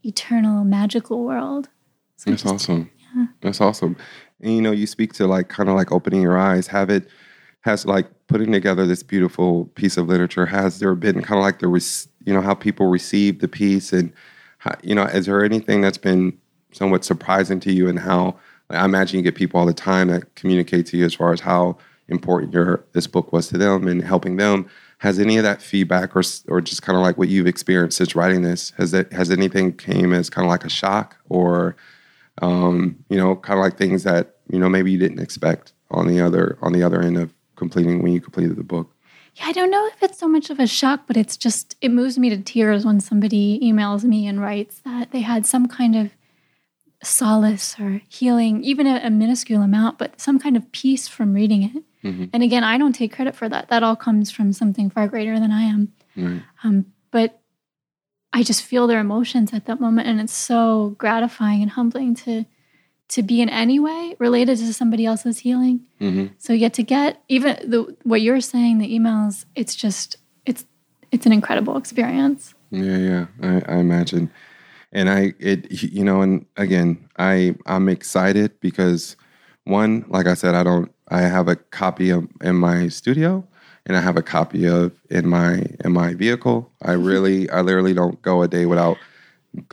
eternal, 0.03 0.63
magical 0.63 1.23
world. 1.23 1.69
So 2.17 2.29
that's 2.29 2.43
just, 2.43 2.53
awesome. 2.53 2.91
Yeah. 3.15 3.25
That's 3.41 3.61
awesome. 3.61 3.97
And 4.41 4.55
you 4.55 4.61
know, 4.61 4.71
you 4.71 4.87
speak 4.87 5.13
to 5.13 5.27
like 5.27 5.49
kind 5.49 5.69
of 5.69 5.75
like 5.75 5.91
opening 5.91 6.21
your 6.21 6.37
eyes, 6.37 6.67
have 6.67 6.89
it 6.89 7.07
has 7.63 7.85
like 7.85 8.07
putting 8.27 8.51
together 8.51 8.85
this 8.85 9.03
beautiful 9.03 9.65
piece 9.75 9.97
of 9.97 10.07
literature 10.07 10.45
has 10.45 10.79
there 10.79 10.95
been 10.95 11.21
kind 11.21 11.39
of 11.39 11.43
like 11.43 11.59
the 11.59 12.07
you 12.25 12.33
know 12.33 12.41
how 12.41 12.53
people 12.53 12.87
receive 12.87 13.39
the 13.39 13.47
piece 13.47 13.91
and 13.91 14.13
how, 14.59 14.75
you 14.83 14.93
know 14.93 15.03
is 15.03 15.25
there 15.25 15.43
anything 15.43 15.81
that's 15.81 15.97
been 15.97 16.37
somewhat 16.71 17.03
surprising 17.03 17.59
to 17.59 17.71
you 17.71 17.87
and 17.87 17.99
how 17.99 18.35
i 18.69 18.85
imagine 18.85 19.17
you 19.17 19.23
get 19.23 19.35
people 19.35 19.59
all 19.59 19.65
the 19.65 19.73
time 19.73 20.07
that 20.07 20.35
communicate 20.35 20.85
to 20.85 20.97
you 20.97 21.05
as 21.05 21.13
far 21.13 21.31
as 21.31 21.41
how 21.41 21.77
important 22.09 22.53
your 22.53 22.83
this 22.93 23.07
book 23.07 23.31
was 23.31 23.47
to 23.47 23.57
them 23.57 23.87
and 23.87 24.03
helping 24.03 24.35
them 24.35 24.69
has 25.03 25.19
any 25.19 25.35
of 25.35 25.43
that 25.43 25.61
feedback 25.61 26.15
or 26.15 26.23
or 26.47 26.61
just 26.61 26.81
kind 26.81 26.95
of 26.95 27.03
like 27.03 27.17
what 27.17 27.27
you've 27.27 27.45
experienced 27.45 27.97
since 27.97 28.15
writing 28.15 28.41
this 28.41 28.71
has 28.77 28.91
that 28.91 29.11
has 29.11 29.29
anything 29.29 29.75
came 29.75 30.13
as 30.13 30.29
kind 30.29 30.45
of 30.45 30.49
like 30.49 30.63
a 30.63 30.69
shock 30.69 31.17
or 31.27 31.75
um, 32.41 32.97
you 33.09 33.17
know 33.17 33.35
kind 33.35 33.59
of 33.59 33.63
like 33.63 33.77
things 33.77 34.03
that 34.03 34.37
you 34.49 34.57
know 34.57 34.69
maybe 34.69 34.91
you 34.91 34.97
didn't 34.97 35.19
expect 35.19 35.73
on 35.91 36.07
the 36.07 36.21
other 36.21 36.57
on 36.61 36.71
the 36.71 36.81
other 36.81 37.01
end 37.01 37.17
of 37.17 37.33
completing 37.57 38.01
when 38.01 38.13
you 38.13 38.21
completed 38.21 38.55
the 38.55 38.63
book? 38.63 38.89
Yeah, 39.35 39.47
I 39.47 39.51
don't 39.51 39.69
know 39.69 39.85
if 39.87 40.01
it's 40.01 40.19
so 40.19 40.29
much 40.29 40.49
of 40.49 40.57
a 40.57 40.67
shock, 40.67 41.01
but 41.05 41.17
it's 41.17 41.35
just 41.35 41.75
it 41.81 41.91
moves 41.91 42.17
me 42.17 42.29
to 42.29 42.37
tears 42.37 42.85
when 42.85 43.01
somebody 43.01 43.59
emails 43.61 44.05
me 44.05 44.25
and 44.25 44.39
writes 44.39 44.79
that 44.85 45.11
they 45.11 45.21
had 45.21 45.45
some 45.45 45.67
kind 45.67 45.97
of 45.97 46.11
solace 47.03 47.75
or 47.77 48.01
healing, 48.07 48.63
even 48.63 48.87
a, 48.87 49.01
a 49.03 49.09
minuscule 49.09 49.61
amount, 49.61 49.97
but 49.97 50.21
some 50.21 50.39
kind 50.39 50.55
of 50.55 50.71
peace 50.71 51.09
from 51.09 51.33
reading 51.33 51.63
it. 51.63 51.83
Mm-hmm. 52.03 52.25
And 52.33 52.43
again, 52.43 52.63
I 52.63 52.77
don't 52.77 52.93
take 52.93 53.13
credit 53.13 53.35
for 53.35 53.47
that. 53.49 53.69
That 53.69 53.83
all 53.83 53.95
comes 53.95 54.31
from 54.31 54.53
something 54.53 54.89
far 54.89 55.07
greater 55.07 55.39
than 55.39 55.51
I 55.51 55.63
am. 55.63 55.93
Right. 56.15 56.41
Um, 56.63 56.85
but 57.11 57.39
I 58.33 58.43
just 58.43 58.63
feel 58.63 58.87
their 58.87 58.99
emotions 58.99 59.53
at 59.53 59.65
that 59.65 59.79
moment, 59.79 60.07
and 60.07 60.19
it's 60.19 60.33
so 60.33 60.95
gratifying 60.97 61.61
and 61.61 61.71
humbling 61.71 62.15
to 62.15 62.45
to 63.09 63.21
be 63.21 63.41
in 63.41 63.49
any 63.49 63.79
way 63.79 64.15
related 64.17 64.57
to 64.57 64.73
somebody 64.73 65.05
else's 65.05 65.39
healing. 65.39 65.81
Mm-hmm. 66.01 66.33
So 66.39 66.53
you 66.53 66.59
get 66.59 66.73
to 66.75 66.83
get 66.83 67.21
even 67.27 67.57
the 67.69 67.95
what 68.03 68.21
you're 68.21 68.41
saying, 68.41 68.79
the 68.79 68.91
emails. 68.91 69.45
It's 69.55 69.75
just 69.75 70.17
it's 70.45 70.65
it's 71.11 71.25
an 71.25 71.31
incredible 71.31 71.77
experience. 71.77 72.55
Yeah, 72.71 72.97
yeah, 72.97 73.25
I, 73.41 73.61
I 73.67 73.77
imagine, 73.77 74.31
and 74.91 75.09
I 75.09 75.33
it 75.39 75.83
you 75.83 76.03
know, 76.03 76.21
and 76.21 76.45
again, 76.57 77.07
I 77.17 77.55
I'm 77.65 77.87
excited 77.87 78.59
because 78.59 79.15
one, 79.65 80.05
like 80.07 80.25
I 80.25 80.33
said, 80.33 80.55
I 80.55 80.63
don't 80.63 80.92
I 81.13 81.21
have 81.21 81.47
a 81.47 81.55
copy 81.55 82.09
of 82.09 82.27
in 82.41 82.55
my 82.55 82.87
studio 82.87 83.47
and 83.85 83.95
I 83.95 84.01
have 84.01 84.17
a 84.17 84.23
copy 84.23 84.67
of 84.67 84.91
in 85.09 85.27
my 85.27 85.63
in 85.85 85.93
my 85.93 86.13
vehicle. 86.15 86.71
I 86.81 86.93
mm-hmm. 86.93 87.05
really 87.05 87.49
I 87.49 87.61
literally 87.61 87.93
don't 87.93 88.21
go 88.21 88.41
a 88.41 88.47
day 88.47 88.65
without 88.65 88.97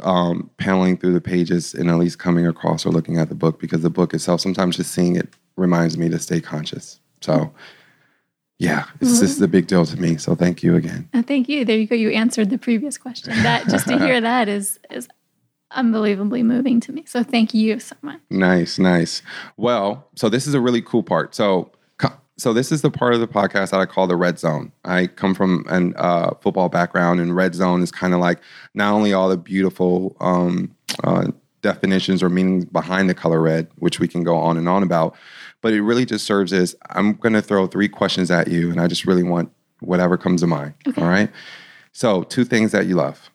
um, 0.02 0.50
paneling 0.58 0.98
through 0.98 1.14
the 1.14 1.20
pages 1.20 1.74
and 1.74 1.90
at 1.90 1.96
least 1.96 2.18
coming 2.18 2.46
across 2.46 2.84
or 2.84 2.90
looking 2.90 3.18
at 3.18 3.30
the 3.30 3.34
book 3.34 3.58
because 3.58 3.80
the 3.80 3.90
book 3.90 4.12
itself, 4.12 4.40
sometimes 4.40 4.76
just 4.76 4.92
seeing 4.92 5.16
it 5.16 5.28
reminds 5.56 5.96
me 5.96 6.10
to 6.10 6.18
stay 6.18 6.40
conscious. 6.40 7.00
So, 7.22 7.50
yeah, 8.58 8.84
it's, 9.00 9.12
mm-hmm. 9.12 9.20
this 9.20 9.30
is 9.30 9.40
a 9.40 9.48
big 9.48 9.66
deal 9.66 9.86
to 9.86 9.98
me. 9.98 10.18
So, 10.18 10.34
thank 10.34 10.62
you 10.62 10.76
again. 10.76 11.08
Uh, 11.14 11.22
thank 11.22 11.48
you. 11.48 11.64
There 11.64 11.78
you 11.78 11.86
go. 11.86 11.94
You 11.94 12.10
answered 12.10 12.50
the 12.50 12.58
previous 12.58 12.98
question. 12.98 13.32
That 13.42 13.68
just 13.68 13.88
to 13.88 13.98
hear 14.04 14.20
that 14.20 14.48
is 14.48 14.78
is 14.90 15.08
unbelievably 15.72 16.42
moving 16.42 16.80
to 16.80 16.92
me. 16.92 17.04
So, 17.06 17.22
thank 17.22 17.54
you 17.54 17.78
so 17.78 17.96
much. 18.02 18.20
Nice, 18.30 18.78
nice. 18.78 19.22
Well, 19.56 20.08
so 20.14 20.28
this 20.28 20.46
is 20.46 20.54
a 20.54 20.60
really 20.60 20.82
cool 20.82 21.02
part. 21.02 21.34
So, 21.34 21.72
so 22.40 22.52
this 22.52 22.72
is 22.72 22.82
the 22.82 22.90
part 22.90 23.12
of 23.14 23.20
the 23.20 23.28
podcast 23.28 23.70
that 23.70 23.80
I 23.80 23.86
call 23.86 24.06
the 24.06 24.16
red 24.16 24.38
zone. 24.38 24.72
I 24.84 25.06
come 25.08 25.34
from 25.34 25.66
a 25.68 26.00
uh, 26.00 26.34
football 26.40 26.68
background, 26.68 27.20
and 27.20 27.36
red 27.36 27.54
zone 27.54 27.82
is 27.82 27.92
kind 27.92 28.14
of 28.14 28.20
like 28.20 28.40
not 28.74 28.92
only 28.92 29.12
all 29.12 29.28
the 29.28 29.36
beautiful 29.36 30.16
um, 30.20 30.74
uh, 31.04 31.28
definitions 31.62 32.22
or 32.22 32.30
meanings 32.30 32.64
behind 32.64 33.10
the 33.10 33.14
color 33.14 33.40
red, 33.40 33.68
which 33.76 34.00
we 34.00 34.08
can 34.08 34.24
go 34.24 34.36
on 34.36 34.56
and 34.56 34.68
on 34.68 34.82
about, 34.82 35.14
but 35.60 35.72
it 35.72 35.82
really 35.82 36.06
just 36.06 36.24
serves 36.24 36.52
as 36.52 36.74
I'm 36.90 37.12
going 37.14 37.34
to 37.34 37.42
throw 37.42 37.66
three 37.66 37.88
questions 37.88 38.30
at 38.30 38.48
you, 38.48 38.70
and 38.70 38.80
I 38.80 38.86
just 38.86 39.04
really 39.04 39.22
want 39.22 39.52
whatever 39.80 40.16
comes 40.16 40.40
to 40.40 40.46
mind. 40.46 40.74
Okay. 40.88 41.00
All 41.02 41.08
right. 41.08 41.30
So 41.92 42.22
two 42.22 42.44
things 42.44 42.72
that 42.72 42.86
you 42.86 42.94
love. 42.94 43.30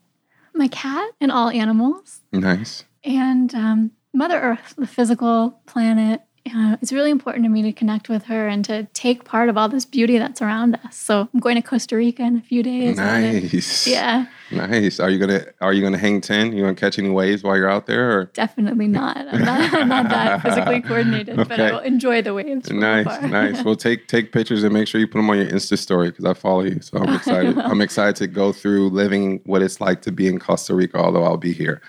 My 0.56 0.68
cat 0.70 1.12
and 1.20 1.32
all 1.32 1.50
animals. 1.50 2.22
Nice. 2.32 2.86
And 3.04 3.54
um, 3.54 3.92
Mother 4.14 4.40
Earth, 4.40 4.74
the 4.78 4.88
physical 4.88 5.62
planet, 5.66 6.22
uh, 6.54 6.78
it's 6.80 6.92
really 6.92 7.10
important 7.10 7.44
to 7.44 7.50
me 7.50 7.64
to 7.64 7.72
connect 7.72 8.08
with 8.08 8.26
her 8.26 8.48
and 8.48 8.64
to 8.66 8.84
take 8.94 9.24
part 9.24 9.50
of 9.50 9.58
all 9.58 9.68
this 9.68 9.84
beauty 9.84 10.20
that's 10.20 10.42
around 10.42 10.76
us. 10.86 10.96
So 10.96 11.28
I'm 11.34 11.40
going 11.40 11.56
to 11.56 11.62
Costa 11.62 11.96
Rica 11.96 12.22
in 12.22 12.38
a 12.38 12.42
few 12.42 12.62
days. 12.62 12.98
Nice. 12.98 13.88
Yeah. 13.88 14.28
Nice. 14.52 15.00
Are 15.00 15.10
you 15.10 15.18
gonna 15.18 15.46
Are 15.60 15.74
you 15.74 15.82
gonna 15.82 15.98
hang 15.98 16.22
ten? 16.22 16.54
You 16.54 16.62
gonna 16.62 16.76
catch 16.76 17.00
any 17.00 17.10
waves 17.10 17.44
while 17.44 17.58
you're 17.58 17.70
out 17.70 17.88
there? 17.88 18.20
Or? 18.20 18.26
Definitely 18.26 18.88
not. 18.88 19.18
I'm 19.18 19.42
not, 19.42 19.74
I'm 19.74 19.88
not 19.88 20.10
that 20.10 20.42
physically 20.44 20.82
coordinated, 20.82 21.40
okay. 21.40 21.50
but 21.50 21.60
I 21.60 21.72
will 21.72 21.80
enjoy 21.80 22.22
the 22.22 22.34
waves. 22.36 22.70
Nice, 22.70 23.22
nice. 23.24 23.64
Well, 23.64 23.76
take 23.76 24.08
take 24.08 24.32
pictures 24.32 24.64
and 24.64 24.72
make 24.72 24.88
sure 24.88 25.02
you 25.02 25.08
put 25.08 25.18
them 25.18 25.30
on 25.32 25.38
your 25.38 25.48
Insta 25.48 25.78
story 25.80 26.12
because 26.12 26.26
I 26.26 26.34
follow 26.34 26.62
you. 26.62 26.80
So 26.82 27.00
I'm 27.00 27.16
excited. 27.16 27.58
I'm 27.58 27.82
excited 27.82 28.16
to 28.18 28.28
go 28.28 28.52
through 28.52 28.90
living 28.90 29.42
what 29.46 29.64
it's 29.64 29.82
like 29.82 30.04
to 30.04 30.12
be 30.12 30.28
in 30.28 30.38
Costa 30.38 30.76
Rica, 30.76 30.98
although 30.98 31.24
I'll 31.24 31.38
be 31.38 31.54
here. 31.54 31.82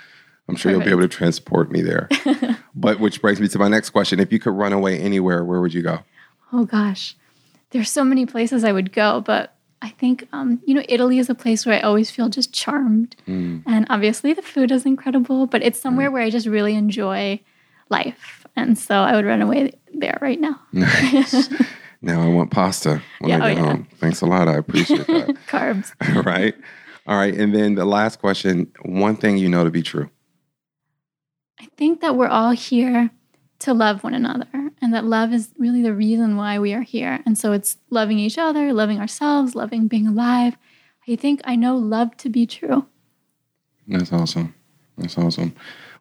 I'm 0.49 0.57
sure 0.57 0.73
Perfect. 0.73 0.89
you'll 0.89 0.99
be 0.99 1.03
able 1.03 1.09
to 1.11 1.17
transport 1.17 1.71
me 1.73 1.83
there. 1.83 2.09
but 2.75 3.01
which 3.01 3.21
brings 3.21 3.41
me 3.41 3.49
to 3.49 3.59
my 3.59 3.69
next 3.69 3.91
question. 3.91 4.21
If 4.21 4.33
you 4.33 4.39
could 4.39 4.53
run 4.55 4.73
away 4.73 4.99
anywhere, 5.01 5.45
where 5.45 5.61
would 5.61 5.75
you 5.75 5.83
go? 5.83 6.01
Oh 6.53 6.65
gosh. 6.65 7.17
There's 7.71 7.91
so 7.91 8.05
many 8.05 8.27
places 8.27 8.63
I 8.63 8.71
would 8.73 8.93
go, 8.93 9.21
but 9.21 9.55
I 9.83 9.91
think, 9.91 10.27
um, 10.33 10.61
you 10.65 10.75
know, 10.75 10.85
Italy 10.89 11.19
is 11.19 11.29
a 11.29 11.35
place 11.35 11.67
where 11.67 11.77
I 11.77 11.81
always 11.81 12.11
feel 12.11 12.29
just 12.29 12.53
charmed. 12.55 13.17
Mm. 13.27 13.65
And 13.67 13.87
obviously 13.91 14.33
the 14.33 14.43
food 14.43 14.71
is 14.71 14.87
incredible, 14.87 15.47
but 15.47 15.63
it's 15.63 15.81
somewhere 15.81 16.11
where 16.11 16.23
I 16.23 16.31
just 16.31 16.47
really 16.47 16.75
enjoy 16.77 17.41
life. 17.91 18.47
And 18.55 18.79
so 18.79 18.95
I 18.95 19.15
would 19.17 19.25
run 19.27 19.43
away 19.43 19.73
there 19.95 20.19
right 20.23 20.41
now. 20.41 20.61
Nice. 20.73 21.49
now 22.01 22.23
I 22.23 22.29
want 22.29 22.51
pasta 22.53 23.03
when 23.19 23.31
Yeah, 23.31 23.45
I 23.45 23.51
oh, 23.51 23.55
get 23.55 23.63
yeah. 23.63 23.69
home. 23.71 23.89
Thanks 23.99 24.21
a 24.21 24.27
lot. 24.27 24.49
I 24.49 24.55
appreciate 24.55 25.07
that. 25.09 25.29
Carbs. 25.49 25.93
right. 26.25 26.55
All 27.07 27.17
right. 27.17 27.35
And 27.35 27.55
then 27.55 27.75
the 27.75 27.85
last 27.85 28.19
question 28.21 28.71
one 28.83 29.17
thing 29.17 29.39
you 29.39 29.49
know 29.49 29.65
to 29.65 29.71
be 29.71 29.83
true. 29.83 30.09
I 31.59 31.69
think 31.77 32.01
that 32.01 32.17
we're 32.17 32.29
all 32.29 32.51
here 32.53 33.11
to 33.61 33.73
love 33.73 34.05
one 34.05 34.15
another 34.15 34.47
and 34.83 34.93
that 34.93 35.05
love 35.05 35.33
is 35.33 35.51
really 35.59 35.83
the 35.83 35.95
reason 35.95 36.37
why 36.37 36.59
we 36.59 36.75
are 36.75 36.83
here. 36.83 37.21
And 37.25 37.39
so 37.39 37.53
it's 37.53 37.79
loving 37.91 38.19
each 38.19 38.39
other, 38.39 38.73
loving 38.73 39.01
ourselves, 39.01 39.55
loving 39.55 39.89
being 39.89 40.07
alive. 40.07 40.57
I 41.09 41.17
think 41.17 41.41
I 41.45 41.57
know 41.57 41.77
love 41.77 42.17
to 42.19 42.29
be 42.29 42.47
true. 42.47 42.87
That's 43.89 44.13
awesome. 44.13 44.55
That's 44.99 45.17
awesome. 45.17 45.55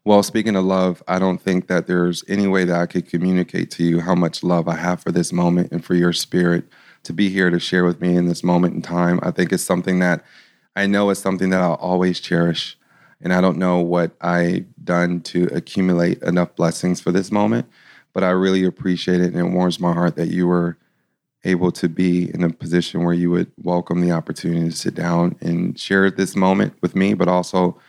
Well, 0.04 0.22
speaking 0.24 0.56
of 0.56 0.66
love, 0.66 1.02
I 1.08 1.18
don't 1.18 1.42
think 1.42 1.68
that 1.68 1.88
there's 1.88 2.24
any 2.28 2.48
way 2.48 2.66
that 2.66 2.80
I 2.80 2.86
could 2.86 3.10
communicate 3.10 3.72
to 3.72 3.84
you 3.84 4.02
how 4.02 4.16
much 4.16 4.44
love 4.44 4.68
I 4.68 4.76
have 4.76 5.02
for 5.02 5.12
this 5.12 5.34
moment 5.34 5.72
and 5.72 5.84
for 5.84 5.96
your 5.96 6.14
spirit 6.14 6.66
to 7.04 7.14
be 7.14 7.30
here 7.30 7.50
to 7.50 7.60
share 7.60 7.86
with 7.86 8.02
me 8.02 8.16
in 8.16 8.28
this 8.28 8.44
moment 8.44 8.76
in 8.76 8.82
time. 8.82 9.20
I 9.24 9.32
think 9.32 9.52
it's 9.52 9.64
something 9.64 10.00
that 10.00 10.24
I 10.76 10.86
know 10.86 11.10
is 11.10 11.20
something 11.20 11.50
that 11.52 11.62
I'll 11.62 11.76
always 11.76 12.20
cherish. 12.20 12.78
And 13.22 13.34
I 13.34 13.42
don't 13.42 13.58
know 13.58 13.80
what 13.80 14.12
I've 14.22 14.66
done 14.86 15.22
to 15.22 15.50
accumulate 15.52 16.22
enough 16.24 16.56
blessings 16.56 17.02
for 17.02 17.12
this 17.12 17.32
moment, 17.32 17.68
but 18.14 18.24
I 18.24 18.30
really 18.30 18.64
appreciate 18.64 19.22
it. 19.22 19.34
And 19.34 19.38
it 19.38 19.54
warms 19.56 19.80
my 19.80 19.94
heart 19.94 20.16
that 20.16 20.30
you 20.30 20.48
were 20.48 20.78
able 21.44 21.72
to 21.72 21.88
be 21.88 22.34
in 22.34 22.44
a 22.44 22.50
position 22.50 23.04
where 23.04 23.14
you 23.14 23.30
would 23.32 23.52
welcome 23.62 24.02
the 24.02 24.12
opportunity 24.12 24.70
to 24.70 24.76
sit 24.76 24.96
down 24.96 25.36
and 25.42 25.80
share 25.80 26.10
this 26.10 26.36
moment 26.36 26.74
with 26.82 26.96
me, 26.96 27.14
but 27.14 27.28
also 27.28 27.80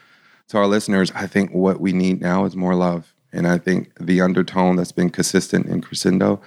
to 0.48 0.58
our 0.58 0.66
listeners, 0.66 1.10
I 1.14 1.26
think 1.26 1.52
what 1.52 1.80
we 1.80 1.92
need 1.92 2.20
now 2.20 2.44
is 2.44 2.54
more 2.54 2.74
love. 2.74 3.14
And 3.32 3.46
I 3.46 3.58
think 3.58 3.92
the 3.98 4.20
undertone 4.20 4.76
that's 4.76 4.92
been 4.92 5.10
consistent 5.10 5.66
in 5.66 5.80
Crescendo 5.80 6.40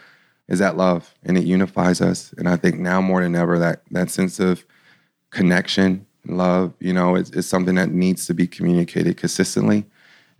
is 0.48 0.60
that 0.60 0.78
love 0.78 1.14
and 1.24 1.38
it 1.38 1.44
unifies 1.44 2.02
us. 2.02 2.34
And 2.38 2.48
I 2.48 2.56
think 2.56 2.80
now 2.80 3.02
more 3.02 3.22
than 3.22 3.36
ever, 3.36 3.60
that 3.60 3.84
that 3.92 4.10
sense 4.10 4.40
of 4.40 4.66
connection, 5.30 6.06
love, 6.26 6.74
you 6.80 6.94
know, 6.94 7.16
is, 7.16 7.30
is 7.32 7.48
something 7.48 7.76
that 7.76 7.92
needs 7.92 8.26
to 8.28 8.34
be 8.34 8.48
communicated 8.48 9.18
consistently. 9.18 9.86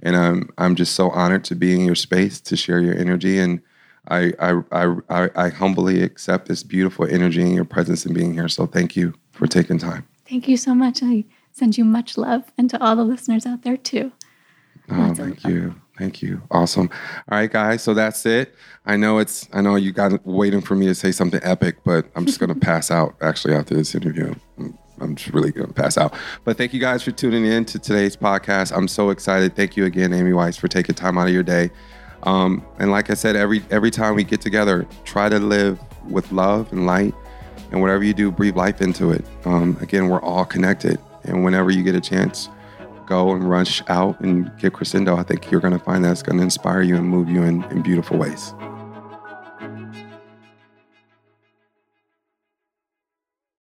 And 0.02 0.16
I'm 0.16 0.50
I'm 0.58 0.76
just 0.76 0.94
so 0.96 1.10
honored 1.12 1.44
to 1.46 1.56
be 1.56 1.74
in 1.74 1.82
your 1.82 1.96
space 1.96 2.40
to 2.42 2.56
share 2.56 2.80
your 2.80 2.96
energy. 2.98 3.40
And 3.40 3.62
I 4.08 4.34
I 4.40 4.62
I, 4.72 4.96
I, 5.10 5.30
I 5.36 5.50
humbly 5.50 6.02
accept 6.04 6.48
this 6.48 6.64
beautiful 6.64 7.06
energy 7.06 7.42
and 7.42 7.54
your 7.54 7.66
presence 7.66 8.06
and 8.06 8.16
being 8.16 8.34
here. 8.34 8.48
So 8.50 8.66
thank 8.66 8.96
you 8.96 9.14
for 9.32 9.48
taking 9.48 9.78
time. 9.78 10.08
Thank 10.28 10.48
you 10.48 10.58
so 10.58 10.74
much. 10.74 11.02
I 11.04 11.26
send 11.52 11.78
you 11.78 11.86
much 11.86 12.18
love 12.18 12.52
and 12.58 12.70
to 12.70 12.82
all 12.84 12.96
the 12.96 13.04
listeners 13.04 13.46
out 13.46 13.64
there 13.64 13.78
too. 13.78 14.12
Oh, 14.90 15.14
thank 15.14 15.44
love. 15.44 15.54
you. 15.54 15.76
Thank 15.98 16.22
you. 16.22 16.42
Awesome. 16.50 16.90
All 17.30 17.38
right, 17.38 17.52
guys. 17.52 17.84
So 17.84 17.94
that's 17.94 18.26
it. 18.26 18.56
I 18.86 18.96
know 18.96 19.18
it's, 19.18 19.50
I 19.52 19.60
know 19.60 19.76
you 19.76 19.92
got 19.92 20.26
waiting 20.26 20.62
for 20.62 20.74
me 20.74 20.86
to 20.86 20.96
say 20.96 21.12
something 21.12 21.42
epic, 21.44 21.80
but 21.84 22.06
I'm 22.16 22.26
just 22.26 22.40
going 22.40 22.54
to 22.54 22.60
pass 22.60 22.90
out 22.90 23.16
actually 23.22 23.54
after 23.54 23.76
this 23.76 23.94
interview. 23.94 24.34
I'm- 24.58 24.79
I'm 25.02 25.16
just 25.16 25.34
really 25.34 25.52
going 25.52 25.68
to 25.68 25.74
pass 25.74 25.98
out. 25.98 26.14
But 26.44 26.58
thank 26.58 26.74
you 26.74 26.80
guys 26.80 27.04
for 27.04 27.12
tuning 27.12 27.46
in 27.46 27.66
to 27.66 27.80
today's 27.80 28.16
podcast. 28.16 28.76
I'm 28.76 28.88
so 28.88 29.10
excited. 29.10 29.56
Thank 29.56 29.78
you 29.78 29.86
again, 29.86 30.14
Amy 30.14 30.34
Weiss, 30.34 30.58
for 30.58 30.68
taking 30.68 30.96
time 30.96 31.18
out 31.18 31.28
of 31.28 31.34
your 31.34 31.44
day. 31.44 31.72
Um, 32.24 32.66
and 32.80 32.92
like 32.92 33.10
I 33.10 33.14
said, 33.14 33.36
every 33.36 33.64
every 33.70 33.92
time 33.92 34.16
we 34.16 34.24
get 34.24 34.42
together, 34.42 34.88
try 35.06 35.30
to 35.30 35.40
live 35.40 35.80
with 36.10 36.32
love 36.32 36.72
and 36.72 36.86
light. 36.86 37.14
And 37.72 37.82
whatever 37.82 38.04
you 38.04 38.14
do, 38.14 38.32
breathe 38.32 38.56
life 38.56 38.82
into 38.82 39.12
it. 39.12 39.24
Um, 39.46 39.78
again, 39.80 40.10
we're 40.10 40.22
all 40.22 40.44
connected. 40.44 41.00
And 41.24 41.46
whenever 41.46 41.70
you 41.70 41.84
get 41.84 41.96
a 41.96 42.02
chance, 42.02 42.50
go 43.06 43.32
and 43.34 43.50
rush 43.50 43.84
out 43.90 44.20
and 44.22 44.52
get 44.58 44.74
crescendo. 44.74 45.16
I 45.18 45.24
think 45.24 45.52
you're 45.52 45.62
going 45.62 45.78
to 45.78 45.80
find 45.80 46.04
that's 46.04 46.24
going 46.24 46.38
to 46.38 46.44
inspire 46.44 46.82
you 46.82 46.96
and 46.96 47.08
move 47.08 47.30
you 47.30 47.44
in, 47.44 47.64
in 47.66 47.82
beautiful 47.82 48.18
ways. 48.18 48.54